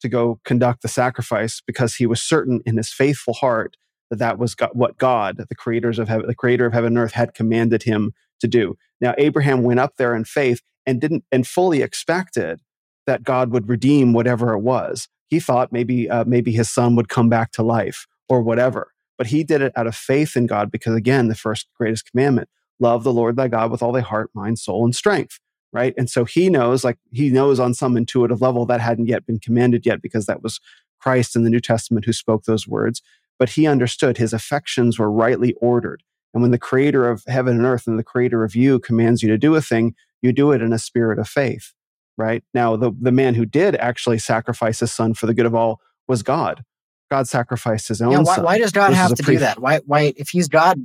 [0.00, 3.76] to go conduct the sacrifice because he was certain in his faithful heart
[4.10, 7.12] that that was what God, the creators of heaven, the creator of heaven and earth,
[7.12, 8.76] had commanded him to do.
[9.00, 12.60] Now Abraham went up there in faith and didn't and fully expected
[13.06, 17.08] that God would redeem whatever it was he thought maybe uh, maybe his son would
[17.08, 18.92] come back to life or whatever.
[19.16, 22.48] But he did it out of faith in God because again, the first greatest commandment:
[22.80, 25.38] love the Lord thy God with all thy heart, mind, soul, and strength.
[25.72, 29.26] Right, and so he knows, like he knows on some intuitive level that hadn't yet
[29.26, 30.60] been commanded yet because that was
[31.00, 33.02] Christ in the New Testament who spoke those words.
[33.40, 36.04] But he understood his affections were rightly ordered.
[36.32, 39.28] And when the creator of heaven and earth and the creator of you commands you
[39.30, 41.72] to do a thing, you do it in a spirit of faith
[42.16, 42.42] right?
[42.52, 45.80] Now, the, the man who did actually sacrifice his son for the good of all
[46.06, 46.64] was God.
[47.10, 48.44] God sacrificed his own yeah, why, son.
[48.44, 49.60] Why does God this have to pre- do that?
[49.60, 50.84] Why, why, if he's God,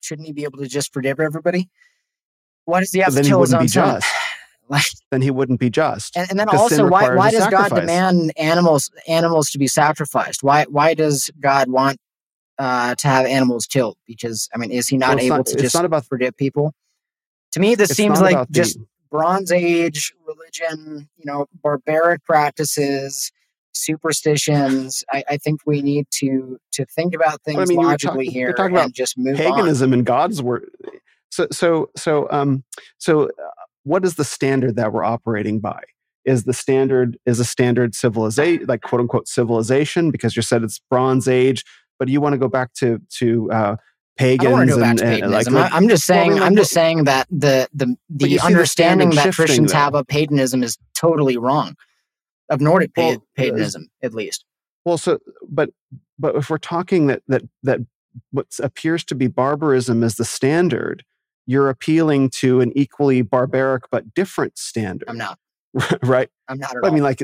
[0.00, 1.68] shouldn't he be able to just forgive everybody?
[2.64, 4.00] Why does he have to kill his own son?
[4.70, 6.14] Like, then he wouldn't be just.
[6.14, 10.42] And, and then also, why, why does God demand animals animals to be sacrificed?
[10.42, 11.98] Why why does God want
[12.58, 13.96] uh, to have animals killed?
[14.06, 16.74] Because I mean, is he not well, able not, to just not about, forgive people?
[17.52, 18.78] To me, this seems like just
[19.10, 23.30] Bronze Age religion, you know, barbaric practices,
[23.72, 25.04] superstitions.
[25.12, 28.52] I, I, think we need to to think about things I mean, logically talking, here
[28.52, 29.98] talking about just move paganism on.
[29.98, 30.70] and God's word.
[31.30, 32.64] So so so um
[32.98, 33.50] so uh,
[33.84, 35.82] what is the standard that we're operating by?
[36.24, 40.80] Is the standard is a standard civilization like quote unquote civilization because you said it's
[40.90, 41.64] Bronze Age,
[41.98, 43.76] but you want to go back to to uh,
[44.18, 47.68] pagans and, and, like, like, I'm just saying well, I I'm just saying that the
[47.72, 49.78] the the understanding the that Christians though.
[49.78, 51.76] have of paganism is totally wrong
[52.50, 54.44] of Nordic well, uh, paganism, at least.
[54.84, 55.18] Well, so
[55.48, 55.70] but
[56.18, 57.80] but if we're talking that that that
[58.32, 61.04] what appears to be barbarism as the standard,
[61.46, 65.08] you're appealing to an equally barbaric but different standard.
[65.08, 65.38] I'm not.
[66.02, 66.28] right.
[66.48, 66.74] I'm not.
[66.82, 66.92] I all.
[66.92, 67.22] mean, like,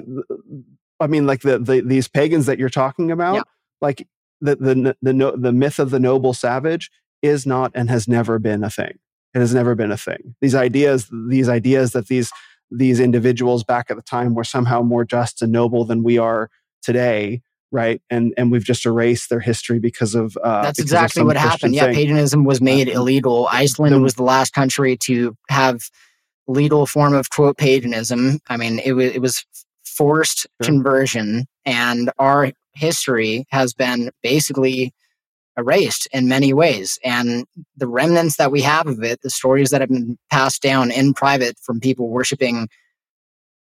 [1.01, 3.43] I mean, like the, the these pagans that you're talking about, yeah.
[3.81, 4.07] like
[4.41, 6.91] the the the the myth of the noble savage
[7.23, 8.99] is not and has never been a thing.
[9.35, 10.37] It has never been a thing.
[10.41, 12.31] These ideas, these ideas that these
[12.71, 16.51] these individuals back at the time were somehow more just and noble than we are
[16.83, 17.43] today
[17.75, 21.27] right and and we've just erased their history because of uh, that's because exactly of
[21.27, 25.37] what happened yeah paganism was made uh, illegal iceland the, was the last country to
[25.49, 25.83] have
[26.47, 29.45] legal form of quote paganism i mean it was it was
[29.85, 30.73] forced sure.
[30.73, 34.93] conversion and our history has been basically
[35.57, 36.99] erased in many ways.
[37.05, 37.47] And
[37.77, 41.15] the remnants that we have of it, the stories that have been passed down in
[41.15, 42.69] private from people worshiping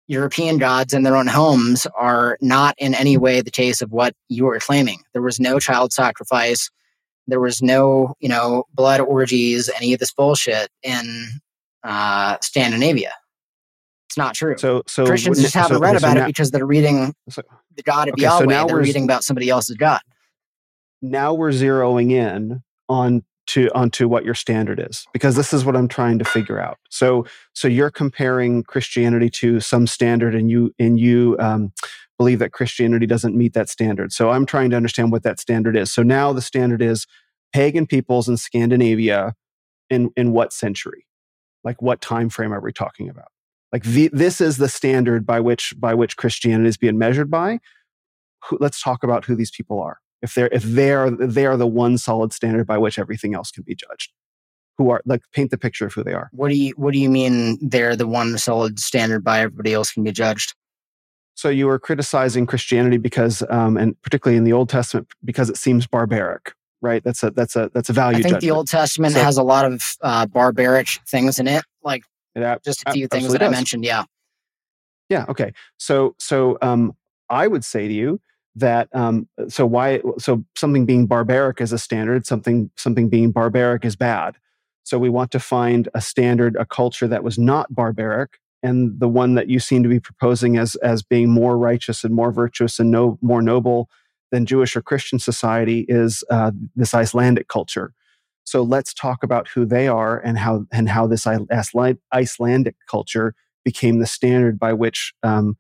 [0.07, 4.15] European gods in their own homes, are not in any way the case of what
[4.29, 5.01] you are claiming.
[5.13, 6.71] There was no child sacrifice.
[7.27, 11.29] There was no, you know, blood orgies, any of this bullshit in
[11.85, 13.13] uh, Scandinavia.
[14.09, 14.57] It's not true.
[14.57, 17.15] So, so Christians just haven't so, read about so now, it because they're reading
[17.79, 18.39] the God of okay, Yahweh.
[18.41, 20.01] So now we're reading about somebody else's God.
[21.01, 25.75] Now we're zeroing in on to onto what your standard is because this is what
[25.75, 26.77] i'm trying to figure out.
[26.91, 27.25] So
[27.55, 31.73] so you're comparing christianity to some standard and you and you um,
[32.19, 34.13] believe that christianity doesn't meet that standard.
[34.13, 35.91] So i'm trying to understand what that standard is.
[35.91, 37.07] So now the standard is
[37.55, 39.35] pagan peoples in scandinavia
[39.89, 41.07] in in what century?
[41.65, 43.29] Like what time frame are we talking about
[43.73, 47.61] like the, this is the standard by which by which christianity is being measured by.
[48.49, 49.99] Who, let's talk about who these people are.
[50.23, 53.51] If they're if they are they are the one solid standard by which everything else
[53.51, 54.13] can be judged.
[54.79, 56.31] Who are like paint the picture of who they are.
[56.33, 59.93] What do you what do you mean they're the one solid standard by everybody else
[59.93, 60.55] can be judged?
[61.35, 65.57] So you were criticizing christianity because um, and particularly in the old testament because it
[65.57, 67.03] seems barbaric right?
[67.03, 68.43] That's a that's a that's a value i think judgment.
[68.43, 72.05] the old testament so, has a lot of uh, barbaric things in it like
[72.43, 73.49] it, just a few things that does.
[73.49, 74.05] i mentioned yeah.
[75.09, 75.53] Yeah okay.
[75.79, 76.93] So so um,
[77.31, 78.21] i would say to you
[78.57, 83.85] that um, so why so something being barbaric is a standard something something being barbaric
[83.85, 84.37] is bad.
[84.85, 89.09] So we want to find a standard a culture that was not barbaric and the
[89.09, 92.79] one that you seem to be proposing as as being more righteous and more virtuous
[92.79, 93.89] and no more noble
[94.31, 97.93] than jewish or christian society is uh, this icelandic culture
[98.49, 103.35] so let's talk about who they are and how and how this icelandic culture
[103.65, 105.57] became the standard by which um,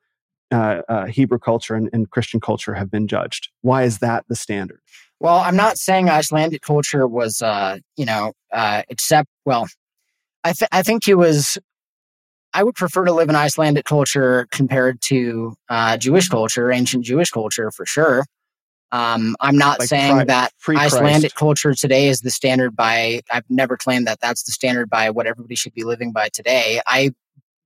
[0.50, 3.50] uh, uh, Hebrew culture and, and, Christian culture have been judged.
[3.60, 4.80] Why is that the standard?
[5.20, 9.68] Well, I'm not saying Icelandic culture was, uh, you know, uh, except, well,
[10.44, 11.58] I, th- I think he was,
[12.54, 17.30] I would prefer to live in Icelandic culture compared to uh, Jewish culture, ancient Jewish
[17.30, 18.24] culture for sure.
[18.90, 23.44] Um, I'm not like saying pri- that Icelandic culture today is the standard by, I've
[23.50, 26.80] never claimed that that's the standard by what everybody should be living by today.
[26.86, 27.12] I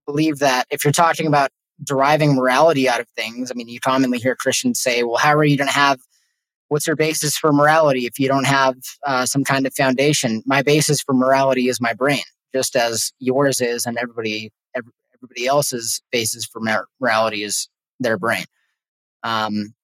[0.05, 1.51] believe that if you're talking about
[1.85, 3.51] deriving morality out of things.
[3.51, 6.01] I mean, you commonly hear Christians say, well, how are you going to have
[6.69, 8.77] what's your basis for morality if you don't have
[9.07, 10.43] uh, some kind of foundation?
[10.47, 12.23] My basis for morality is my brain,
[12.55, 16.61] just as yours is, and everybody everybody else's basis for
[17.01, 17.69] morality is
[18.01, 18.45] their brain.
[19.23, 19.75] Um,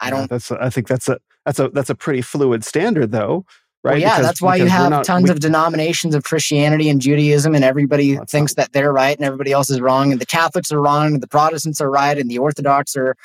[0.00, 0.20] I don't.
[0.20, 0.50] Yeah, that's.
[0.50, 3.44] A, I think that's a that's a that's a pretty fluid standard, though
[3.84, 3.92] right?
[3.92, 7.00] Well, yeah, because, that's why you have not, tons we, of denominations of Christianity and
[7.00, 10.26] Judaism, and everybody thinks not, that they're right and everybody else is wrong, and the
[10.26, 13.16] Catholics are wrong, and the Protestants are right, and the Orthodox are,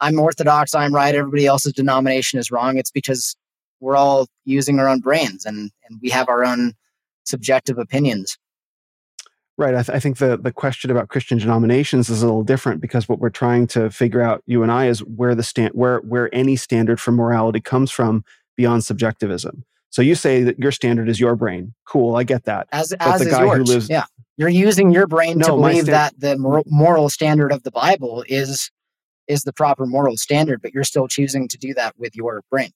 [0.00, 2.78] I'm Orthodox, I'm right, everybody else's denomination is wrong.
[2.78, 3.36] It's because
[3.80, 6.74] we're all using our own brains and, and we have our own
[7.24, 8.36] subjective opinions.
[9.60, 9.74] Right.
[9.74, 13.10] I, th- I, think the, the question about Christian denominations is a little different because
[13.10, 16.34] what we're trying to figure out, you and I, is where the stand where where
[16.34, 18.24] any standard for morality comes from
[18.56, 19.66] beyond subjectivism.
[19.90, 21.74] So you say that your standard is your brain.
[21.86, 22.68] Cool, I get that.
[22.72, 23.58] As but as the guy yours.
[23.58, 24.06] who lives, yeah,
[24.38, 28.24] you're using your brain no, to believe sta- that the moral standard of the Bible
[28.28, 28.70] is
[29.28, 32.70] is the proper moral standard, but you're still choosing to do that with your brain.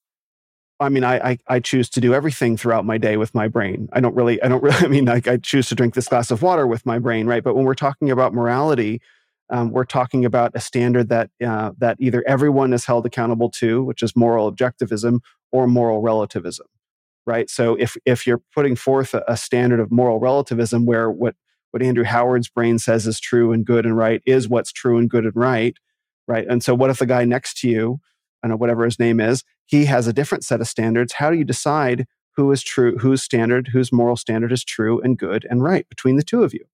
[0.81, 3.89] I mean, I, I, I choose to do everything throughout my day with my brain.
[3.93, 4.77] I don't really, I don't really.
[4.85, 7.43] I mean, like I choose to drink this glass of water with my brain, right?
[7.43, 9.01] But when we're talking about morality,
[9.51, 13.83] um, we're talking about a standard that uh, that either everyone is held accountable to,
[13.85, 15.21] which is moral objectivism,
[15.53, 16.67] or moral relativism,
[17.27, 17.49] right?
[17.49, 21.37] So if if you're putting forth a, a standard of moral relativism, where what
[21.71, 25.11] what Andrew Howard's brain says is true and good and right is what's true and
[25.11, 25.77] good and right,
[26.27, 26.47] right?
[26.49, 28.01] And so what if the guy next to you,
[28.49, 31.15] Know whatever his name is, he has a different set of standards?
[31.15, 32.07] How do you decide
[32.37, 36.17] who is true, whose standard, whose moral standard is true and good and right between
[36.17, 36.65] the two of you?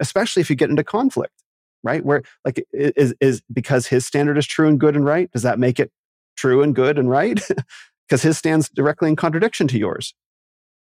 [0.00, 1.42] Especially if you get into conflict
[1.82, 2.04] right?
[2.04, 5.58] Where like is is because his standard is true and good and right, does that
[5.58, 5.90] make it
[6.36, 7.40] true and good and right?
[8.08, 10.14] because his stands directly in contradiction to yours.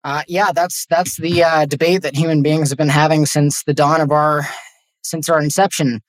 [0.03, 3.73] Uh, yeah, that's that's the uh, debate that human beings have been having since the
[3.73, 4.47] dawn of our
[5.03, 6.01] since our inception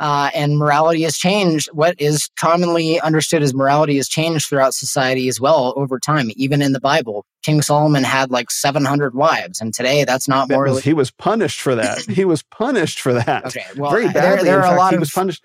[0.00, 1.68] uh, and morality has changed.
[1.72, 6.30] What is commonly understood as morality has changed throughout society as well over time.
[6.36, 10.82] Even in the Bible, King Solomon had like 700 wives, and today that's not morally.
[10.82, 12.00] He was punished for that.
[12.08, 13.46] he was punished for that.
[13.46, 14.20] Okay, well, Very badly.
[14.20, 15.44] there, there are fact, a lot he of was punished.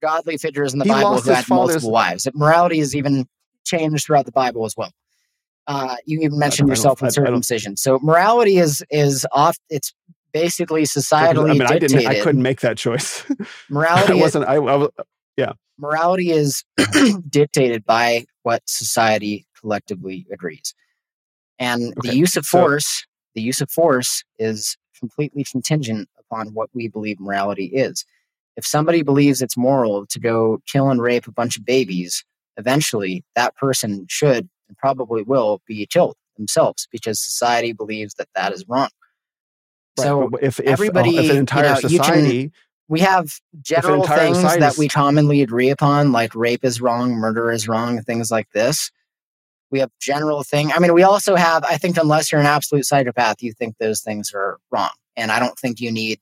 [0.00, 2.28] godly figures in the he Bible who had multiple wives.
[2.34, 3.26] Morality has even
[3.64, 4.92] changed throughout the Bible as well.
[5.68, 7.76] Uh, you even mentioned yourself in circumcision.
[7.76, 9.56] So morality is is off.
[9.70, 9.94] It's
[10.32, 11.94] basically societally I mean, dictated.
[11.94, 13.24] I, didn't, I couldn't make that choice.
[13.70, 14.46] Morality wasn't.
[14.46, 14.88] I, I,
[15.36, 15.52] yeah.
[15.78, 16.64] Morality is
[17.28, 20.74] dictated by what society collectively agrees,
[21.58, 22.10] and okay.
[22.10, 22.86] the use of force.
[22.86, 23.04] So,
[23.34, 28.04] the use of force is completely contingent upon what we believe morality is.
[28.56, 32.24] If somebody believes it's moral to go kill and rape a bunch of babies,
[32.58, 38.52] eventually that person should and probably will be killed themselves because society believes that that
[38.52, 38.90] is wrong.
[39.98, 40.04] Right.
[40.04, 42.52] So if, if everybody, uh, if an entire you know, society, can,
[42.88, 47.68] we have general things that we commonly agree upon, like rape is wrong, murder is
[47.68, 48.90] wrong, things like this.
[49.70, 50.72] We have general thing.
[50.72, 51.64] I mean, we also have.
[51.64, 55.38] I think unless you're an absolute psychopath, you think those things are wrong, and I
[55.38, 56.20] don't think you need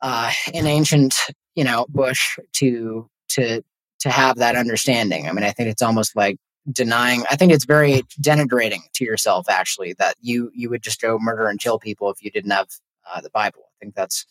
[0.00, 1.16] uh, an ancient,
[1.56, 3.62] you know, bush to to
[4.00, 5.28] to have that understanding.
[5.28, 6.38] I mean, I think it's almost like
[6.72, 11.18] denying i think it's very denigrating to yourself actually that you you would just go
[11.18, 12.68] murder and kill people if you didn't have
[13.12, 14.26] uh, the bible i think that's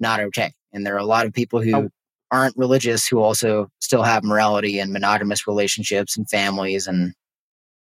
[0.00, 1.88] not okay and there are a lot of people who oh.
[2.30, 7.14] aren't religious who also still have morality and monogamous relationships and families and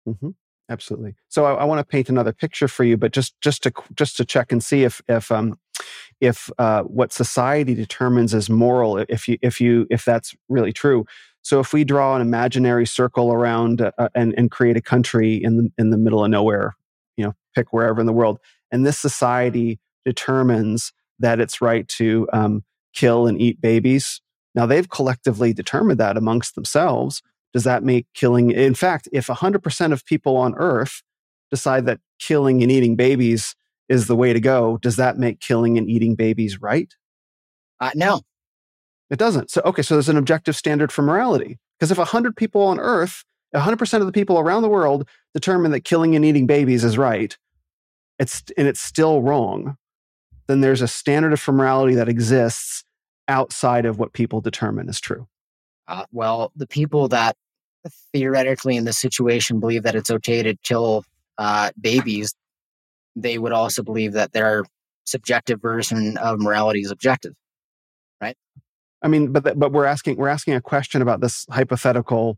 [0.07, 0.29] mm-hmm.
[0.69, 3.71] absolutely so i, I want to paint another picture for you but just just to
[3.95, 5.57] just to check and see if if um
[6.19, 11.05] if uh, what society determines as moral if you if you if that's really true
[11.43, 15.35] so if we draw an imaginary circle around uh, uh, and, and create a country
[15.35, 16.75] in the, in the middle of nowhere,
[17.17, 18.39] you know, pick wherever in the world,
[18.71, 22.63] and this society determines that it's right to um,
[22.93, 24.21] kill and eat babies.
[24.55, 27.21] Now they've collectively determined that amongst themselves.
[27.53, 28.51] Does that make killing?
[28.51, 31.03] In fact, if 100% of people on Earth
[31.49, 33.55] decide that killing and eating babies
[33.89, 36.93] is the way to go, does that make killing and eating babies right?
[37.79, 38.21] Uh, no,
[39.11, 39.51] it doesn't.
[39.51, 41.59] So, okay, so there's an objective standard for morality.
[41.77, 43.23] Because if 100 people on Earth,
[43.53, 47.37] 100% of the people around the world determine that killing and eating babies is right,
[48.17, 49.75] it's, and it's still wrong,
[50.47, 52.83] then there's a standard of morality that exists
[53.27, 55.27] outside of what people determine is true.
[55.87, 57.35] Uh, well, the people that
[58.13, 61.03] theoretically in this situation believe that it's okay to kill
[61.37, 62.33] uh, babies,
[63.15, 64.63] they would also believe that their
[65.05, 67.33] subjective version of morality is objective?
[69.01, 72.37] I mean, but but we're asking we're asking a question about this hypothetical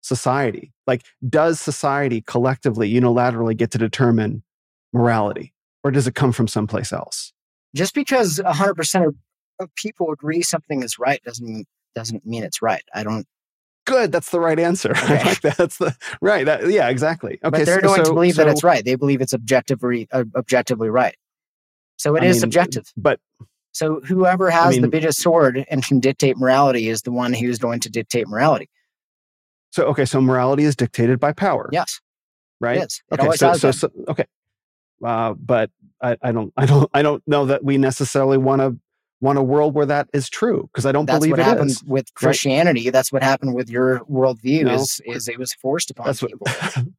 [0.00, 0.72] society.
[0.86, 4.42] Like, does society collectively, unilaterally get to determine
[4.92, 5.52] morality,
[5.84, 7.32] or does it come from someplace else?
[7.74, 9.14] Just because hundred percent
[9.60, 12.82] of people agree something is right doesn't doesn't mean it's right.
[12.94, 13.26] I don't.
[13.86, 14.90] Good, that's the right answer.
[14.96, 15.24] Okay.
[15.24, 15.56] Like that.
[15.56, 16.44] That's the right.
[16.44, 17.38] That, yeah, exactly.
[17.42, 18.84] Okay, but they're so, going to believe so, that it's right.
[18.84, 21.16] They believe it's objectively uh, objectively right.
[21.96, 22.92] So it I is mean, subjective.
[22.96, 23.20] But
[23.78, 27.32] so whoever has I mean, the biggest sword and can dictate morality is the one
[27.32, 28.68] who's going to dictate morality.
[29.70, 31.70] So okay, so morality is dictated by power.
[31.72, 32.00] Yes.
[32.60, 32.78] Right.
[32.78, 33.36] It okay.
[33.36, 34.24] So, so, so, okay.
[35.04, 35.70] Uh, but
[36.02, 38.76] I, I don't I don't I don't know that we necessarily want to
[39.20, 41.70] want a world where that is true because I don't that's believe what it happened
[41.70, 41.84] is.
[41.84, 42.86] with Christianity.
[42.86, 42.92] Right?
[42.92, 44.64] That's what happened with your worldview.
[44.64, 44.74] No.
[44.74, 46.48] Is is it was forced upon that's people.
[46.48, 46.78] What,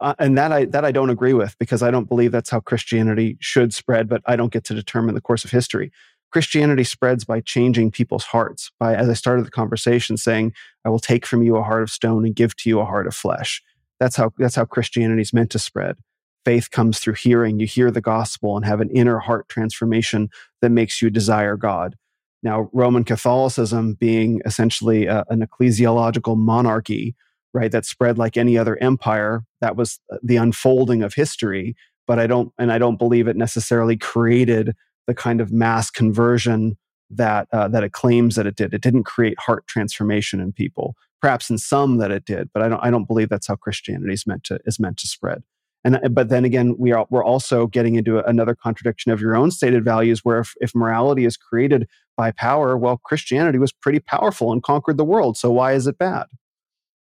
[0.00, 2.60] uh, and that I that I don't agree with because I don't believe that's how
[2.60, 4.08] Christianity should spread.
[4.08, 5.92] But I don't get to determine the course of history.
[6.30, 8.70] Christianity spreads by changing people's hearts.
[8.78, 10.52] By as I started the conversation saying,
[10.84, 13.06] "I will take from you a heart of stone and give to you a heart
[13.06, 13.62] of flesh."
[14.00, 15.96] That's how that's how Christianity is meant to spread.
[16.44, 17.58] Faith comes through hearing.
[17.58, 20.30] You hear the gospel and have an inner heart transformation
[20.62, 21.96] that makes you desire God.
[22.42, 27.16] Now, Roman Catholicism being essentially a, an ecclesiological monarchy,
[27.54, 31.76] right, that spread like any other empire, that was uh, the unfolding of history.
[32.06, 34.74] But I don't, and I don't believe it necessarily created
[35.06, 36.76] the kind of mass conversion
[37.10, 38.74] that uh, that it claims that it did.
[38.74, 40.94] It didn't create heart transformation in people.
[41.20, 44.12] Perhaps in some that it did, but I don't I don't believe that's how Christianity
[44.12, 45.42] is meant to is meant to spread.
[45.84, 49.36] And uh, but then again, we are we're also getting into another contradiction of your
[49.36, 54.00] own stated values, where if, if morality is created by power, well, Christianity was pretty
[54.00, 55.36] powerful and conquered the world.
[55.36, 56.26] So why is it bad?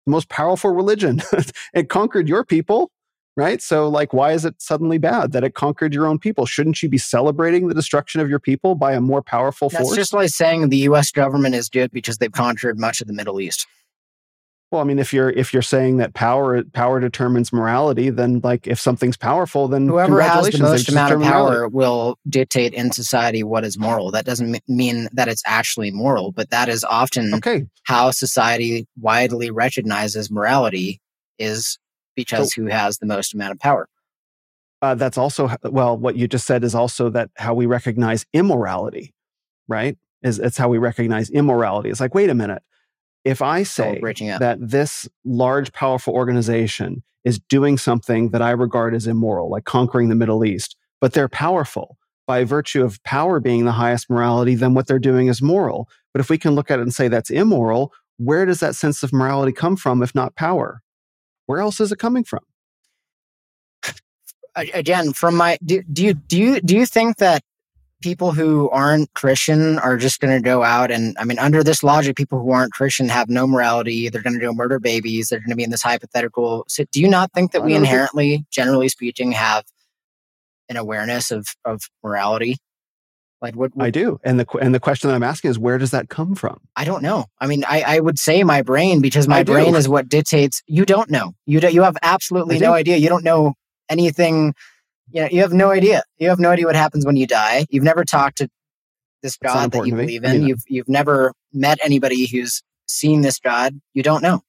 [0.08, 1.20] The most powerful religion.
[1.74, 2.90] it conquered your people
[3.36, 3.62] right?
[3.62, 6.44] So, like, why is it suddenly bad that it conquered your own people?
[6.44, 9.96] Shouldn't you be celebrating the destruction of your people by a more powerful That's force?
[9.96, 11.12] just like saying the U.S.
[11.12, 13.64] government is good because they've conquered much of the Middle East.
[14.70, 18.66] Well, I mean, if you're if you're saying that power power determines morality, then like
[18.66, 21.74] if something's powerful, then whoever has the most amount of power morality.
[21.74, 24.10] will dictate in society what is moral.
[24.10, 27.66] That doesn't mean that it's actually moral, but that is often okay.
[27.84, 31.00] how society widely recognizes morality
[31.38, 31.78] is
[32.14, 33.88] because so, who has the most amount of power.
[34.82, 39.14] Uh, that's also well, what you just said is also that how we recognize immorality,
[39.66, 39.96] right?
[40.22, 41.88] Is it's how we recognize immorality.
[41.88, 42.62] It's like, wait a minute,
[43.24, 44.00] if I say
[44.38, 50.08] that this large, powerful organization is doing something that I regard as immoral, like conquering
[50.08, 54.74] the Middle East, but they're powerful by virtue of power being the highest morality, then
[54.74, 55.88] what they're doing is moral.
[56.12, 59.02] But if we can look at it and say that's immoral, where does that sense
[59.02, 60.82] of morality come from if not power?
[61.46, 62.40] Where else is it coming from?
[64.54, 67.42] Again, from my do, do you do you do you think that
[68.00, 71.82] people who aren't Christian are just going to go out and I mean, under this
[71.82, 74.08] logic, people who aren't Christian have no morality.
[74.08, 75.28] They're going to go murder babies.
[75.28, 76.64] They're going to be in this hypothetical.
[76.68, 79.64] So do you not think that we inherently, generally speaking, have
[80.68, 82.56] an awareness of of morality?
[83.40, 85.78] Like what, what, I do, and the and the question that I'm asking is, where
[85.78, 86.58] does that come from?
[86.74, 87.26] I don't know.
[87.40, 90.60] I mean, I, I would say my brain because my brain is what dictates.
[90.66, 91.34] You don't know.
[91.46, 92.96] You do, you have absolutely no idea.
[92.96, 93.54] You don't know
[93.88, 94.54] anything.
[95.10, 96.02] You know, you have no idea.
[96.18, 97.66] You have no idea what happens when you die.
[97.70, 98.48] You've never talked to
[99.22, 100.46] this God that you believe in.
[100.46, 103.80] You've you've never met anybody who's seen this God.
[103.94, 104.42] You don't know.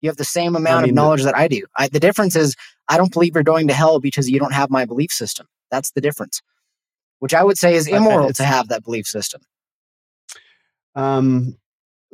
[0.00, 1.64] You have the same amount I mean, of knowledge that I do.
[1.76, 2.54] I, the difference is,
[2.88, 5.46] I don't believe you're going to hell because you don't have my belief system.
[5.70, 6.42] That's the difference
[7.18, 9.40] which I would say is immoral to have that belief system.
[10.94, 11.56] Um,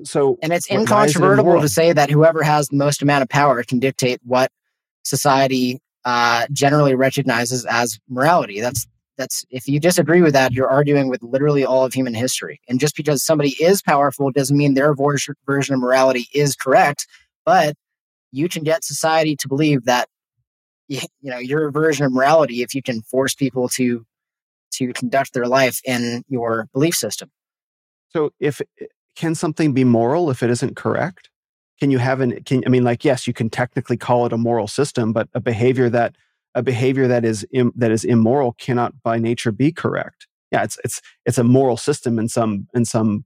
[0.05, 3.62] so and it's incontrovertible it to say that whoever has the most amount of power
[3.62, 4.51] can dictate what
[5.05, 8.61] society uh, generally recognizes as morality.
[8.61, 8.87] That's
[9.19, 12.61] that's if you disagree with that, you're arguing with literally all of human history.
[12.69, 17.07] And just because somebody is powerful doesn't mean their version of morality is correct.
[17.45, 17.74] But
[18.31, 20.09] you can get society to believe that
[20.89, 24.05] you know your version of morality if you can force people to
[24.73, 27.31] to conduct their life in your belief system.
[28.09, 28.61] So if
[29.15, 31.29] can something be moral if it isn't correct?
[31.83, 34.39] Can you have an can I mean like yes, you can technically call it a
[34.39, 36.15] moral system, but a behavior that
[36.55, 40.29] a behavior that is Im, that is immoral cannot by nature be correct.
[40.53, 43.25] Yeah, it's it's it's a moral system in some in some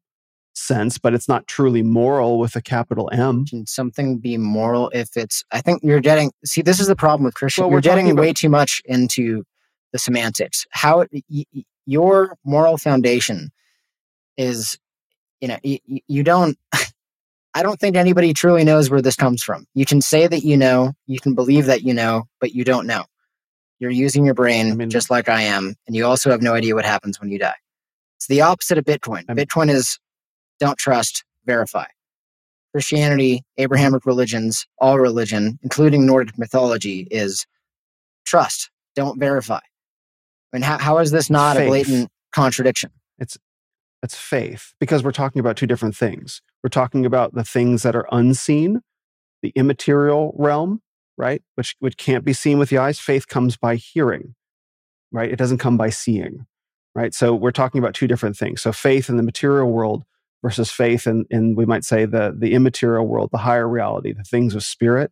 [0.55, 3.45] sense, but it's not truly moral with a capital M.
[3.45, 7.27] Can something be moral if it's I think you're getting see this is the problem
[7.27, 7.65] with Christian.
[7.65, 9.45] Well, you're getting about, way too much into
[9.93, 10.65] the semantics.
[10.71, 11.45] How y-
[11.85, 13.51] your moral foundation
[14.39, 14.79] is,
[15.43, 16.59] you know, y- you don't.
[17.57, 19.67] I don't think anybody truly knows where this comes from.
[19.73, 22.87] You can say that you know, you can believe that you know, but you don't
[22.87, 23.07] know.
[23.79, 26.53] You're using your brain I mean, just like I am, and you also have no
[26.53, 27.57] idea what happens when you die.
[28.17, 29.25] It's the opposite of Bitcoin.
[29.27, 29.99] I mean, Bitcoin is
[30.61, 31.87] don't trust, verify.
[32.73, 37.47] Christianity, Abrahamic religions, all religion, including Nordic mythology, is
[38.27, 39.61] trust, don't verify.
[40.53, 41.65] I mean, how, how is this not faith.
[41.65, 42.91] a blatant contradiction?
[43.19, 43.39] It's
[44.03, 46.43] it's faith because we're talking about two different things.
[46.63, 48.83] We're talking about the things that are unseen,
[49.43, 50.83] the immaterial realm,
[51.17, 51.43] right?
[51.55, 53.01] Which which can't be seen with the eyes.
[53.01, 54.35] Faith comes by hearing,
[55.13, 55.31] right?
[55.31, 56.47] It doesn't come by seeing,
[56.95, 57.15] right?
[57.15, 58.63] So we're talking about two different things.
[58.63, 60.05] So faith in the material world
[60.43, 64.25] versus faith in, in we might say the the immaterial world, the higher reality, the
[64.25, 65.11] things of spirit.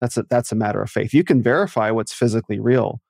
[0.00, 1.14] That's a, that's a matter of faith.
[1.14, 3.00] You can verify what's physically real,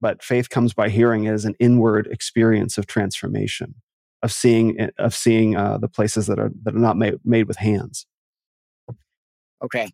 [0.00, 3.76] but faith comes by hearing as an inward experience of transformation
[4.24, 7.46] of seeing eh, of seeing uh, the places that are that are not made, made
[7.46, 8.06] with hands.
[9.62, 9.90] Okay.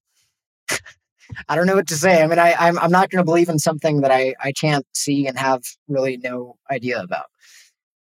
[1.49, 2.23] I don't know what to say.
[2.23, 4.87] I mean I, i'm, I'm not going to believe in something that I, I can't
[4.95, 7.27] see and have really no idea about.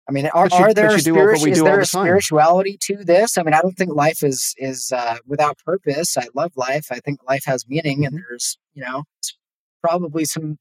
[0.07, 3.37] I mean are, you, are there spirit, is there the a spirituality to this?
[3.37, 6.17] I mean i don't think life is is uh, without purpose.
[6.17, 6.87] I love life.
[6.91, 9.03] I think life has meaning and there's you know
[9.81, 10.57] probably some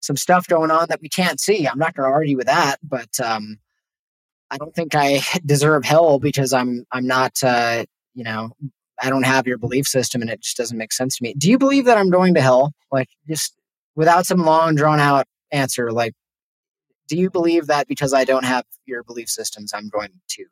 [0.00, 1.66] some stuff going on that we can't see.
[1.66, 3.58] I'm not going to argue with that, but um,
[4.50, 8.50] I don't think I deserve hell because I'm I'm not uh, you know
[9.00, 11.34] I don't have your belief system and it just doesn't make sense to me.
[11.36, 12.72] Do you believe that I'm going to hell?
[12.90, 13.54] Like just
[13.94, 16.14] without some long drawn out answer, like
[17.08, 20.44] do you believe that because I don't have your belief systems, I'm going to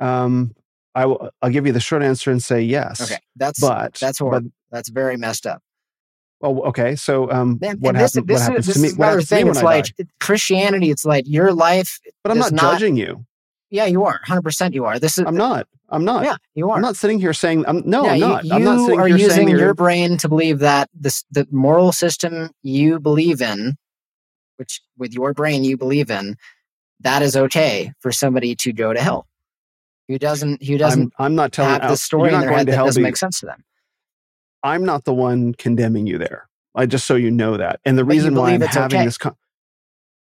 [0.00, 0.08] hell?
[0.08, 0.54] Um,
[0.94, 1.30] I will.
[1.40, 3.00] I'll give you the short answer and say yes.
[3.00, 5.62] Okay, that's but that's but- that's very messed up.
[6.42, 6.96] Well, okay.
[6.96, 8.88] So, um, And, what, and this, happen- this, what happens is, this to me?
[8.88, 9.48] is What another happens to me thing.
[9.48, 10.08] It's like?
[10.20, 10.90] Christianity.
[10.90, 12.00] It's like your life.
[12.24, 13.24] But I'm not, not- judging you.
[13.70, 14.20] Yeah, you are.
[14.24, 14.98] Hundred percent, you are.
[14.98, 15.24] This is.
[15.26, 15.66] I'm not.
[15.88, 16.24] I'm not.
[16.24, 16.76] Yeah, you are.
[16.76, 17.64] I'm not sitting here saying.
[17.66, 18.44] I'm, no, yeah, I'm not.
[18.44, 21.46] You, I'm not sitting are here using your you're- brain to believe that this the
[21.50, 23.76] moral system you believe in,
[24.58, 26.36] which with your brain you believe in,
[27.00, 29.26] that is okay for somebody to go to hell.
[30.08, 30.62] Who doesn't?
[30.62, 31.80] Who doesn't I'm, I'm not telling.
[31.80, 32.84] have this story you're in not their going head to that hell.
[32.86, 33.64] doesn't be- make sense to them?
[34.62, 36.48] I'm not the one condemning you there.
[36.74, 37.80] I just so you know that.
[37.84, 39.04] And the But reason why I'm having okay.
[39.04, 39.36] this, con-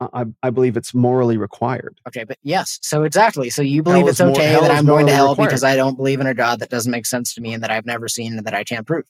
[0.01, 1.97] I, I believe it's morally required.
[2.09, 3.51] Okay, but yes, so exactly.
[3.51, 5.49] So you believe Hell it's more- okay hell that I'm going to hell required.
[5.49, 7.71] because I don't believe in a God that doesn't make sense to me and that
[7.71, 9.05] I've never seen and that I can't prove.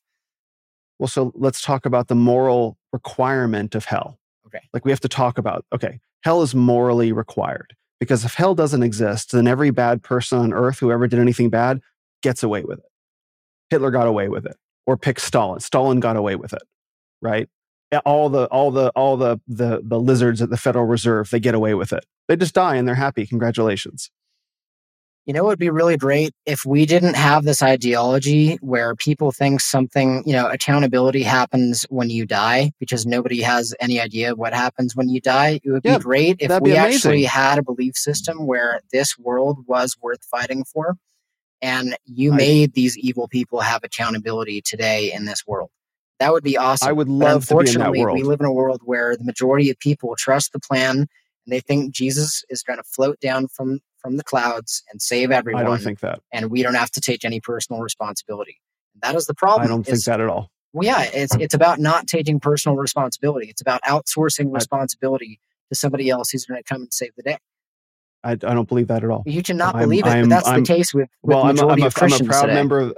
[0.99, 4.19] Well, so let's talk about the moral requirement of hell.
[4.47, 4.61] Okay.
[4.75, 8.83] Like we have to talk about, okay, hell is morally required because if hell doesn't
[8.83, 11.81] exist, then every bad person on earth who ever did anything bad
[12.23, 12.85] gets away with it.
[13.71, 15.61] Hitler got away with it, or pick Stalin.
[15.61, 16.63] Stalin got away with it,
[17.21, 17.49] right?
[18.05, 21.55] All the all the all the the the lizards at the Federal Reserve they get
[21.55, 22.05] away with it.
[22.29, 23.27] They just die and they're happy.
[23.27, 24.11] Congratulations.
[25.25, 29.31] You know, it would be really great if we didn't have this ideology where people
[29.31, 34.53] think something, you know, accountability happens when you die because nobody has any idea what
[34.53, 35.61] happens when you die.
[35.63, 39.59] It would Yeah, be great if we actually had a belief system where this world
[39.69, 40.97] was worth fighting for
[41.63, 45.71] and you I- made these evil people have accountability today in this world.
[46.19, 46.89] That would be awesome.
[46.89, 48.19] I would love to be in that unfortunately, world.
[48.19, 51.09] we live in a world where the majority of people trust the plan and
[51.49, 55.63] they think Jesus is going to float down from from the clouds and save everyone
[55.63, 56.19] I don't think that.
[56.33, 58.61] and we don't have to take any personal responsibility.
[59.01, 59.63] That is the problem.
[59.65, 60.51] I don't think that at all.
[60.73, 63.49] Well, yeah, it's it's about not taking personal responsibility.
[63.49, 65.39] It's about outsourcing I- responsibility
[65.71, 67.39] to somebody else who's going to come and save the day.
[68.25, 69.23] I, I don't believe that at all.
[69.27, 71.51] You cannot I'm- believe it, I'm- but that's I'm- the case with, with well, I'm
[71.51, 72.55] a, majority I'm, a, I'm a proud today.
[72.55, 72.97] member of.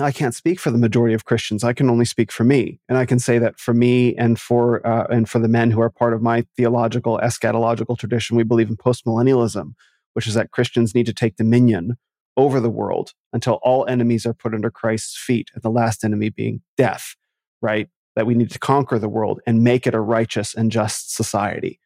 [0.00, 1.62] I can't speak for the majority of Christians.
[1.62, 4.86] I can only speak for me, and I can say that for me and for
[4.86, 8.70] uh, and for the men who are part of my theological eschatological tradition, we believe
[8.70, 9.74] in postmillennialism,
[10.14, 11.98] which is that Christians need to take dominion
[12.38, 16.30] over the world until all enemies are put under Christ's feet, and the last enemy
[16.30, 17.14] being death.
[17.60, 17.88] Right?
[18.16, 21.78] That we need to conquer the world and make it a righteous and just society.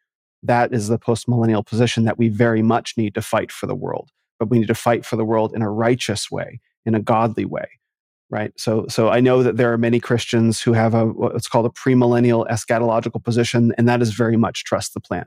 [0.46, 4.10] That is the postmillennial position that we very much need to fight for the world
[4.38, 7.44] but we need to fight for the world in a righteous way, in a godly
[7.44, 7.66] way,
[8.30, 8.52] right?
[8.56, 11.70] So, so I know that there are many Christians who have a what's called a
[11.70, 15.26] premillennial eschatological position, and that is very much trust the plan.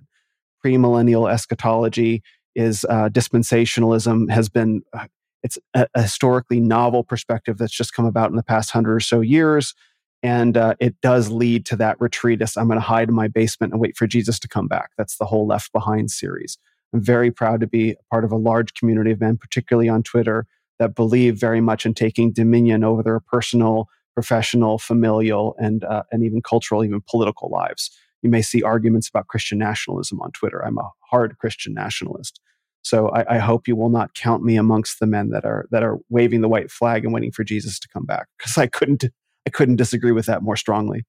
[0.63, 2.21] Premillennial eschatology
[2.55, 5.07] is uh, dispensationalism has been uh,
[5.41, 8.99] it's a, a historically novel perspective that's just come about in the past hundred or
[8.99, 9.73] so years.
[10.21, 12.57] And uh, it does lead to that retreatist.
[12.57, 14.89] I'm going to hide in my basement and wait for Jesus to come back.
[14.97, 16.57] That's the whole Left Behind series.
[16.93, 20.03] I'm very proud to be a part of a large community of men, particularly on
[20.03, 20.45] Twitter,
[20.77, 26.23] that believe very much in taking dominion over their personal, professional, familial, and uh, and
[26.23, 27.89] even cultural, even political lives.
[28.21, 30.65] You may see arguments about Christian nationalism on Twitter.
[30.65, 32.41] I'm a hard Christian nationalist,
[32.81, 35.83] so I, I hope you will not count me amongst the men that are that
[35.83, 39.05] are waving the white flag and waiting for Jesus to come back, because I couldn't
[39.49, 41.05] I couldn't disagree with that more strongly.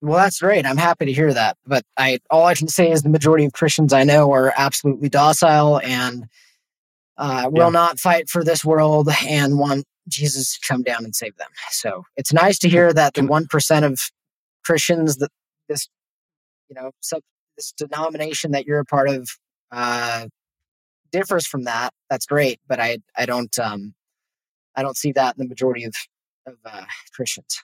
[0.00, 0.64] Well, that's great.
[0.64, 1.56] I'm happy to hear that.
[1.66, 5.08] But I all I can say is the majority of Christians I know are absolutely
[5.08, 6.26] docile and
[7.18, 7.70] uh, will Yeah.
[7.70, 11.48] not fight for this world and want Jesus to come down and save them.
[11.72, 13.98] So it's nice to hear that the one percent of
[14.64, 15.30] Christians that
[15.68, 15.88] this
[16.68, 17.22] you know sub,
[17.56, 19.28] this denomination that you're a part of
[19.72, 20.28] uh,
[21.10, 21.92] differs from that.
[22.08, 23.92] That's great, but I I don't um
[24.76, 25.92] I don't see that in the majority of
[26.50, 27.62] of uh, Christians.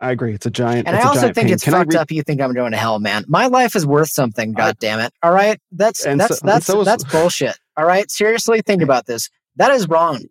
[0.00, 0.34] I agree.
[0.34, 0.86] It's a giant.
[0.86, 1.52] And it's I also think pain.
[1.52, 2.10] it's Can fucked read- up.
[2.10, 3.24] You think I'm going to hell, man?
[3.28, 4.50] My life is worth something.
[4.56, 5.12] I- God damn it!
[5.22, 7.56] All right, that's that's so- that's so that's bullshit.
[7.76, 9.30] All right, seriously, think about this.
[9.56, 10.24] That is wrong.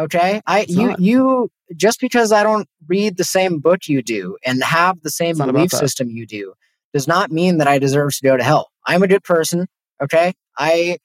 [0.00, 1.00] Okay, I you not.
[1.00, 5.36] you just because I don't read the same book you do and have the same
[5.36, 6.54] belief system you do
[6.92, 8.70] does not mean that I deserve to go to hell.
[8.86, 9.66] I'm a good person.
[10.02, 10.98] Okay, I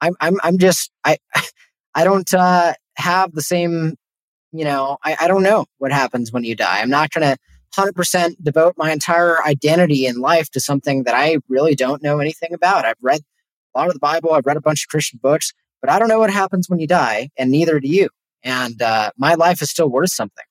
[0.00, 1.16] I'm I'm I'm just I
[1.94, 3.94] I don't uh, have the same.
[4.52, 6.80] You know, I, I don't know what happens when you die.
[6.80, 7.38] I'm not going to
[7.76, 12.52] 100% devote my entire identity in life to something that I really don't know anything
[12.52, 12.84] about.
[12.84, 13.20] I've read
[13.74, 16.08] a lot of the Bible, I've read a bunch of Christian books, but I don't
[16.08, 18.08] know what happens when you die, and neither do you.
[18.44, 20.44] And uh, my life is still worth something.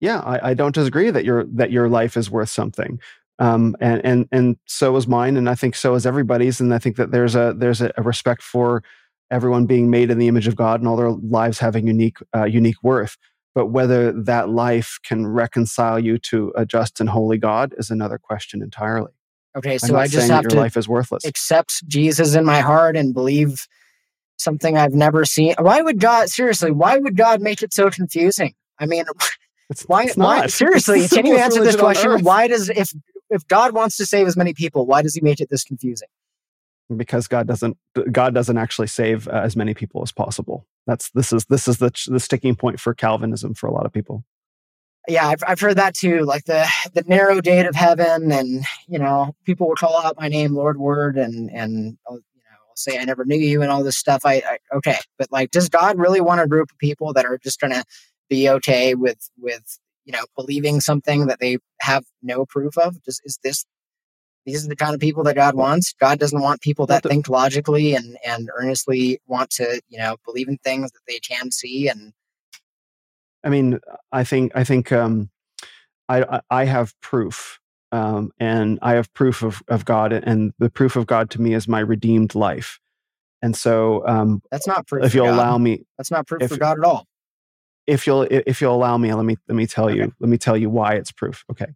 [0.00, 3.00] yeah I, I don't disagree that your that your life is worth something
[3.38, 6.78] um, and and and so is mine and i think so is everybody's and i
[6.78, 8.82] think that there's a there's a, a respect for
[9.30, 12.44] everyone being made in the image of god and all their lives having unique uh,
[12.44, 13.16] unique worth
[13.54, 18.18] but whether that life can reconcile you to a just and holy god is another
[18.18, 19.12] question entirely
[19.56, 22.96] Okay, so I just have your to life is worthless accept Jesus in my heart
[22.96, 23.66] and believe
[24.38, 25.54] something I've never seen.
[25.58, 26.70] Why would God seriously?
[26.70, 28.54] Why would God make it so confusing?
[28.78, 29.04] I mean,
[29.70, 30.04] It's, why?
[30.04, 31.00] it's why seriously?
[31.00, 32.22] It's Can you answer this question?
[32.24, 32.90] Why does if
[33.28, 36.08] if God wants to save as many people, why does He make it this confusing?
[36.96, 37.76] Because God doesn't
[38.10, 40.66] God doesn't actually save uh, as many people as possible.
[40.86, 43.92] That's this is this is the the sticking point for Calvinism for a lot of
[43.92, 44.24] people.
[45.06, 46.20] Yeah, I've I've heard that too.
[46.20, 50.28] Like the the narrow gate of heaven, and you know, people will call out my
[50.28, 53.70] name, Lord, Word, and and I'll, you know, I'll say I never knew you, and
[53.70, 54.22] all this stuff.
[54.24, 57.38] I, I okay, but like, does God really want a group of people that are
[57.38, 57.84] just gonna
[58.28, 63.02] be okay with with you know believing something that they have no proof of?
[63.02, 63.64] Just is this
[64.48, 65.92] these are the kind of people that God wants.
[66.00, 70.48] God doesn't want people that think logically and and earnestly want to you know believe
[70.48, 72.12] in things that they can see and
[73.44, 73.78] I mean,
[74.12, 75.30] I think I think um,
[76.08, 77.60] I I- have proof,
[77.92, 81.54] um, and I have proof of of God, and the proof of God to me
[81.54, 82.80] is my redeemed life.
[83.40, 85.04] And so, um, that's not proof.
[85.04, 87.06] if you'll allow me, That's not proof if- for God at all.
[87.86, 89.96] if you'll if you'll allow me let me let me tell Okay.
[89.96, 91.66] you let me tell you why it's proof okay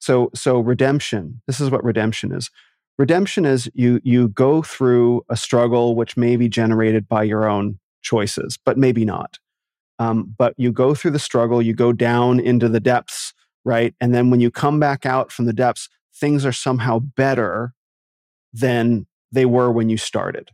[0.00, 2.50] so so redemption this is what redemption is.
[2.98, 7.78] Redemption is you you go through a struggle which may be generated by your own
[8.02, 9.38] choices but maybe not.
[9.98, 13.32] Um, but you go through the struggle you go down into the depths
[13.64, 13.94] right?
[14.00, 17.74] And then when you come back out from the depths things are somehow better
[18.52, 20.50] than they were when you started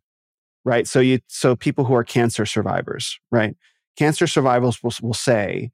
[0.65, 0.89] right?
[0.89, 3.57] So you so people who are cancer survivors right?
[3.97, 5.71] Cancer survivors will, will say,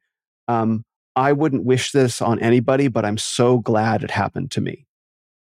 [0.47, 4.87] um, I wouldn't wish this on anybody, but I'm so glad it happened to me.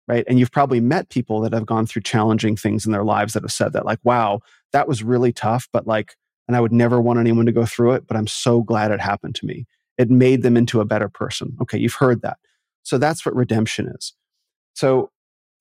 [0.07, 0.25] Right.
[0.27, 3.43] And you've probably met people that have gone through challenging things in their lives that
[3.43, 4.41] have said that, like, wow,
[4.73, 6.15] that was really tough, but like,
[6.47, 8.99] and I would never want anyone to go through it, but I'm so glad it
[8.99, 9.67] happened to me.
[9.97, 11.55] It made them into a better person.
[11.61, 11.77] Okay.
[11.77, 12.39] You've heard that.
[12.83, 14.13] So that's what redemption is.
[14.73, 15.11] So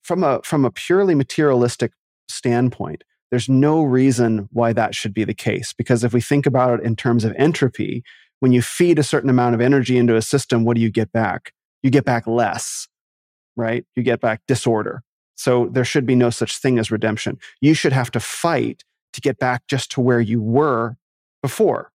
[0.01, 1.93] from a, from a purely materialistic
[2.27, 5.71] standpoint, there's no reason why that should be the case.
[5.71, 8.03] Because if we think about it in terms of entropy,
[8.41, 11.11] when you feed a certain amount of energy into a system, what do you get
[11.11, 11.53] back?
[11.81, 12.89] You get back less,
[13.55, 13.85] right?
[13.95, 15.01] You get back disorder.
[15.35, 17.39] So there should be no such thing as redemption.
[17.61, 20.97] You should have to fight to get back just to where you were
[21.41, 21.91] before,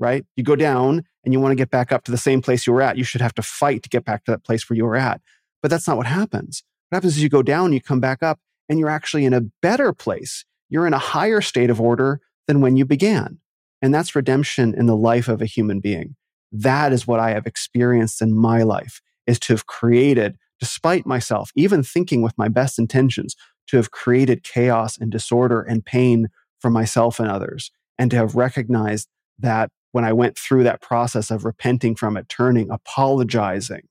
[0.00, 0.24] right?
[0.34, 2.72] You go down and you want to get back up to the same place you
[2.72, 2.96] were at.
[2.96, 5.20] You should have to fight to get back to that place where you were at.
[5.60, 6.64] But that's not what happens.
[6.88, 9.42] What happens is you go down, you come back up, and you're actually in a
[9.62, 13.38] better place you're in a higher state of order than when you began.
[13.80, 16.16] And that's redemption in the life of a human being.
[16.50, 21.50] That is what I have experienced in my life is to have created, despite myself,
[21.54, 23.36] even thinking with my best intentions,
[23.68, 26.28] to have created chaos and disorder and pain
[26.58, 27.70] for myself and others.
[27.98, 32.28] And to have recognized that when I went through that process of repenting from it,
[32.28, 33.82] turning, apologizing,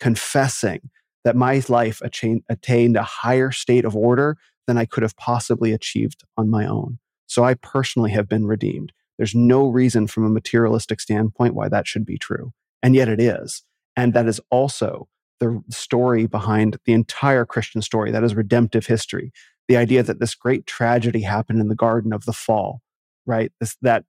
[0.00, 0.90] confessing,
[1.24, 4.36] that my life attained, a higher state of order
[4.66, 6.98] than I could have possibly achieved on my own.
[7.26, 8.92] So I personally have been redeemed.
[9.18, 12.52] There's no reason from a materialistic standpoint why that should be true.
[12.82, 13.62] And yet it is.
[13.96, 15.08] And that is also
[15.40, 18.10] the story behind the entire Christian story.
[18.10, 19.32] That is redemptive history.
[19.68, 22.82] The idea that this great tragedy happened in the garden of the fall,
[23.24, 23.52] right?
[23.60, 24.04] This, that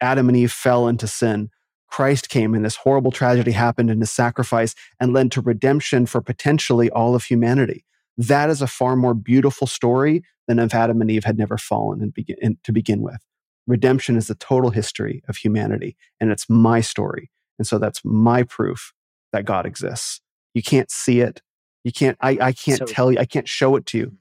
[0.00, 1.50] Adam and Eve fell into sin.
[1.88, 6.20] Christ came and this horrible tragedy happened in his sacrifice and led to redemption for
[6.20, 7.86] potentially all of humanity
[8.18, 12.10] that is a far more beautiful story than if Adam and Eve had never fallen
[12.10, 13.18] begin, in, to begin with.
[13.66, 17.30] Redemption is the total history of humanity, and it's my story.
[17.58, 18.92] And so that's my proof
[19.32, 20.20] that God exists.
[20.54, 21.42] You can't see it.
[21.84, 24.12] You can't, I, I can't So- tell you, I can't show it to you.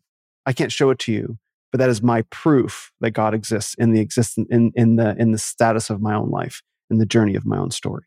[0.46, 1.38] I can't show it to you,
[1.72, 5.32] but that is my proof that God exists in the existence, in, in the, in
[5.32, 8.06] the status of my own life, in the journey of my own story.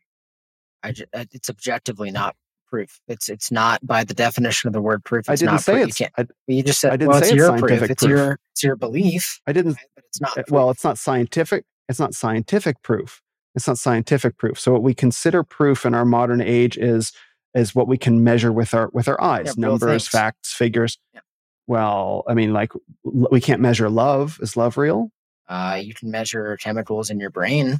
[0.83, 2.35] I uh, it's objectively not
[2.69, 2.99] proof.
[3.07, 5.29] It's it's not by the definition of the word proof.
[5.29, 5.87] I didn't not say proof.
[5.89, 7.59] it's, You, I, you just said I didn't well, say it's it's your proof.
[7.69, 9.85] scientific It's your it's your belief, I didn't right?
[9.95, 10.31] but it's not.
[10.31, 10.51] Uh, proof.
[10.51, 13.21] well it's not scientific it's not scientific proof
[13.55, 17.11] it's not scientific proof so what we consider proof in our modern age is
[17.55, 21.21] is what we can measure with our with our eyes Yeah, numbers facts figures Yeah.
[21.67, 22.71] well i mean like
[23.03, 25.09] we can't measure love is love real
[25.47, 27.79] uh, you can measure chemicals in your brain.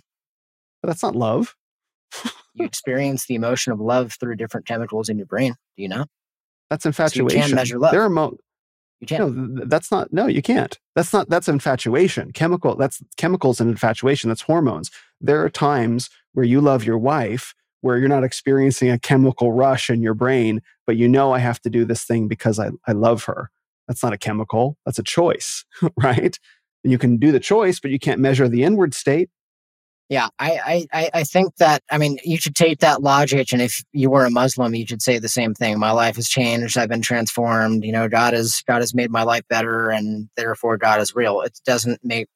[0.81, 1.55] but that's not love
[2.55, 5.53] You experience the emotion of love through different chemicals in your brain.
[5.77, 6.05] Do you know?
[6.69, 7.37] that's infatuation.
[7.37, 7.91] you can't measure love.
[7.91, 8.37] there are mo-
[9.01, 9.35] You can't.
[9.35, 13.59] no th- th- that's not no you can't that's not that's infatuation chemical that's chemicals
[13.59, 18.23] and infatuation that's hormones there are times where you love your wife where you're not
[18.23, 22.03] experiencing a chemical rush in your brain but you know i have to do this
[22.03, 23.49] thing because i, I love her
[23.87, 25.65] that's not a chemical that's a choice
[25.97, 26.37] right
[26.83, 29.29] you can do the choice but you can't measure the inward state
[30.09, 33.83] Yeah, I, I, I- think that I mean you should take that logic, and if
[33.93, 35.77] you were a Muslim, you should say the same thing.
[35.77, 36.77] My life has changed.
[36.77, 37.83] I've been transformed.
[37.85, 41.41] You know, God has God has made my life better, and therefore God is real.
[41.41, 42.27] It doesn't make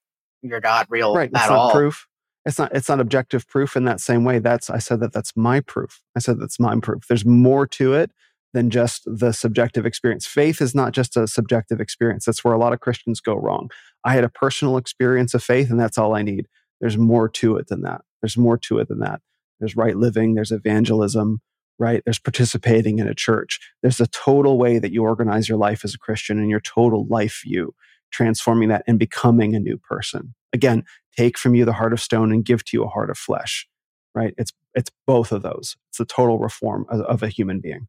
[0.43, 1.31] your God real right.
[1.33, 1.71] It's at not all.
[1.71, 2.07] proof.
[2.45, 2.75] It's not.
[2.75, 4.37] It's not objective proof in that same way.
[4.37, 4.69] That's.
[4.69, 5.13] I said that.
[5.13, 6.01] That's my proof.
[6.15, 7.07] I said that's my proof.
[7.07, 8.11] There's more to it
[8.53, 10.27] than just the subjective experience.
[10.27, 12.25] Faith is not just a subjective experience.
[12.25, 13.71] That's where a lot of Christians go wrong.
[14.05, 16.47] I had a personal experience of faith, and that's all I need.
[16.83, 18.01] There's more to it than that.
[18.21, 19.21] There's more to it than that.
[19.59, 20.33] There's right living.
[20.33, 21.39] There's evangelism.
[21.79, 22.03] Right.
[22.05, 23.59] There's participating in a church.
[23.81, 27.07] There's a total way that you organize your life as a Christian and your total
[27.07, 27.73] life view,
[28.11, 30.35] transforming that and becoming a new person.
[30.51, 30.83] Again,
[31.17, 33.67] take from you the heart of stone and give to you a heart of flesh
[34.15, 37.87] right it's it's both of those it's the total reform of, of a human being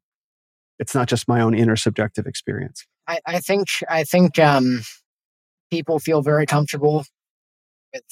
[0.78, 4.82] it's not just my own inner subjective experience I, I think I think um,
[5.70, 7.04] people feel very comfortable
[7.92, 8.04] with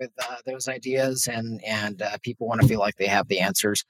[0.00, 3.38] with uh, those ideas, and and uh, people want to feel like they have the
[3.38, 3.84] answers.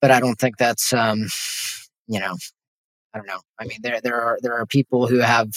[0.00, 1.26] But I don't think that's um,
[2.08, 2.36] you know,
[3.14, 3.40] I don't know.
[3.60, 5.50] I mean, there there are there are people who have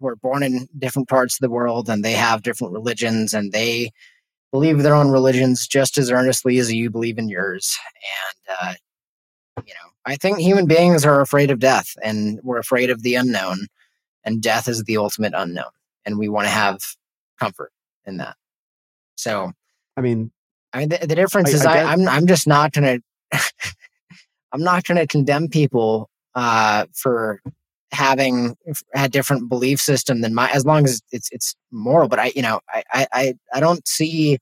[0.00, 3.52] who are born in different parts of the world, and they have different religions, and
[3.52, 3.90] they
[4.52, 7.76] believe their own religions just as earnestly as you believe in yours.
[8.46, 8.74] And uh,
[9.66, 13.14] you know, I think human beings are afraid of death, and we're afraid of the
[13.14, 13.66] unknown,
[14.24, 15.70] and death is the ultimate unknown,
[16.04, 16.78] and we want to have
[17.40, 17.72] comfort
[18.06, 18.36] in that.
[19.18, 19.52] So,
[19.96, 20.30] i mean
[20.72, 22.98] I mean, the, the difference I- is I I, get- I'm I'm just not gonna
[24.52, 27.40] I'm not gonna condemn people uh, for
[27.90, 28.56] having
[28.94, 32.08] a different belief system than my as long as it's it's moral.
[32.08, 34.38] But I you know I I I, I don't see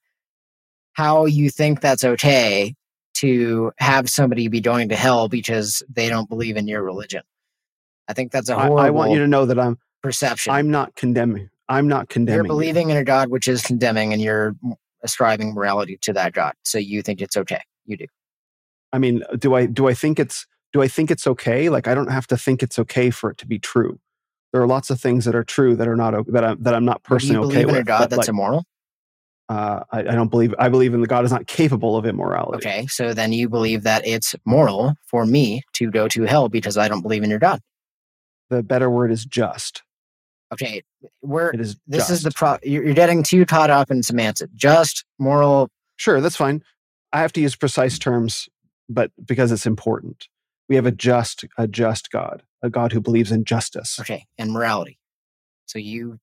[0.95, 2.75] how you think that's okay
[3.15, 7.23] to have somebody be going to hell because they don't believe in your religion.
[8.09, 10.53] I think that's a I, horrible I want you to know that i'm perception.
[10.53, 12.49] i'm not condemning i'm not condemning you're you.
[12.49, 14.55] believing in a God which is condemning, and you're
[15.03, 16.55] ascribing morality to that God.
[16.65, 17.61] So you think it's okay.
[17.85, 18.07] You do.
[18.93, 21.95] i mean do i do i think it's do i think it's okay like i
[21.95, 23.99] don't have to think it's okay for it to be true
[24.53, 26.85] there are lots of things that are true that are not that i'm that i'm
[26.85, 28.65] not But do you personally believe okay in a with God that's like, immoral?
[29.49, 32.57] uh, I, I don't believe i believe in the god is not capable of immorality
[32.57, 36.77] Okay, so then you believe that it's moral for me to go to hell because
[36.77, 37.61] I don't believe in your God.
[38.51, 39.83] the better word is just
[40.53, 40.83] Okay,
[41.23, 42.59] we're it is this is the pro.
[42.63, 44.53] You're getting too caught up in semantics.
[44.55, 45.69] Just moral.
[45.97, 46.63] Sure, that's fine.
[47.13, 48.03] I have to use precise mm.
[48.03, 48.49] terms,
[48.89, 50.29] but because it's important.
[50.69, 53.99] We have a just, a just God, a God who believes in justice.
[54.01, 54.99] Okay, and morality.
[55.67, 56.19] So you,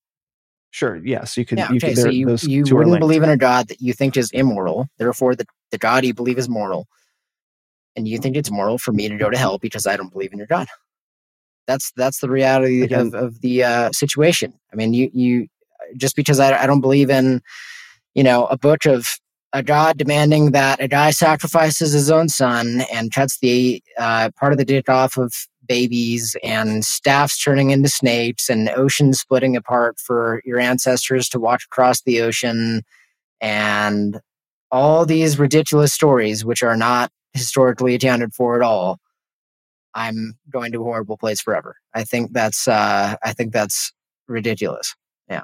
[0.74, 1.60] Sure, yes, you can.
[1.60, 1.70] yeah.
[1.70, 4.18] you Okay, can so you those you wouldn't believe in a God that you think
[4.18, 4.88] is immoral.
[4.98, 6.88] Therefore, the the God you believe is moral,
[7.96, 10.32] and you think it's moral for me to go to hell because I don't believe
[10.34, 10.68] in your God.
[11.68, 14.54] That's that's the reality of, of the uh, situation.
[14.72, 15.48] I mean, you you
[15.98, 17.42] just because I, I don't believe in
[18.16, 19.08] you know a book of
[19.54, 24.52] a God demanding that a guy sacrifices his own son and cuts the uh, part
[24.52, 25.32] of the dick off of
[25.66, 31.62] babies and staffs turning into snakes and oceans splitting apart for your ancestors to walk
[31.66, 32.82] across the ocean
[33.40, 34.20] and
[34.72, 39.00] all these ridiculous stories which are not historically accounted for at all
[39.96, 43.92] i'm going to a horrible place forever i think that's uh i think that's
[44.28, 44.96] ridiculous
[45.30, 45.44] Yeah,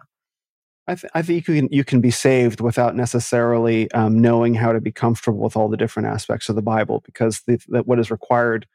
[0.88, 4.72] I, th- I think you can you can be saved without necessarily um, knowing how
[4.72, 8.10] to be comfortable with all the different aspects of the Bible, because the, what is
[8.10, 8.66] required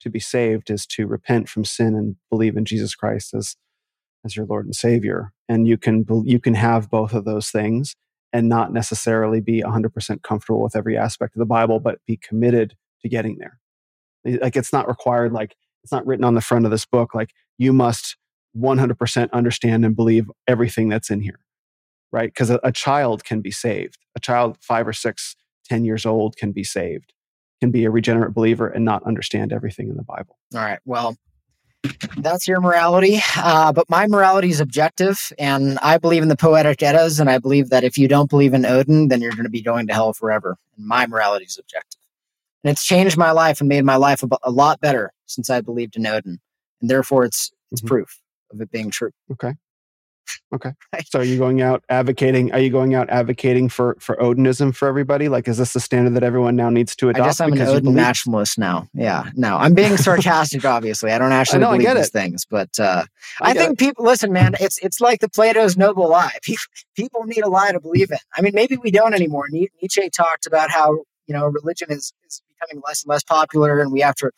[0.00, 3.56] to be saved is to repent from sin and believe in Jesus Christ as
[4.24, 5.32] as your Lord and Savior.
[5.48, 7.96] And you can you can have both of those things
[8.32, 12.74] and not necessarily be 100% comfortable with every aspect of the Bible, but be committed
[13.02, 13.58] to getting there.
[14.24, 15.32] Like it's not required.
[15.32, 17.14] Like it's not written on the front of this book.
[17.14, 18.16] Like you must
[18.56, 21.40] 100% understand and believe everything that's in here
[22.14, 22.28] right?
[22.28, 23.98] Because a, a child can be saved.
[24.16, 25.34] A child five or six,
[25.64, 27.12] ten years old can be saved,
[27.60, 30.38] can be a regenerate believer and not understand everything in the Bible.
[30.54, 31.16] all right well
[32.18, 36.82] that's your morality uh, but my morality is objective and i believe in the poetic
[36.82, 39.50] eddas and i believe that if you don't believe in odin then you're going to
[39.50, 42.00] be going to hell forever and my morality is objective
[42.64, 45.60] and it's changed my life and made my life a, a lot better since i
[45.60, 46.40] believed in odin
[46.80, 47.86] and therefore it's it's Mhm.
[47.88, 48.20] proof
[48.52, 49.52] of it being true Okay.
[50.54, 50.72] Okay.
[51.10, 52.50] So are you going out advocating?
[52.52, 55.28] Are you going out advocating for for Odinism for everybody?
[55.28, 57.26] Like, is this the standard that everyone now needs to I adopt?
[57.28, 58.88] guess I'm an Odin believe- nationalist now.
[58.94, 60.64] Yeah, no, I'm being sarcastic.
[60.76, 62.12] obviously, I don't actually know, I believe get these it.
[62.12, 63.04] things, but uh,
[63.42, 64.54] I I, think people listen, man.
[64.60, 66.32] It's it's like the Plato's noble lie.
[66.42, 66.64] People,
[66.96, 68.18] people need a lie to believe in.
[68.34, 69.44] I mean, maybe we don't anymore.
[69.50, 73.80] Ni- Nietzsche talked about how you know religion is is becoming less and less popular,
[73.80, 74.30] and we have to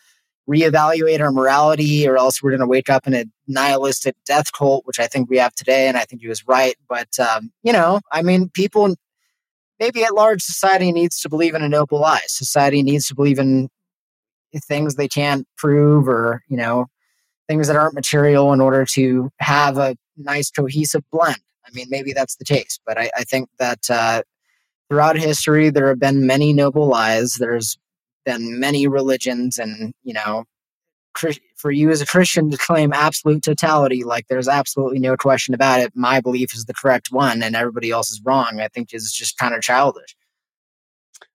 [0.48, 4.86] reevaluate our morality, or else we're going to wake up in a nihilistic death cult,
[4.86, 5.89] which I think we have today.
[5.89, 6.77] And I think he was right.
[6.89, 8.94] But um, you know, I mean, people
[9.81, 12.20] maybe at large society needs to believe in a noble lie.
[12.27, 13.69] Society needs to believe in
[14.69, 16.86] things they can't prove or, you know,
[17.48, 21.36] things that aren't material in order to have a nice cohesive blend.
[21.66, 24.23] I mean, maybe that's the case, but I, I think that uh,
[24.89, 27.35] throughout history there have been many noble lies.
[27.35, 27.77] There's
[28.27, 30.44] been many religions, and you know,
[31.57, 35.81] for you as a Christian to claim absolute totality, like there's absolutely no question about
[35.81, 35.93] it.
[35.94, 38.61] My belief is the correct one, and everybody else is wrong.
[38.61, 40.15] I think is just kind of childish.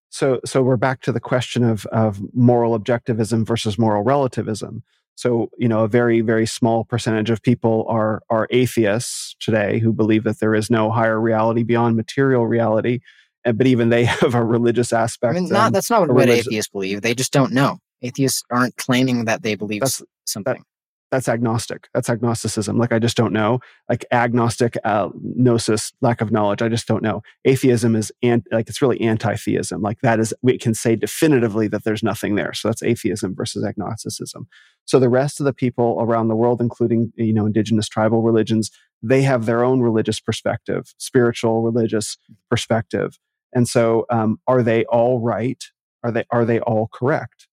[0.09, 4.83] So, so we're back to the question of of moral objectivism versus moral relativism.
[5.15, 9.93] So, you know, a very very small percentage of people are are atheists today who
[9.93, 12.99] believe that there is no higher reality beyond material reality.
[13.43, 15.35] But even they have a religious aspect.
[15.35, 17.01] I mean, not, that's not what religious, atheists believe.
[17.01, 20.53] They just don't know atheists aren't claiming that they believe that's, something.
[20.53, 20.63] That,
[21.11, 21.89] that's agnostic.
[21.93, 22.77] That's agnosticism.
[22.77, 23.59] Like I just don't know.
[23.89, 26.61] Like agnostic uh, gnosis, lack of knowledge.
[26.61, 27.21] I just don't know.
[27.43, 29.81] Atheism is ant, like it's really anti-theism.
[29.81, 32.53] Like that is we can say definitively that there's nothing there.
[32.53, 34.47] So that's atheism versus agnosticism.
[34.85, 38.71] So the rest of the people around the world, including you know indigenous tribal religions,
[39.03, 42.17] they have their own religious perspective, spiritual religious
[42.49, 43.19] perspective.
[43.53, 45.63] And so, um, are they all right?
[46.03, 47.47] Are they are they all correct?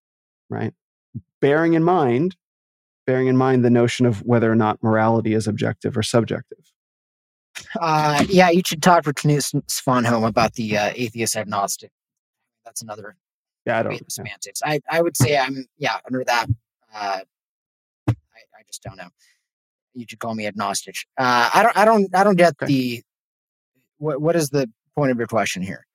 [0.51, 0.73] right?
[1.41, 2.37] Bearing in mind,
[3.07, 6.59] bearing in mind the notion of whether or not morality is objective or subjective.
[7.81, 11.91] Uh, yeah, you should talk to Knut Svanholm about the uh, atheist agnostic.
[12.65, 13.17] That's another.
[13.67, 13.93] Yeah, I don't.
[13.95, 14.01] Yeah.
[14.09, 14.63] Semantics.
[14.65, 16.47] I, I would say I'm yeah under that.
[16.95, 17.21] Uh,
[18.09, 19.09] I, I just don't know.
[19.95, 20.95] You should call me agnostic.
[21.19, 21.77] Uh, I don't.
[21.77, 22.15] I don't.
[22.15, 22.67] I don't get okay.
[22.67, 23.03] the.
[23.99, 25.88] What What is the point of your question here?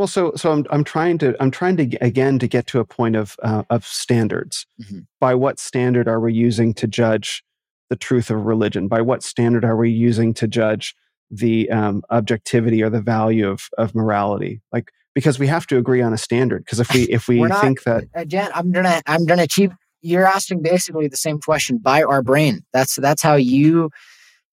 [0.00, 2.86] Well, so so I'm I'm trying to I'm trying to again to get to a
[2.86, 4.66] point of uh, of standards.
[4.80, 5.00] Mm-hmm.
[5.20, 7.44] By what standard are we using to judge
[7.90, 8.88] the truth of religion?
[8.88, 10.94] By what standard are we using to judge
[11.30, 14.62] the um, objectivity or the value of of morality?
[14.72, 16.64] Like because we have to agree on a standard.
[16.64, 19.70] Because if we if we not, think that again, I'm gonna I'm gonna keep.
[20.00, 22.64] You're asking basically the same question by our brain.
[22.72, 23.90] That's that's how you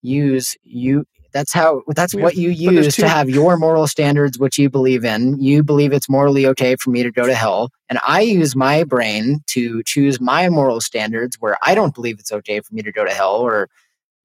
[0.01, 4.69] use you that's how that's what you use to have your moral standards which you
[4.69, 5.39] believe in.
[5.39, 8.83] You believe it's morally okay for me to go to hell, and I use my
[8.83, 12.91] brain to choose my moral standards where I don't believe it's okay for me to
[12.91, 13.69] go to hell or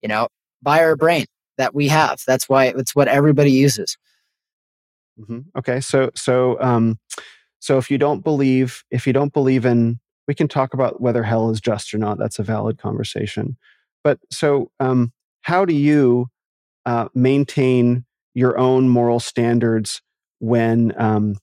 [0.02, 0.28] you know,
[0.60, 1.26] by our brain
[1.56, 2.20] that we have.
[2.26, 3.96] That's why it's what everybody uses.
[5.18, 5.40] Mm-hmm.
[5.56, 6.98] Okay, so so um,
[7.60, 11.22] so if you don't believe if you don't believe in, we can talk about whether
[11.22, 12.18] hell is just or not.
[12.18, 13.56] That's a valid conversation.
[14.04, 15.12] But so um,
[15.42, 16.28] how do you
[16.86, 18.04] uh, maintain
[18.34, 20.00] your own moral standards
[20.38, 21.36] when um,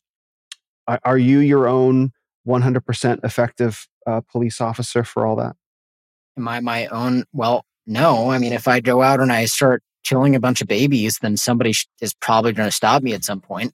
[1.04, 2.12] are you your own
[2.48, 5.56] 100% effective uh, police officer for all that?
[6.38, 8.32] Am i my own well no.
[8.32, 11.38] I mean if i go out and i start killing a bunch of babies then
[11.38, 13.74] somebody is probably going to stop me at some point.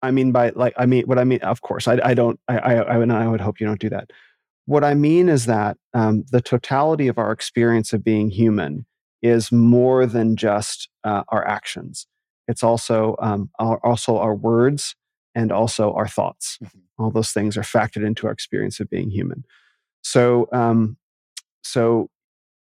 [0.00, 2.58] I mean by like i mean what i mean of course i, I don't I,
[2.58, 4.10] I i would, I would hope you don't do that.
[4.66, 8.86] What i mean is that um, the totality of our experience of being human
[9.22, 12.06] is more than just uh, our actions.
[12.48, 14.96] It's also um, our, also our words
[15.34, 16.58] and also our thoughts.
[16.62, 16.78] Mm-hmm.
[17.02, 19.44] All those things are factored into our experience of being human.
[20.02, 20.96] So, um,
[21.62, 22.10] so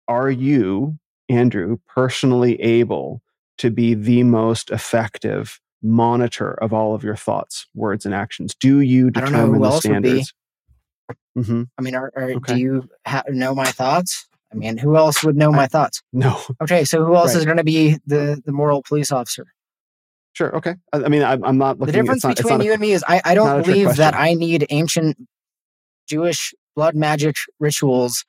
[0.07, 0.99] are you,
[1.29, 3.21] Andrew, personally able
[3.59, 8.55] to be the most effective monitor of all of your thoughts, words, and actions?
[8.59, 10.33] Do you determine the standards?
[11.37, 11.63] Mm-hmm.
[11.77, 12.55] I mean, are, are, okay.
[12.55, 14.27] do you ha- know my thoughts?
[14.51, 16.01] I mean, who else would know my thoughts?
[16.11, 16.39] No.
[16.61, 17.39] Okay, so who else right.
[17.39, 19.45] is going to be the the moral police officer?
[20.33, 20.55] Sure.
[20.55, 20.75] Okay.
[20.93, 21.93] I, I mean, I, am not looking.
[21.93, 24.33] The difference not, between you a, and me is I, I don't believe that I
[24.33, 25.17] need ancient
[26.07, 28.25] Jewish blood magic rituals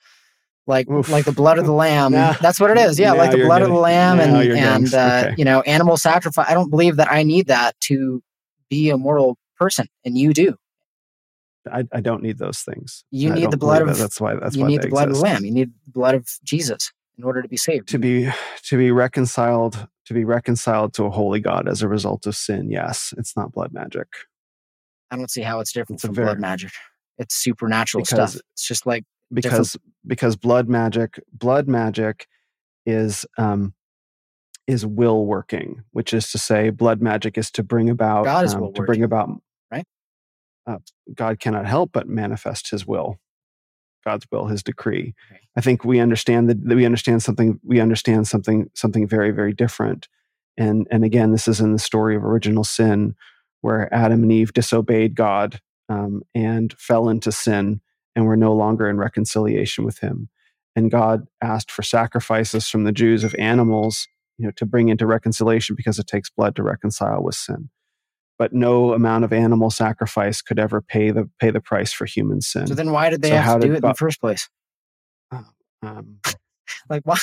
[0.67, 1.09] like Oof.
[1.09, 2.13] like the blood of the lamb.
[2.41, 2.99] That's what it is.
[2.99, 5.35] Yeah, like the blood getting, of the lamb and and uh, okay.
[5.39, 6.47] you know animal sacrifice.
[6.49, 8.23] I don't believe that I need that to
[8.69, 10.57] be a moral person, and you do.
[11.71, 13.05] I, I don't need those things.
[13.11, 13.99] You need the blood of that.
[13.99, 15.25] that's why that's you why need the blood exist.
[15.25, 15.45] of the lamb.
[15.45, 17.89] You need the blood of Jesus in order to be saved.
[17.89, 18.31] To be
[18.65, 22.71] to be reconciled to be reconciled to a holy God as a result of sin.
[22.71, 24.09] Yes, it's not blood magic.
[25.11, 26.73] I don't see how it's different it's from very, blood magic.
[27.19, 28.43] It's supernatural because, stuff.
[28.53, 29.95] It's just like because different.
[30.07, 32.27] because blood magic blood magic
[32.87, 33.75] is um
[34.67, 38.55] is will working, which is to say, blood magic is to bring about God is
[38.55, 39.29] um, to bring about
[40.71, 40.79] uh,
[41.15, 43.17] God cannot help but manifest His will,
[44.05, 45.15] God's will, His decree.
[45.57, 47.59] I think we understand that, that we understand something.
[47.65, 50.09] We understand something something very very different.
[50.57, 53.15] And and again, this is in the story of original sin,
[53.61, 57.81] where Adam and Eve disobeyed God um, and fell into sin,
[58.15, 60.29] and were no longer in reconciliation with Him.
[60.77, 64.07] And God asked for sacrifices from the Jews of animals,
[64.39, 67.71] you know, to bring into reconciliation because it takes blood to reconcile with sin
[68.41, 72.41] but no amount of animal sacrifice could ever pay the pay the price for human
[72.41, 72.67] sin.
[72.67, 74.49] So then, why did they so have to do it God, in the first place?
[75.83, 76.19] um,
[76.89, 77.19] like why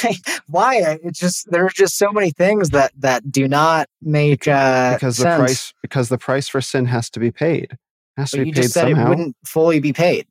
[0.47, 5.17] why it's just there's just so many things that that do not make uh because
[5.17, 5.39] the sense.
[5.39, 7.77] price because the price for sin has to be paid.
[8.15, 9.05] Has but to be you paid just said somehow.
[9.05, 10.27] it wouldn't fully be paid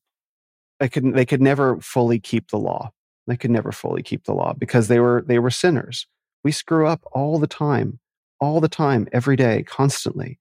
[0.81, 2.91] they could they could never fully keep the law.
[3.27, 6.07] They could never fully keep the law because they were they were sinners.
[6.45, 7.99] We screw up all the time,
[8.41, 10.39] all the time, every day, constantly.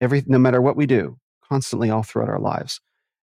[0.00, 1.18] Every no matter what we do,
[1.48, 2.80] constantly all throughout our lives.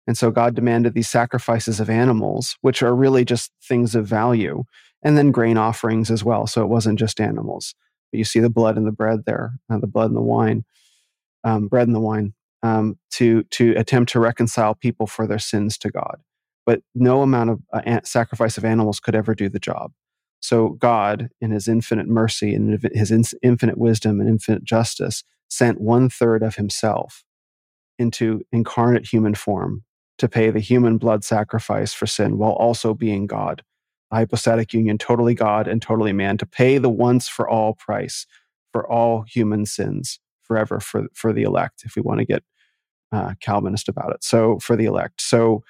[0.08, 4.64] And so God demanded these sacrifices of animals, which are really just things of value,
[5.04, 6.48] and then grain offerings as well.
[6.48, 7.76] So it wasn't just animals.
[8.12, 10.64] But you see the blood and the bread there, uh, the blood and the wine,
[11.44, 12.34] um, bread and the wine,
[12.64, 16.18] um, to to attempt to reconcile people for their sins to God.
[16.66, 19.92] But no amount of uh, sacrifice of animals could ever do the job.
[20.40, 25.82] So God, in His infinite mercy and His in- infinite wisdom and infinite justice, sent
[25.82, 27.24] one third of Himself
[28.00, 29.84] into incarnate human form
[30.18, 33.64] to pay the human blood sacrifice for sin while also being God.
[34.12, 38.26] A hypostatic union, totally God and totally man, to pay the once for all price
[38.72, 42.44] for all human sins forever for, for the elect, if we want to get
[43.12, 44.24] uh, Calvinist about it.
[44.24, 45.22] So, for the elect.
[45.22, 45.64] So,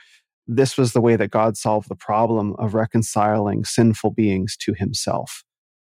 [0.47, 5.43] this was the way that God solved the problem of reconciling sinful beings to himself,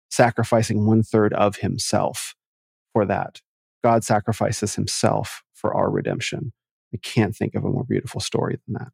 [0.10, 2.34] sacrificing one third of himself
[2.94, 3.43] for that.
[3.84, 6.54] God sacrifices himself for our redemption.
[6.94, 8.92] I can't think of a more beautiful story than that.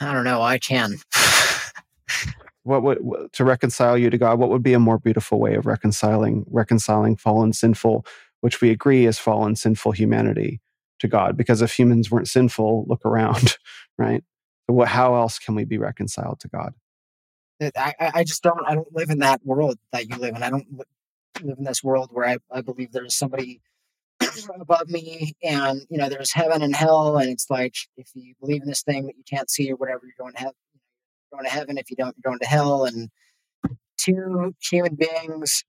[0.00, 0.96] i don't know i can
[2.66, 4.40] What would to reconcile you to God?
[4.40, 8.04] What would be a more beautiful way of reconciling reconciling fallen sinful,
[8.40, 10.60] which we agree is fallen sinful humanity
[10.98, 11.36] to God?
[11.36, 13.56] Because if humans weren't sinful, look around,
[13.98, 14.24] right?
[14.66, 16.74] So what, how else can we be reconciled to God?
[17.62, 20.42] I, I I just don't I don't live in that world that you live in.
[20.42, 20.66] I don't
[21.40, 23.60] live in this world where I, I believe there's somebody
[24.60, 28.62] above me and you know there's heaven and hell and it's like if you believe
[28.62, 30.54] in this thing that you can't see or whatever you're going to heaven
[31.32, 33.10] going to heaven if you don't you're going to hell and
[33.98, 35.64] two human beings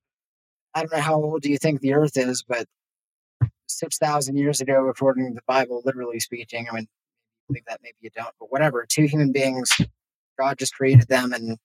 [0.74, 2.68] I don't know how old do you think the earth is but
[3.68, 6.88] 6,000 years ago according to the Bible literally speaking I mean
[7.48, 9.72] believe that maybe you don't but whatever two human beings
[10.40, 11.58] God just created them and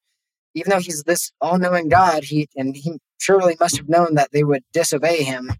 [0.54, 4.44] even though he's this all-knowing God, he and he surely must have known that they
[4.44, 5.50] would disobey him.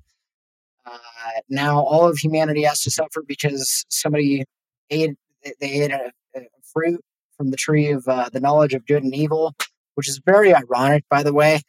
[1.25, 4.45] Uh, now all of humanity has to suffer because somebody
[4.91, 5.17] ate
[5.61, 7.01] they ate a, a fruit
[7.37, 9.55] from the tree of uh, the knowledge of good and evil,
[9.95, 11.61] which is very ironic, by the way,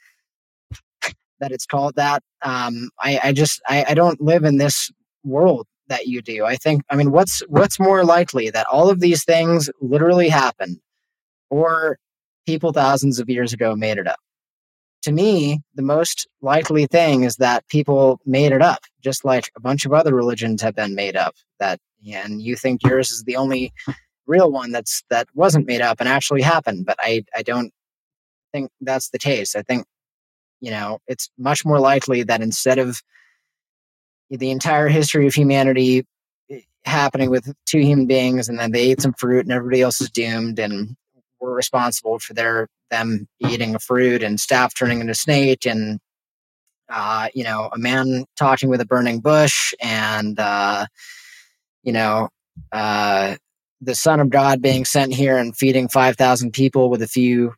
[1.39, 2.21] that it's called that.
[2.43, 4.91] Um, I, I just I, I don't live in this
[5.23, 6.45] world that you do.
[6.45, 10.80] I think I mean what's what's more likely that all of these things literally happened,
[11.49, 11.97] or
[12.45, 14.19] people thousands of years ago made it up.
[15.03, 19.59] To me, the most likely thing is that people made it up, just like a
[19.59, 21.35] bunch of other religions have been made up.
[21.59, 21.80] That
[22.11, 23.71] and you think yours is the only
[24.27, 26.85] real one that's that wasn't made up and actually happened.
[26.85, 27.71] But I I don't
[28.53, 29.55] think that's the case.
[29.55, 29.85] I think
[30.61, 33.01] you know it's much more likely that instead of
[34.30, 36.05] the entire history of humanity
[36.49, 40.01] eh, happening with two human beings and then they ate some fruit and everybody else
[40.01, 40.95] is doomed and
[41.39, 45.99] we're responsible for their them eating a fruit and staff turning into snake and
[46.90, 50.86] uh, you know a man talking with a burning bush and uh,
[51.82, 52.30] you know
[52.72, 53.36] uh,
[53.82, 57.53] the son of god being sent here and feeding 5000 people with a few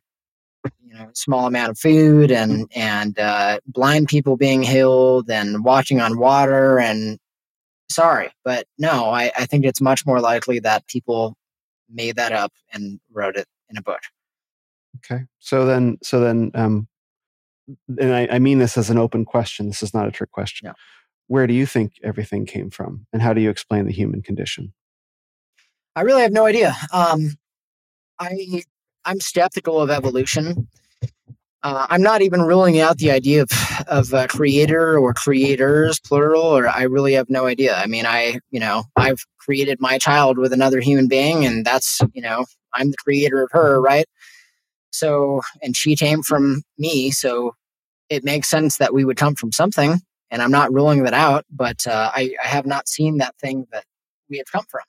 [0.82, 6.00] you know small amount of food and and uh, blind people being healed and walking
[6.00, 7.18] on water and
[7.90, 11.36] sorry but no I, I think it's much more likely that people
[11.88, 14.00] made that up and wrote it in a book
[14.96, 15.24] Okay.
[15.38, 16.88] So then, so then, um,
[17.98, 19.66] and I, I mean this as an open question.
[19.66, 20.66] This is not a trick question.
[20.66, 20.74] Yeah.
[21.28, 24.72] Where do you think everything came from, and how do you explain the human condition?
[25.96, 26.76] I really have no idea.
[26.92, 27.32] Um,
[28.20, 28.62] I
[29.04, 30.68] I'm skeptical of evolution.
[31.62, 33.50] Uh, I'm not even ruling out the idea of
[33.88, 37.74] of a creator or creators plural, or I really have no idea.
[37.74, 42.00] I mean, I you know I've created my child with another human being, and that's
[42.12, 42.44] you know
[42.74, 44.06] I'm the creator of her, right?
[44.90, 47.54] So, and she came from me, so
[48.08, 50.00] it makes sense that we would come from something.
[50.30, 53.66] And I'm not ruling that out, but uh, I, I have not seen that thing
[53.72, 53.84] that
[54.28, 54.82] we have come from.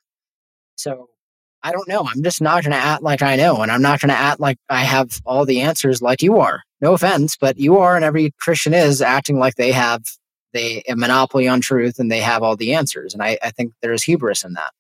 [0.76, 1.10] So
[1.64, 2.08] I don't know.
[2.08, 4.40] I'm just not going to act like I know, and I'm not going to act
[4.40, 6.62] like I have all the answers like you are.
[6.82, 10.04] No offense, but you are, and every Christian is acting like they have
[10.54, 13.14] they a monopoly on truth and they have all the answers.
[13.14, 14.72] And I, I think there's hubris in that.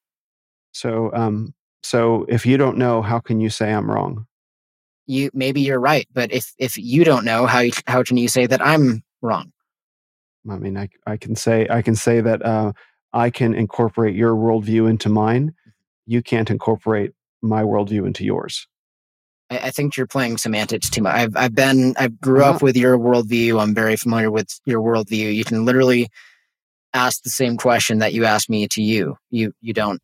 [0.71, 1.53] So, um,
[1.83, 4.25] so if you don't know, how can you say I'm wrong?
[5.07, 8.27] You maybe you're right, but if if you don't know, how you, how can you
[8.27, 9.51] say that I'm wrong?
[10.49, 12.73] I mean, I, I can say I can say that uh,
[13.13, 15.53] I can incorporate your worldview into mine.
[16.05, 17.11] You can't incorporate
[17.41, 18.67] my worldview into yours.
[19.49, 21.15] I, I think you're playing semantics too much.
[21.15, 22.55] I've I've been I grew Uh-huh.
[22.55, 23.61] up with your worldview.
[23.61, 25.33] I'm very familiar with your worldview.
[25.33, 26.09] You can literally
[26.93, 29.17] ask the same question that you asked me to you.
[29.29, 30.01] You you don't.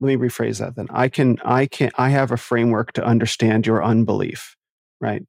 [0.00, 3.66] Let me rephrase that then i can i can i have a framework to understand
[3.66, 4.56] your unbelief
[5.00, 5.22] right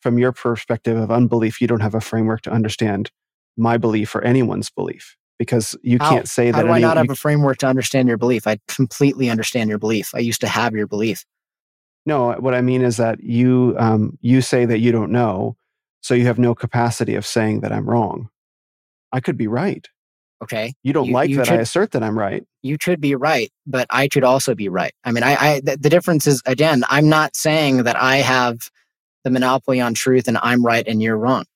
[0.00, 3.10] from your perspective of unbelief you don't have a framework to understand
[3.56, 6.10] my belief or anyone's belief because you How?
[6.10, 8.18] can't say that How do I any- not you- have a framework to understand your
[8.18, 8.46] belief?
[8.46, 10.14] I completely understand your belief.
[10.14, 11.24] I used to have your belief.
[12.06, 15.56] no what i mean is that you um, you say that you don't know
[16.02, 18.28] so you have no capacity of saying that i'm wrong
[19.12, 19.88] i could be right
[20.42, 20.72] Okay.
[20.82, 23.14] you don't You- like you that i should- assert that i'm right you could be
[23.14, 24.92] right, but I could also be right.
[25.02, 28.58] I mean, I, I the, the difference is again, I'm not saying that I have
[29.24, 31.46] the monopoly on truth and I'm right and you're wrong.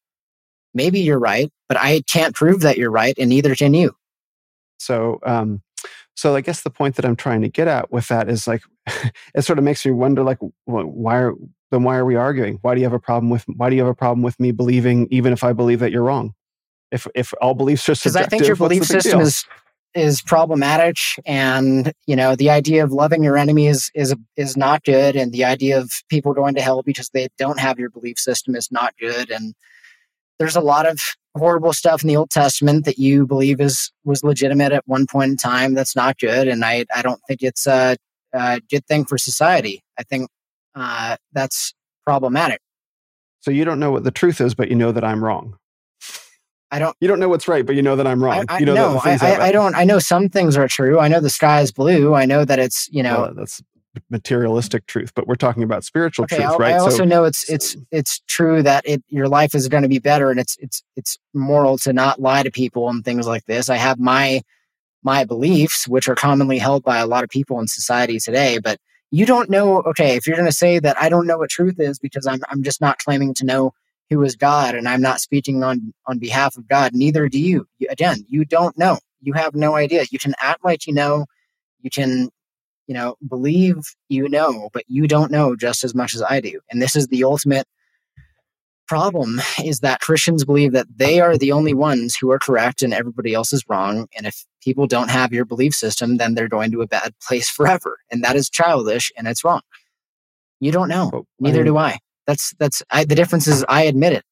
[0.72, 3.94] Maybe you're right, but I can't prove that you're right, and neither can you.
[4.78, 5.60] So, um,
[6.16, 8.62] so I guess the point that I'm trying to get at with that is like,
[9.34, 11.34] it sort of makes me wonder, like, wh- why are
[11.70, 12.58] then why are we arguing?
[12.62, 14.52] Why do you have a problem with Why do you have a problem with me
[14.52, 16.32] believing, even if I believe that you're wrong?
[16.94, 19.26] If if all beliefs are Because subjective, I think your belief system deal?
[19.26, 19.44] is
[19.94, 20.96] is problematic,
[21.26, 25.32] and you know the idea of loving your enemy is is is not good, and
[25.32, 28.70] the idea of people going to hell because they don't have your belief system is
[28.70, 29.54] not good, and
[30.38, 31.00] there's a lot of
[31.36, 35.32] horrible stuff in the Old Testament that you believe is was legitimate at one point
[35.32, 37.96] in time that's not good, and I I don't think it's a,
[38.32, 39.82] a good thing for society.
[39.98, 40.28] I think
[40.76, 42.60] uh, that's problematic.
[43.40, 45.58] So you don't know what the truth is, but you know that I'm wrong.
[46.70, 46.96] I don't.
[47.00, 48.44] You don't know what's right, but you know that I'm wrong.
[48.48, 49.74] I, I, you know no, I, I, I don't.
[49.74, 50.98] I know some things are true.
[50.98, 52.14] I know the sky is blue.
[52.14, 53.22] I know that it's you know.
[53.22, 53.62] Well, that's
[54.10, 56.74] materialistic truth, but we're talking about spiritual okay, truth, I, right?
[56.74, 59.88] I also so, know it's it's it's true that it your life is going to
[59.88, 63.44] be better, and it's it's it's moral to not lie to people and things like
[63.46, 63.68] this.
[63.68, 64.42] I have my
[65.02, 68.78] my beliefs, which are commonly held by a lot of people in society today, but
[69.10, 69.82] you don't know.
[69.82, 72.40] Okay, if you're going to say that I don't know what truth is because I'm
[72.48, 73.74] I'm just not claiming to know
[74.10, 76.92] who is God, and I'm not speaking on on behalf of God.
[76.94, 77.66] Neither do you.
[77.78, 78.98] You- Again, you don't know.
[79.22, 80.04] You have no idea.
[80.10, 81.26] You can act like you know.
[81.80, 82.28] You can,
[82.86, 83.76] you know, believe
[84.08, 86.60] you know, but you don't know just as much as I do.
[86.70, 87.66] And this is the ultimate
[88.86, 92.92] problem: is that Christians believe that they are the only ones who are correct and
[92.92, 94.06] everybody else is wrong.
[94.16, 97.48] And if people don't have your belief system, then they're going to a bad place
[97.48, 97.98] forever.
[98.10, 99.62] And that is childish and it's wrong.
[100.60, 101.10] You don't know.
[101.12, 101.98] Well, I Neither mean- do I.
[102.26, 104.24] That's that's I, the difference is I admit it,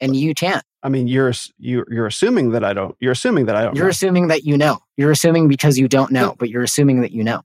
[0.00, 0.62] and you can't.
[0.82, 2.96] I mean, you're you you're assuming that I don't.
[3.00, 3.76] You're assuming that I don't.
[3.76, 3.90] You're know.
[3.90, 4.78] assuming that you know.
[4.96, 7.42] You're assuming because you don't know, but you're assuming that you know.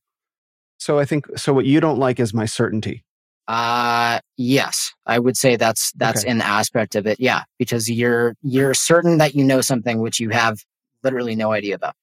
[0.77, 1.53] So I think so.
[1.53, 3.03] What you don't like is my certainty.
[3.47, 6.31] Uh yes, I would say that's that's Okay.
[6.31, 7.19] an aspect of it.
[7.19, 10.57] Yeah, because you're you're certain that you know something which you have
[11.03, 11.93] literally no idea about.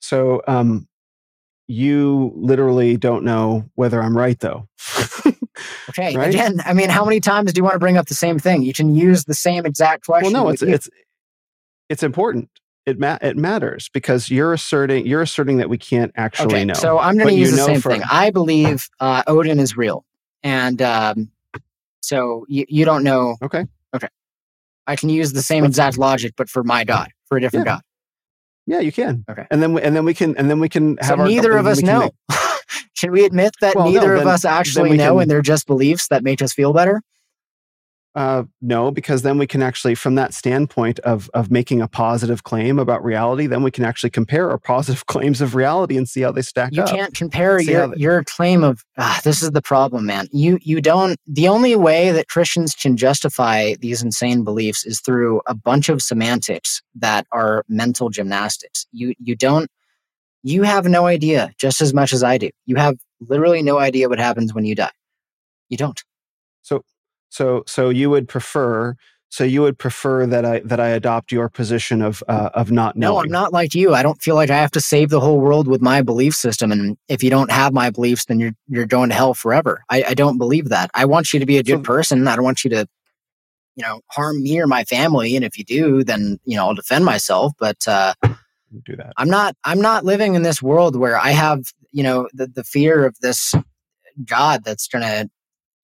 [0.00, 0.88] So um,
[1.68, 4.68] you literally don't know whether I'm right, though.
[5.90, 6.28] Okay, Right?
[6.28, 8.62] again, I mean, how many times do you want to bring up the same thing?
[8.62, 10.32] You can use the same exact question.
[10.32, 10.68] well, no, it's you.
[10.68, 10.88] it's
[11.88, 12.48] it's important.
[12.86, 16.64] It ma- it matters because you're asserting you're asserting that we can't actually okay.
[16.64, 16.74] know.
[16.74, 18.02] So I'm going to use the same for- thing.
[18.10, 20.04] I believe uh, Odin is real,
[20.42, 21.30] and um,
[22.00, 23.36] so you, you don't know.
[23.42, 23.64] okay,
[23.94, 24.08] Okay.
[24.86, 27.72] I can use the same exact logic, but for my God, for a different Yeah.
[27.74, 27.82] God.
[28.66, 29.24] yeah, you can.
[29.28, 29.46] Okay.
[29.50, 31.56] and then we, and then we can and then we can have So our neither
[31.56, 32.00] of us know.
[32.00, 32.12] make-
[32.94, 35.66] Should we admit that Well, no, neither of us actually know, can- and they're just
[35.66, 37.02] beliefs that make us feel better?
[38.14, 42.44] Uh, no, because then we can actually, from that standpoint of of making a positive
[42.44, 46.22] claim about reality, then we can actually compare our positive claims of reality and see
[46.22, 46.88] how they stack You up.
[46.88, 50.28] You can't compare your how the- your claim of ah, this is the problem, man.
[50.32, 51.20] You you don't.
[51.26, 56.00] The only way that Christians can justify these insane beliefs is through a bunch of
[56.00, 58.86] semantics that are mental gymnastics.
[58.92, 59.70] You you don't.
[60.46, 62.50] You have no idea, just as much as I do.
[62.66, 64.92] You have literally no idea what happens when you die.
[65.68, 66.00] You don't.
[66.62, 66.84] So
[67.30, 68.94] so so you would prefer
[69.28, 72.94] so you would prefer that I that I adopt your position of uh, of not
[72.94, 73.14] knowing.
[73.14, 73.92] No, I'm not like you.
[73.92, 76.70] I don't feel like I have to save the whole world with my belief system.
[76.70, 79.82] And if you don't have my beliefs, then you're you're going to hell forever.
[79.90, 80.92] I, I don't believe that.
[80.94, 82.28] I want you to be a good So- person.
[82.28, 82.86] I don't want you to,
[83.74, 85.34] you know, harm me or my family.
[85.34, 87.52] And if you do, then you know I'll defend myself.
[87.58, 88.14] But uh,
[88.84, 89.12] do that.
[89.16, 92.64] I'm not I'm not living in this world where I have you know the the
[92.64, 93.54] fear of this
[94.24, 95.28] God that's gonna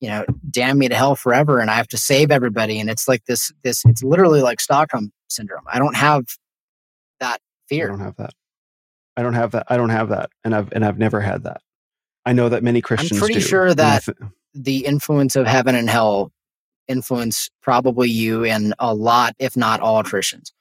[0.01, 2.81] you know damn me to hell forever, and I have to save everybody.
[2.81, 5.65] And it's like this this it's literally like Stockholm syndrome.
[5.73, 6.25] I don't have
[7.21, 7.87] that fear.
[7.87, 8.35] I don't have that.
[9.17, 9.67] I don't have that.
[9.69, 11.61] I don't have that, and I've and I've never had that.
[12.25, 13.13] I know that many Christians.
[13.13, 14.17] I'm pretty do, sure that- th-
[14.55, 16.31] the influence of heaven and hell
[16.89, 20.53] influence probably you and a lot, if not all, Christians.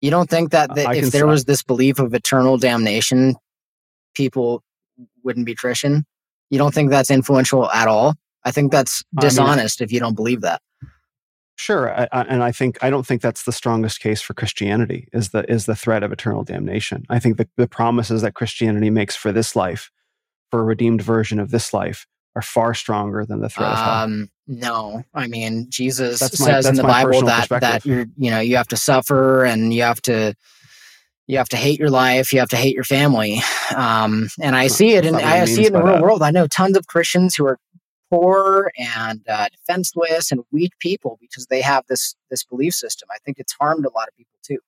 [0.00, 3.34] You don't think that the, if there was this belief of eternal damnation,
[4.14, 4.62] people
[5.24, 6.04] wouldn't be Christian?
[6.50, 8.14] You don't think that's influential at all?
[8.44, 10.62] I think that's dishonest I mean, if you don't believe that.
[11.56, 15.08] Sure, I, I, and I think I don't think that's the strongest case for Christianity
[15.12, 17.04] is the is the threat of eternal damnation.
[17.08, 19.90] I think the, the promises that Christianity makes for this life,
[20.52, 22.06] for a redeemed version of this life,
[22.36, 24.28] are far stronger than the threat um, of hell.
[24.50, 28.40] No, I mean Jesus that's says my, in the Bible that that you you know
[28.40, 30.34] you have to suffer and you have to
[31.26, 33.42] you have to hate your life, you have to hate your family,
[33.76, 36.02] um, and I see it, and I see it in the real that.
[36.02, 36.22] world.
[36.22, 37.58] I know tons of Christians who are
[38.10, 43.08] poor and uh, defenseless and weak people because they have this this belief system.
[43.12, 44.58] I think it's harmed a lot of people too.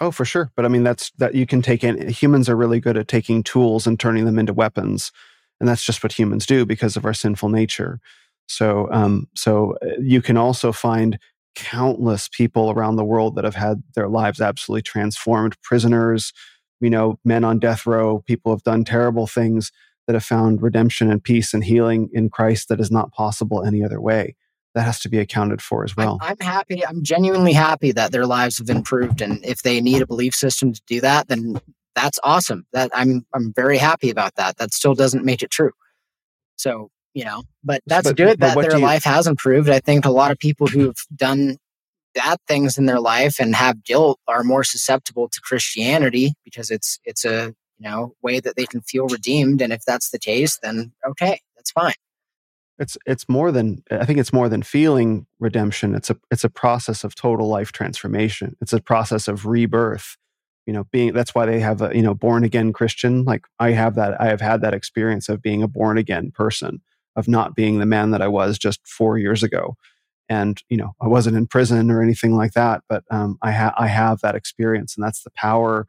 [0.00, 0.50] Oh, for sure.
[0.56, 2.08] But I mean, that's that you can take in.
[2.08, 5.12] Humans are really good at taking tools and turning them into weapons,
[5.60, 8.00] and that's just what humans do because of our sinful nature.
[8.46, 11.18] So, um, so uh, you can also find
[11.54, 15.60] countless people around the world that have had their lives absolutely transformed.
[15.62, 16.32] Prisoners,
[16.80, 19.72] you know, men on death row, people have done terrible things
[20.06, 23.82] that have found redemption and peace and healing in Christ that is not possible any
[23.82, 24.36] other way.
[24.74, 26.18] That has to be accounted for as well.
[26.20, 26.86] I'm, I'm happy.
[26.86, 30.74] I'm genuinely happy that their lives have improved, and if they need a belief system
[30.74, 31.58] to do that, then
[31.94, 32.66] that's awesome.
[32.74, 34.58] That I'm I'm very happy about that.
[34.58, 35.72] That still doesn't make it true.
[36.56, 39.70] So you know, but that's but, good but that their you, life has improved.
[39.70, 41.56] I think a lot of people who've done
[42.14, 47.00] bad things in their life and have guilt are more susceptible to Christianity because it's
[47.06, 49.62] it's a you know way that they can feel redeemed.
[49.62, 51.94] And if that's the case then okay that's fine.
[52.78, 55.94] It's it's more than i think it's more than feeling redemption.
[55.94, 58.58] It's a it's a process of total life transformation.
[58.60, 60.18] It's a process of rebirth.
[60.66, 63.24] You know being that's why they have a you know born again christian.
[63.24, 66.82] Like i have that i have had that experience of being a born again person
[67.16, 69.76] of not being the man that i was just four years ago
[70.28, 73.74] and you know i wasn't in prison or anything like that but um, i have
[73.78, 75.86] i have that experience and that's the power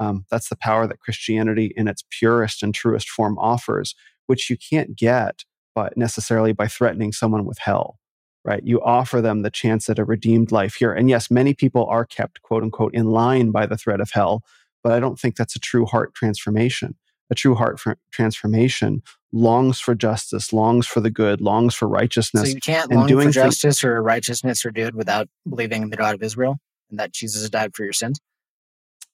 [0.00, 3.94] um, that's the power that Christianity in its purest and truest form offers,
[4.26, 7.98] which you can't get but necessarily by threatening someone with hell,
[8.44, 8.62] right?
[8.64, 10.92] You offer them the chance at a redeemed life here.
[10.92, 14.42] And yes, many people are kept, quote unquote, in line by the threat of hell,
[14.82, 16.96] but I don't think that's a true heart transformation.
[17.30, 17.80] A true heart
[18.10, 19.02] transformation
[19.32, 22.48] longs for justice, longs for the good, longs for righteousness.
[22.48, 26.14] So you can't long for justice or righteousness or good without believing in the God
[26.14, 26.58] of Israel
[26.90, 28.18] and that Jesus died for your sins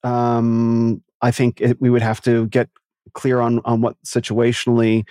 [0.07, 2.69] um, I think it, we would have to get
[3.13, 5.05] clear on on what situationally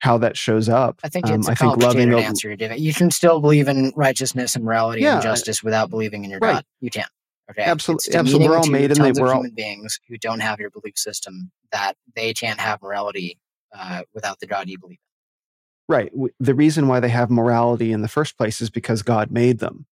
[0.00, 1.00] how that shows up.
[1.02, 2.52] I think it's um, a I think loving the, answer.
[2.52, 6.38] You can still believe in righteousness and morality yeah, and justice without believing in your
[6.40, 6.56] right.
[6.56, 6.64] God.
[6.80, 7.06] You can.
[7.50, 7.62] Okay.
[7.62, 8.14] Absolutely.
[8.14, 8.48] Absolutely.
[8.48, 11.50] We're all made in the we're all human beings who don't have your belief system
[11.72, 13.38] that they can't have morality
[13.76, 15.94] uh, without the God you believe in.
[15.94, 16.12] Right.
[16.40, 19.86] The reason why they have morality in the first place is because God made them.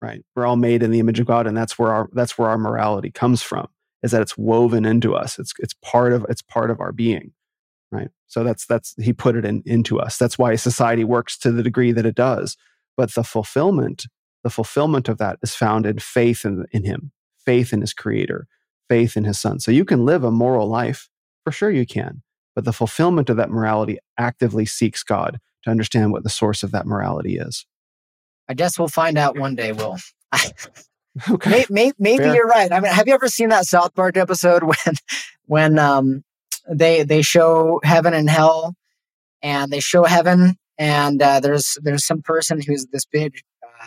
[0.00, 0.24] Right.
[0.34, 2.58] We're all made in the image of God, and that's where our that's where our
[2.58, 3.68] morality comes from
[4.02, 5.38] is that it's woven into us.
[5.38, 7.32] It's it's part of it's part of our being,
[7.90, 8.08] right?
[8.28, 10.16] So that's that's he put it in into us.
[10.16, 12.56] That's why society works to the degree that it does.
[12.96, 14.06] But the fulfillment,
[14.48, 17.12] the fulfillment of that is found in faith in, in him,
[17.44, 18.46] faith in his creator,
[18.88, 19.60] faith in his son.
[19.60, 21.10] So you can live a moral life,
[21.44, 22.22] for sure you can.
[22.54, 26.70] But the fulfillment of that morality actively seeks God to understand what the source of
[26.70, 27.66] that morality is.
[28.48, 29.98] I guess we'll find out one day, Will.
[31.28, 31.64] Okay.
[31.68, 32.70] Maybe, maybe you're right.
[32.70, 34.94] I mean, have you ever seen that South Park episode when
[35.46, 36.22] when um
[36.70, 38.76] they they show heaven and hell,
[39.42, 43.40] and they show heaven, and uh, there's there's some person who's this big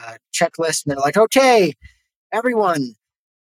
[0.06, 1.74] uh, checklist, and they're like, okay,
[2.32, 2.96] everyone,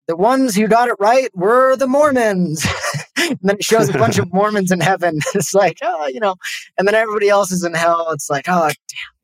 [0.07, 2.65] the ones who got it right were the Mormons.
[3.17, 5.19] and then it shows a bunch of Mormons in heaven.
[5.35, 6.35] It's like, oh, you know,
[6.77, 8.09] and then everybody else is in hell.
[8.11, 8.75] It's like, oh, damn,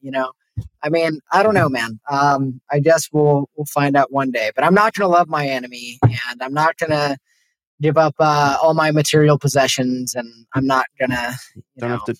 [0.02, 0.32] you know.
[0.82, 2.00] I mean, I don't know, man.
[2.10, 4.52] Um, I guess we'll we'll find out one day.
[4.56, 7.18] But I'm not going to love my enemy, and I'm not going to
[7.80, 11.38] give up uh, all my material possessions, and I'm not going to
[11.78, 12.16] don't know, have to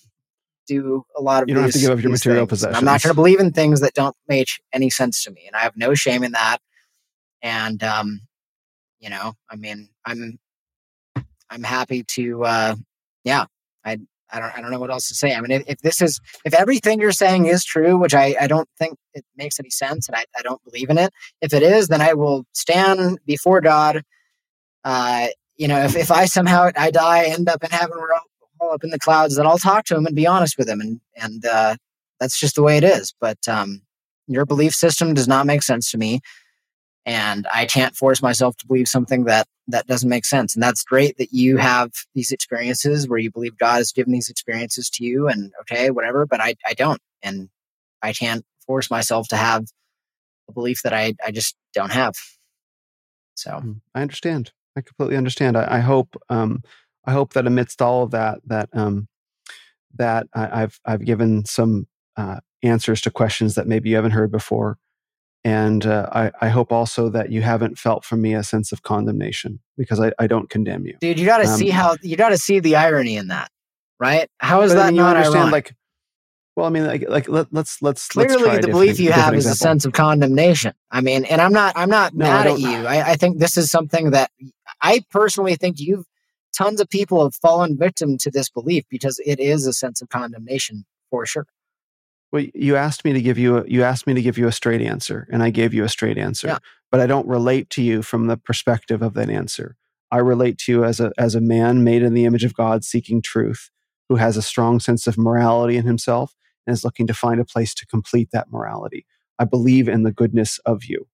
[0.68, 1.48] do a lot of.
[1.48, 2.76] You don't these, have to give up your material possessions.
[2.76, 5.56] I'm not going to believe in things that don't make any sense to me, and
[5.56, 6.58] I have no shame in that.
[7.42, 8.20] And um,
[9.00, 10.38] you know, I mean, I'm
[11.50, 12.76] I'm happy to, uh,
[13.24, 13.46] yeah,
[13.84, 13.98] I
[14.30, 15.34] I don't I don't know what else to say.
[15.34, 18.46] I mean, if, if, this is if everything you're saying is true, which I, I
[18.46, 21.12] don't think it makes any sense, and I, I don't believe in it.
[21.40, 24.02] If it is, then I will stand before God.
[24.84, 28.06] Uh, you know, if, if I somehow I die, end up in heaven, all
[28.60, 31.00] up in the clouds, then I'll talk to him and be honest with him, and
[31.16, 31.76] and uh,
[32.20, 33.14] that's just the way it is.
[33.20, 33.82] But um,
[34.26, 36.20] your belief system does not make sense to me
[37.06, 40.54] and i can't force myself to believe something that that doesn't make sense.
[40.54, 44.30] And that's great that you have these experiences where you believe god has given these
[44.30, 47.00] experiences to you and okay whatever but i, I don't.
[47.22, 47.48] And
[48.02, 49.64] i can't force myself to have
[50.48, 52.14] a belief that i, I just don't have.
[53.34, 53.50] So.
[53.50, 54.52] Mm, i understand.
[54.76, 55.56] I completely understand.
[55.56, 56.62] I, I hope um,
[57.08, 59.08] i hope that amidst all of that that um,
[59.96, 61.86] that I, have I've given some
[62.16, 64.78] uh, answers to questions that maybe you haven't heard before.
[65.44, 68.82] And uh, I, I, hope also that you haven't felt from me a sense of
[68.82, 70.96] condemnation because I, I don't condemn you.
[71.00, 73.48] Dude, you got to um, see how you got to see the irony in that,
[74.00, 74.28] right?
[74.40, 75.36] How is that I mean, not understand?
[75.36, 75.52] Ironic?
[75.52, 75.76] Like,
[76.56, 79.32] well, I mean, like, like let, us let's, let's clearly let's the belief you have
[79.32, 80.74] is a sense of condemnation.
[80.90, 82.68] I mean, and I'm not I'm not no, mad at you.
[82.68, 84.32] I, I think this is something that
[84.82, 86.04] I personally think you've
[86.58, 90.08] tons of people have fallen victim to this belief because it is a sense of
[90.08, 91.46] condemnation for sure.
[92.32, 94.52] Well, you asked me to give you a, you asked me to give you a
[94.52, 96.48] straight answer, and I gave you a straight answer.
[96.48, 96.58] Yeah.
[96.90, 99.76] But I don't relate to you from the perspective of that answer.
[100.10, 102.84] I relate to you as a as a man made in the image of God,
[102.84, 103.70] seeking truth,
[104.08, 106.34] who has a strong sense of morality in himself
[106.66, 109.06] and is looking to find a place to complete that morality.
[109.38, 111.06] I believe in the goodness of you.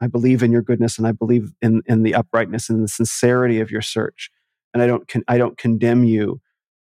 [0.00, 3.60] I believe in your goodness, and I believe in in the uprightness and the sincerity
[3.60, 4.30] of your search.
[4.74, 6.40] And I don't con- I don't condemn you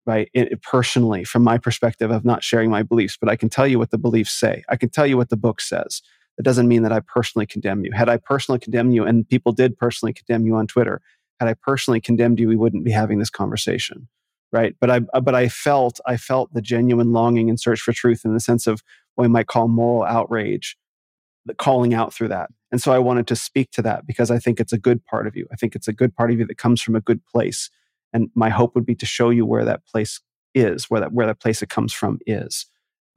[0.05, 3.67] right it, personally from my perspective of not sharing my beliefs but i can tell
[3.67, 4.63] you what the beliefs say.
[4.69, 6.01] I can tell you what the book says.
[6.37, 7.91] It doesn't mean that i personally condemn you.
[7.91, 11.01] Had i personally condemned you and people did personally condemn you on twitter
[11.39, 14.07] had i personally condemned you we wouldn't be having this conversation
[14.51, 14.75] right?
[14.79, 18.33] But i but i felt i felt the genuine longing and search for truth in
[18.33, 18.81] the sense of
[19.15, 20.77] what we might call moral outrage
[21.57, 24.59] calling out through that and so i wanted to speak to that because i think
[24.59, 26.57] it's a good part of you i think it's a good part of you that
[26.57, 27.69] comes from a good place
[28.13, 30.21] and my hope would be to show you where that place
[30.53, 32.65] is where that where that place it comes from is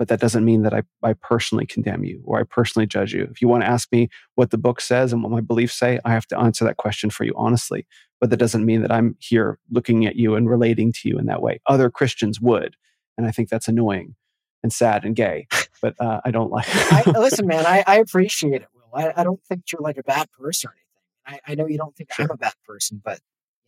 [0.01, 3.29] but that doesn't mean that I, I personally condemn you or I personally judge you.
[3.31, 6.01] If you want to ask me what the book says and what my beliefs say,
[6.07, 7.87] I have to answer that question for you honestly.
[8.19, 11.27] But that doesn't mean that I'm here looking at you and relating to you in
[11.27, 11.61] that way.
[11.67, 12.77] Other Christians would.
[13.19, 14.15] And I think that's annoying
[14.63, 15.47] and sad and gay.
[15.83, 18.99] But uh, I don't like I, Listen, man, I, I appreciate it, Will.
[18.99, 21.41] I, I, don't think you're like a bad person or anything.
[21.47, 22.27] I, I know you don't think sure.
[22.27, 23.21] I'm a bad person, but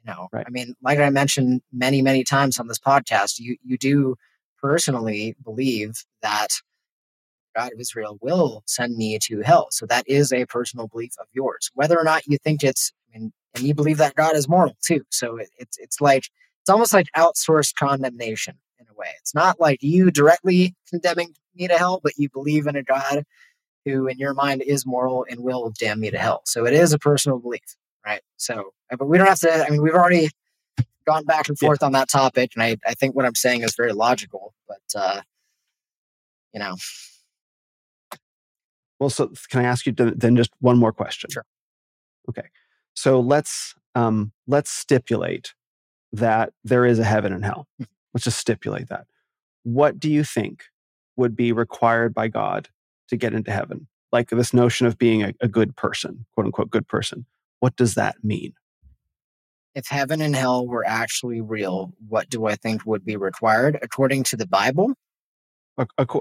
[0.05, 0.44] you know, right.
[0.47, 4.16] I mean, like I mentioned many, many times on this podcast, you you do
[4.60, 6.48] personally believe that
[7.55, 9.69] God of Israel will send me to hell.
[9.70, 11.70] So that is a personal belief of yours.
[11.74, 14.77] Whether or not you think it's, I mean, and you believe that God is moral
[14.82, 15.02] too.
[15.10, 16.24] So it, it's it's like
[16.62, 19.09] it's almost like outsourced condemnation in a way.
[19.21, 23.24] It's not like you directly condemning me to hell, but you believe in a God
[23.85, 26.43] who, in your mind, is moral and will damn me to hell.
[26.45, 28.23] So it is a personal belief right?
[28.37, 29.66] So, uh, but we don't have to.
[29.66, 30.31] I mean, we've already
[31.06, 31.87] gone back and forth yeah.
[31.87, 34.55] on that topic, and I, I think what I'm saying is very logical.
[34.69, 35.21] But uh,
[36.53, 36.77] you know,
[38.98, 41.31] well, so can I ask you to, then just one more question?
[41.31, 41.47] Sure.
[42.29, 42.48] Okay,
[42.95, 45.55] so let's um, let's stipulate
[46.13, 47.66] that there is a heaven and hell.
[48.15, 49.07] Let's just stipulate that.
[49.65, 50.65] What do you think
[51.16, 52.69] would be required by God
[53.09, 53.89] to get into heaven?
[54.11, 57.27] Like this notion of being a, a good person, quote unquote, good person.
[57.61, 58.55] What does that mean?
[59.74, 64.24] If heaven and hell were actually real, what do I think would be required according
[64.24, 64.95] to the Bible?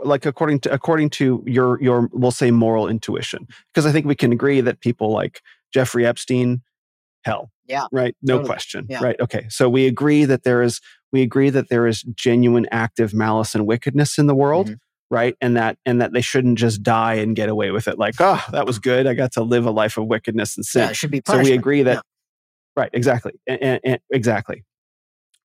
[0.03, 4.15] like according to according to your your we'll say moral intuition because i think we
[4.15, 5.41] can agree that people like
[5.73, 6.61] jeffrey epstein
[7.23, 8.47] hell yeah right no totally.
[8.47, 9.03] question yeah.
[9.03, 10.79] right okay so we agree that there is
[11.11, 14.75] we agree that there is genuine active malice and wickedness in the world mm-hmm.
[15.09, 15.35] right?
[15.41, 17.97] And that and that they shouldn't just die and get away with it.
[17.97, 19.07] Like oh that was good.
[19.07, 20.87] I got to live a life of wickedness and sin.
[20.87, 22.01] Yeah, should be so we agree that yeah.
[22.75, 23.33] right exactly.
[23.47, 24.63] And, and, and exactly.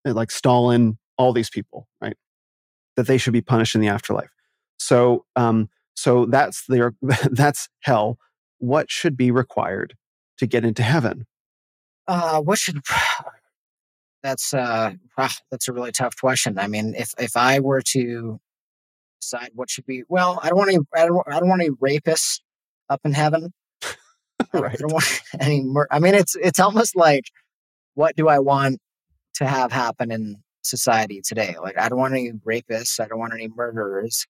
[0.04, 2.16] And like stalin all these people right?
[2.96, 4.30] That they should be punished in the afterlife.
[4.78, 6.94] So um so that's their
[7.30, 8.18] that's hell.
[8.58, 9.94] What should be required
[10.38, 11.26] to get into heaven?
[12.06, 12.80] Uh what should
[14.26, 14.92] that's uh
[15.50, 18.40] that's a really tough question i mean if if i were to
[19.26, 20.04] decide what should be.
[20.08, 20.78] Well, I don't want any.
[20.94, 21.26] I don't.
[21.26, 22.40] I don't want any rapists
[22.88, 23.52] up in heaven.
[24.52, 24.72] right.
[24.72, 25.62] I don't want any.
[25.62, 27.24] Mur- I mean, it's it's almost like,
[27.94, 28.78] what do I want
[29.34, 31.56] to have happen in society today?
[31.60, 33.00] Like, I don't want any rapists.
[33.00, 34.26] I don't want any murderers.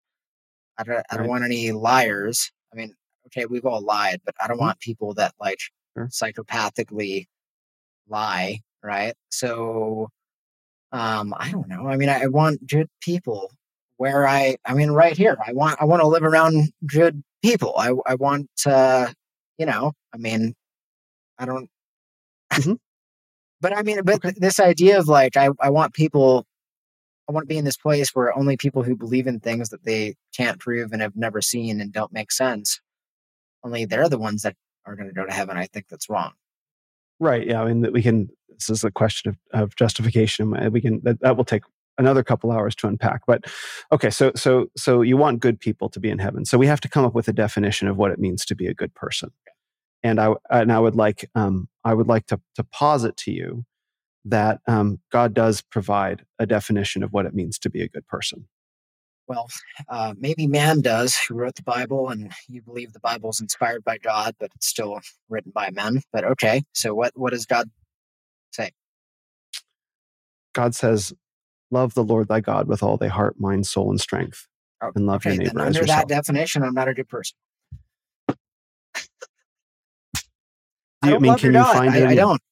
[0.78, 0.98] I don't.
[1.10, 1.30] I don't right.
[1.30, 2.50] want any liars.
[2.72, 2.94] I mean,
[3.26, 4.66] okay, we've all lied, but I don't mm-hmm.
[4.66, 5.60] want people that like
[5.96, 6.08] sure.
[6.08, 7.26] psychopathically
[8.08, 8.60] lie.
[8.82, 9.14] Right.
[9.30, 10.08] So,
[10.92, 11.88] um, I don't know.
[11.88, 13.50] I mean, I, want good people
[13.96, 17.74] where I, I mean, right here, I want, I want to live around good people.
[17.76, 19.08] I, I want, uh,
[19.58, 20.54] you know, I mean,
[21.38, 21.68] I don't,
[22.52, 22.74] mm-hmm.
[23.60, 24.34] but I mean, but okay.
[24.36, 26.46] this idea of like, I, I want people,
[27.28, 29.84] I want to be in this place where only people who believe in things that
[29.84, 32.80] they can't prove and have never seen and don't make sense,
[33.64, 34.54] only they're the ones that
[34.86, 35.56] are going to go to heaven.
[35.56, 36.32] I think that's wrong.
[37.18, 37.46] Right.
[37.46, 37.62] Yeah.
[37.62, 40.50] I mean, that we can, this is a question of, of justification.
[40.72, 41.62] We can, that, that will take
[41.98, 43.44] another couple hours to unpack but
[43.90, 46.80] okay so so so you want good people to be in heaven so we have
[46.80, 49.30] to come up with a definition of what it means to be a good person
[50.02, 53.64] and i and i would like um, i would like to to posit to you
[54.24, 58.06] that um, god does provide a definition of what it means to be a good
[58.06, 58.46] person
[59.28, 59.48] well,
[59.88, 63.82] uh, maybe man does who wrote the Bible, and you believe the Bible is inspired
[63.82, 66.02] by God, but it's still written by men.
[66.12, 67.68] But okay, so what what does God
[68.56, 68.70] say?
[70.54, 71.12] God says,
[71.70, 74.48] "Love the Lord thy God with all thy heart, mind, soul, and strength,
[74.82, 77.08] Oh, and love okay, your neighbor as under yourself." that definition, I'm not a good
[77.08, 77.36] person.
[81.02, 81.72] Do you- I mean, can you God.
[81.74, 82.02] find I, it?
[82.02, 82.42] in I your- don't.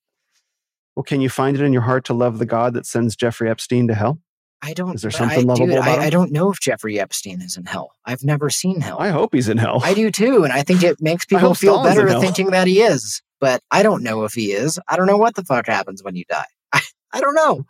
[0.97, 3.51] Well, can you find it in your heart to love the God that sends Jeffrey
[3.51, 4.21] Epstein to hell?
[4.63, 4.95] I don't.
[4.95, 7.57] Is there something I, lovable dude, about I, I don't know if Jeffrey Epstein is
[7.57, 7.91] in hell.
[8.07, 8.97] I've never seen hell.
[8.99, 9.81] I hope he's in hell.
[9.83, 12.81] I do too, and I think it makes people feel Stalin's better thinking that he
[12.81, 13.23] is.
[13.45, 14.81] But I don't know if he is.
[14.89, 16.47] I don't know what the fuck happens when you die.
[16.73, 16.81] I,
[17.13, 17.67] I don't know.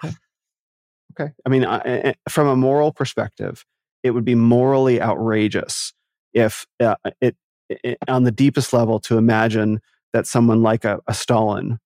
[1.18, 1.32] Okay.
[1.44, 3.64] I mean, I, I- from a moral perspective,
[4.04, 5.92] it would be morally outrageous
[6.32, 7.36] if uh, uh it,
[7.68, 9.80] it, on the deepest level, to imagine
[10.12, 11.80] that someone like a, a Stalin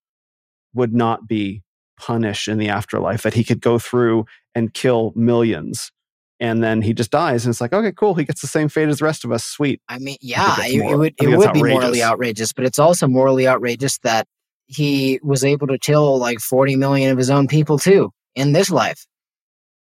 [0.75, 1.62] would not be
[1.99, 5.92] punished in the afterlife, that he could go through and kill millions.
[6.41, 8.15] And then he just dies, and it's like, okay, cool.
[8.15, 9.44] He gets the same fate as the rest of us.
[9.44, 9.83] Sweet.
[9.89, 12.02] I mean, yeah, that's it, it would it would be morally outrageous.
[12.05, 14.28] outrageous, but it's also morally outrageous that
[14.67, 18.70] he was able to kill like 40 million of his own people too in this
[18.70, 19.07] life.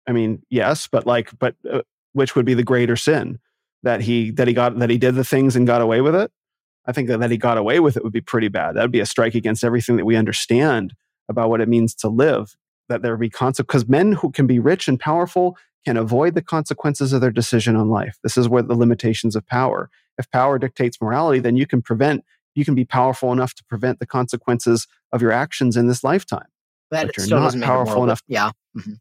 [0.08, 1.82] I mean, yes, but like, but uh,
[2.14, 3.40] which would be the greater sin
[3.84, 6.32] that he that he got that he did the things and got away with it?
[6.86, 8.76] I think that, that he got away with it would be pretty bad.
[8.76, 10.94] That would be a strike against everything that we understand
[11.28, 12.56] about what it means to live.
[12.90, 13.84] That there be consequences.
[13.84, 17.76] Because men who can be rich and powerful can avoid the consequences of their decision
[17.76, 18.18] on life.
[18.24, 19.90] This is where the limitations of power.
[20.18, 22.24] If power dictates morality, then you can prevent.
[22.56, 26.48] You can be powerful enough to prevent the consequences of your actions in this lifetime.
[26.90, 28.52] But, But you're not doesn't make it powerful enough- Yeah.
[28.78, 28.98] mhm.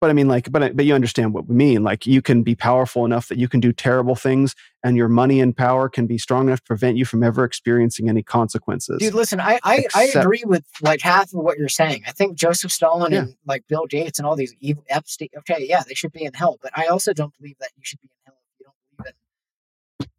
[0.00, 1.82] But I mean, like, but but you understand what we mean.
[1.82, 4.54] Like, you can be powerful enough that you can do terrible things,
[4.84, 8.08] and your money and power can be strong enough to prevent you from ever experiencing
[8.08, 8.98] any consequences.
[9.00, 12.04] Dude, listen, I, I, I agree with like half of what you're saying.
[12.06, 13.18] I think Joseph Stalin Yeah.
[13.20, 15.28] and like Bill Gates and all these evil Epstein.
[15.38, 18.00] Okay, yeah, they should be in hell, but I also don't believe that you should
[18.00, 19.14] be in hell if you don't believe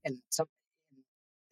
[0.03, 0.47] in in some
[0.91, 0.97] in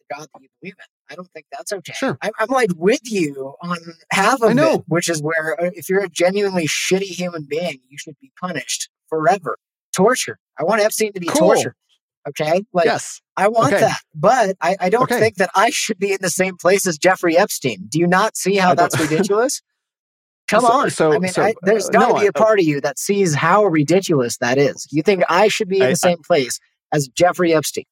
[0.00, 0.97] the God that you believe in.
[1.10, 1.92] I don't think that's okay.
[1.94, 2.18] Sure.
[2.22, 3.76] I'm, I'm like with you on
[4.12, 4.74] half of I know.
[4.74, 8.30] it, which is where uh, if you're a genuinely shitty human being, you should be
[8.40, 9.56] punished forever.
[9.96, 10.38] Torture.
[10.58, 11.38] I want Epstein to be Cool.
[11.54, 11.74] tortured.
[12.28, 13.80] Okay, like yes, I want Okay.
[13.86, 15.18] that, but I, I don't Okay.
[15.18, 17.86] think that I should be in the same place as Jeffrey Epstein.
[17.88, 19.62] Do you not see how that's ridiculous?
[20.48, 20.90] Come So- on.
[20.90, 22.80] so- I mean, so, I, there's uh, got to no, be a part of you
[22.82, 24.86] that sees how ridiculous that is.
[24.90, 26.58] You think I should be in the same place
[26.92, 27.84] as Jeffrey Epstein?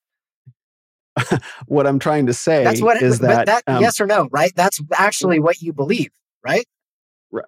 [1.66, 4.28] what I'm trying to say That's what it, is that, that um, yes or no,
[4.30, 4.52] right?
[4.54, 6.10] That's actually what you believe,
[6.44, 6.66] right?
[7.30, 7.46] Right.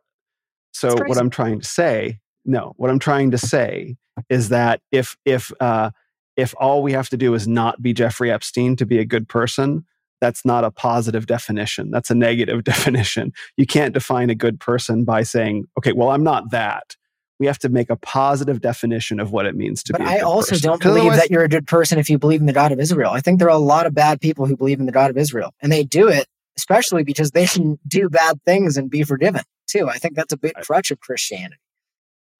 [0.73, 1.19] So what.
[1.19, 3.97] I'm trying to say, no, what I'm trying to say
[4.29, 5.91] is that if if uh,
[6.37, 9.29] if all we have to do is not be Jeffrey Epstein to be a good
[9.29, 9.85] person,
[10.21, 11.91] that's not a positive definition.
[11.91, 13.33] That's a negative definition.
[13.57, 16.97] You can't define a good person by saying, okay, well, I'm not that.
[17.39, 20.07] We have to make a positive definition of what it means to But be.
[20.07, 20.68] a I good also person.
[20.70, 23.10] don't believe that you're a good person if you believe in the God of Israel.
[23.12, 25.17] I think there are a lot of bad people who believe in the God of
[25.17, 26.26] Israel, and they do it
[26.57, 29.89] especially because they can do bad things and be forgiven too.
[29.89, 31.60] I think that's a big crutch of Christianity.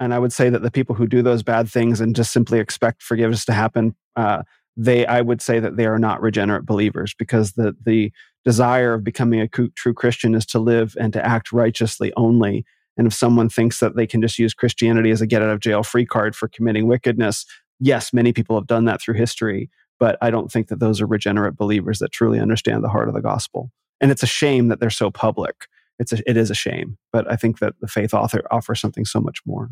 [0.01, 2.59] and I would say that the people who do those bad things and just simply
[2.59, 4.43] expect forgiveness to happen, uh,
[4.77, 8.12] they I would say that they are not regenerate believers because the the
[8.44, 12.65] desire of becoming a true Christian is to live and to act righteously only.
[12.99, 15.60] And if someone thinks that they can just use Christianity as a get out of
[15.60, 17.47] jail free card for committing wickedness,
[17.81, 21.07] yes, many people have done that through history, but I don't think that those are
[21.07, 23.70] regenerate believers that truly understand the heart of the gospel.
[24.01, 25.67] And it's a shame that they're so public.
[25.99, 29.05] It's a, it is a shame, but I think that the faith author offers something
[29.05, 29.70] so much more.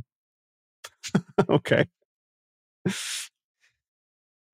[1.48, 1.86] okay.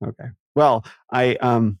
[0.05, 0.25] Okay.
[0.55, 1.79] Well, I um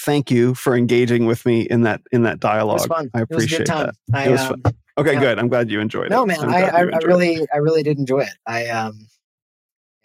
[0.00, 2.80] thank you for engaging with me in that in that dialogue.
[2.84, 2.90] It dialogue.
[2.90, 3.10] was fun.
[3.14, 3.92] I it was a appreciate good time.
[4.12, 4.62] I, It was um,
[4.98, 5.20] Okay, Yeah.
[5.20, 5.38] good.
[5.38, 6.26] I'm glad you enjoyed no it.
[6.26, 7.06] No, man, I, I, I enjoyed it.
[7.06, 8.34] really, I really did enjoy it.
[8.46, 9.08] I um,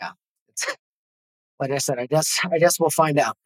[0.01, 0.11] yeah,
[1.59, 1.99] like I said.
[1.99, 3.37] I guess, I guess we'll find out.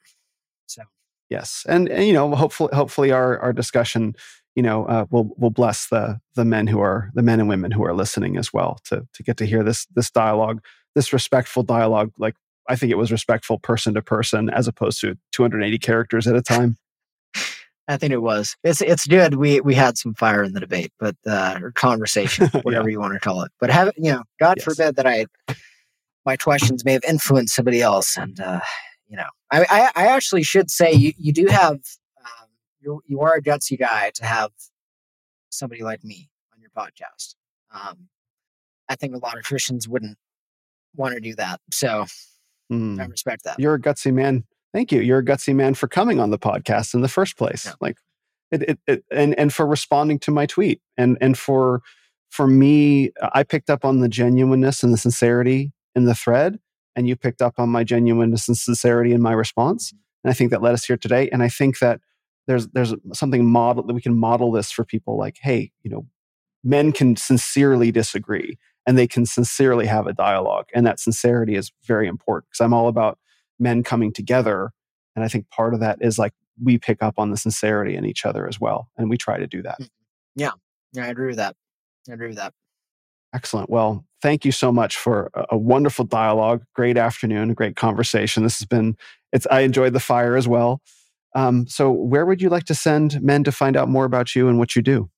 [0.68, 0.84] So
[1.30, 4.16] yes, and, and you know, hopefully, hopefully, our our discussion,
[4.56, 7.72] you know, uh, will will bless the the men who are the men and women
[7.72, 10.64] who are listening as well to to get to hear this this dialogue,
[10.96, 12.12] this respectful dialogue.
[12.18, 12.36] Like
[12.68, 16.42] I think it was respectful person to person as opposed to 280 characters at a
[16.42, 16.78] time.
[17.88, 18.56] I think it was.
[18.64, 19.36] It's it's good.
[19.36, 22.62] We we had some fire in the debate, but uh, or conversation, Yeah.
[22.62, 23.52] whatever you want to call it.
[23.60, 24.64] But have you know, God Yes.
[24.66, 25.26] forbid that I
[26.26, 28.60] my questions may have influenced somebody else, and uh,
[29.08, 32.50] you know, I, I I actually should say you you do have um,
[32.82, 34.50] you you are a gutsy guy to have
[35.50, 37.36] somebody like me on your podcast.
[37.72, 38.08] Um,
[38.90, 40.18] I think a lot of Christians wouldn't
[40.96, 42.06] want to do that, so
[42.70, 43.00] Hmm.
[43.00, 43.60] I respect that.
[43.60, 44.44] you're a gutsy man.
[44.76, 45.00] Thank you.
[45.00, 47.66] You're a gutsy man for coming on the podcast in the first place.
[47.66, 47.76] Yeah.
[47.80, 47.98] Like
[48.52, 51.82] it, it, it and and for responding to my tweet and and for
[52.30, 56.60] for me, I picked up on the genuineness and the sincerity in the thread,
[56.94, 59.94] and you picked up on my genuineness and sincerity in my response.
[59.94, 60.26] Mm-hmm.
[60.26, 61.30] And I think that led us here today.
[61.30, 62.02] And I think that
[62.46, 66.06] there's there's something model that we can model this for people like, hey, you know,
[66.66, 70.66] men can sincerely disagree and they can sincerely have a dialogue.
[70.74, 73.20] And that sincerity is very important because I'm all about
[73.60, 74.72] men coming together.
[75.16, 78.06] And I think part of that is like we pick up on the sincerity in
[78.06, 78.90] each other as well.
[78.98, 79.80] And we try to do that.
[80.36, 80.52] Yeah.
[80.94, 81.56] Yeah, I agree with that.
[82.10, 82.54] I agree with that.
[83.34, 83.70] Excellent.
[83.70, 86.64] Well, thank you so much for a, wonderful dialogue.
[86.74, 88.44] Great afternoon, a great conversation.
[88.44, 88.96] This has been,
[89.34, 90.82] it's, I enjoyed the fire as well.
[91.36, 94.48] Um, so, where would you like to send men to find out more about you
[94.48, 95.10] and what you do?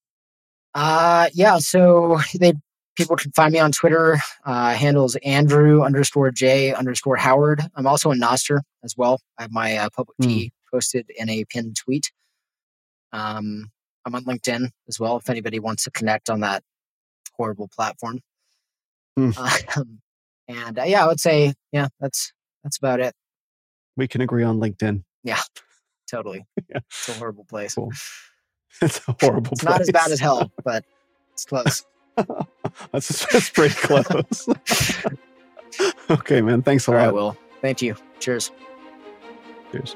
[0.73, 1.57] Uh, yeah.
[1.57, 2.53] So they
[2.97, 4.17] people can find me on Twitter.
[4.43, 7.61] Uh, handles Andrew underscore J underscore Howard.
[7.75, 9.21] I'm also on Nostr as well.
[9.37, 10.71] I have my uh, public key mm.
[10.71, 12.11] posted in a pinned tweet.
[13.13, 13.71] Um,
[14.05, 15.17] I'm on LinkedIn as well.
[15.17, 16.63] If anybody wants to connect on that
[17.35, 18.19] horrible platform.
[19.17, 19.37] Mm.
[19.77, 20.01] Um,
[20.49, 22.31] and uh, yeah, I would say yeah, that's
[22.63, 23.13] that's about it.
[23.97, 25.03] We can agree on LinkedIn.
[25.23, 25.41] Yeah,
[26.09, 26.45] totally.
[26.69, 26.79] yeah.
[26.89, 27.75] It's a horrible place.
[27.75, 27.91] Cool.
[28.81, 29.71] It's a horrible it's place.
[29.71, 30.85] not as bad as hell, but
[31.33, 31.83] it's close.
[32.91, 34.49] that's, that's pretty close.
[36.09, 36.61] okay, man.
[36.61, 37.05] Thanks a All lot.
[37.05, 37.37] Right, Will.
[37.61, 37.95] Thank you.
[38.19, 38.51] Cheers.
[39.71, 39.95] Cheers.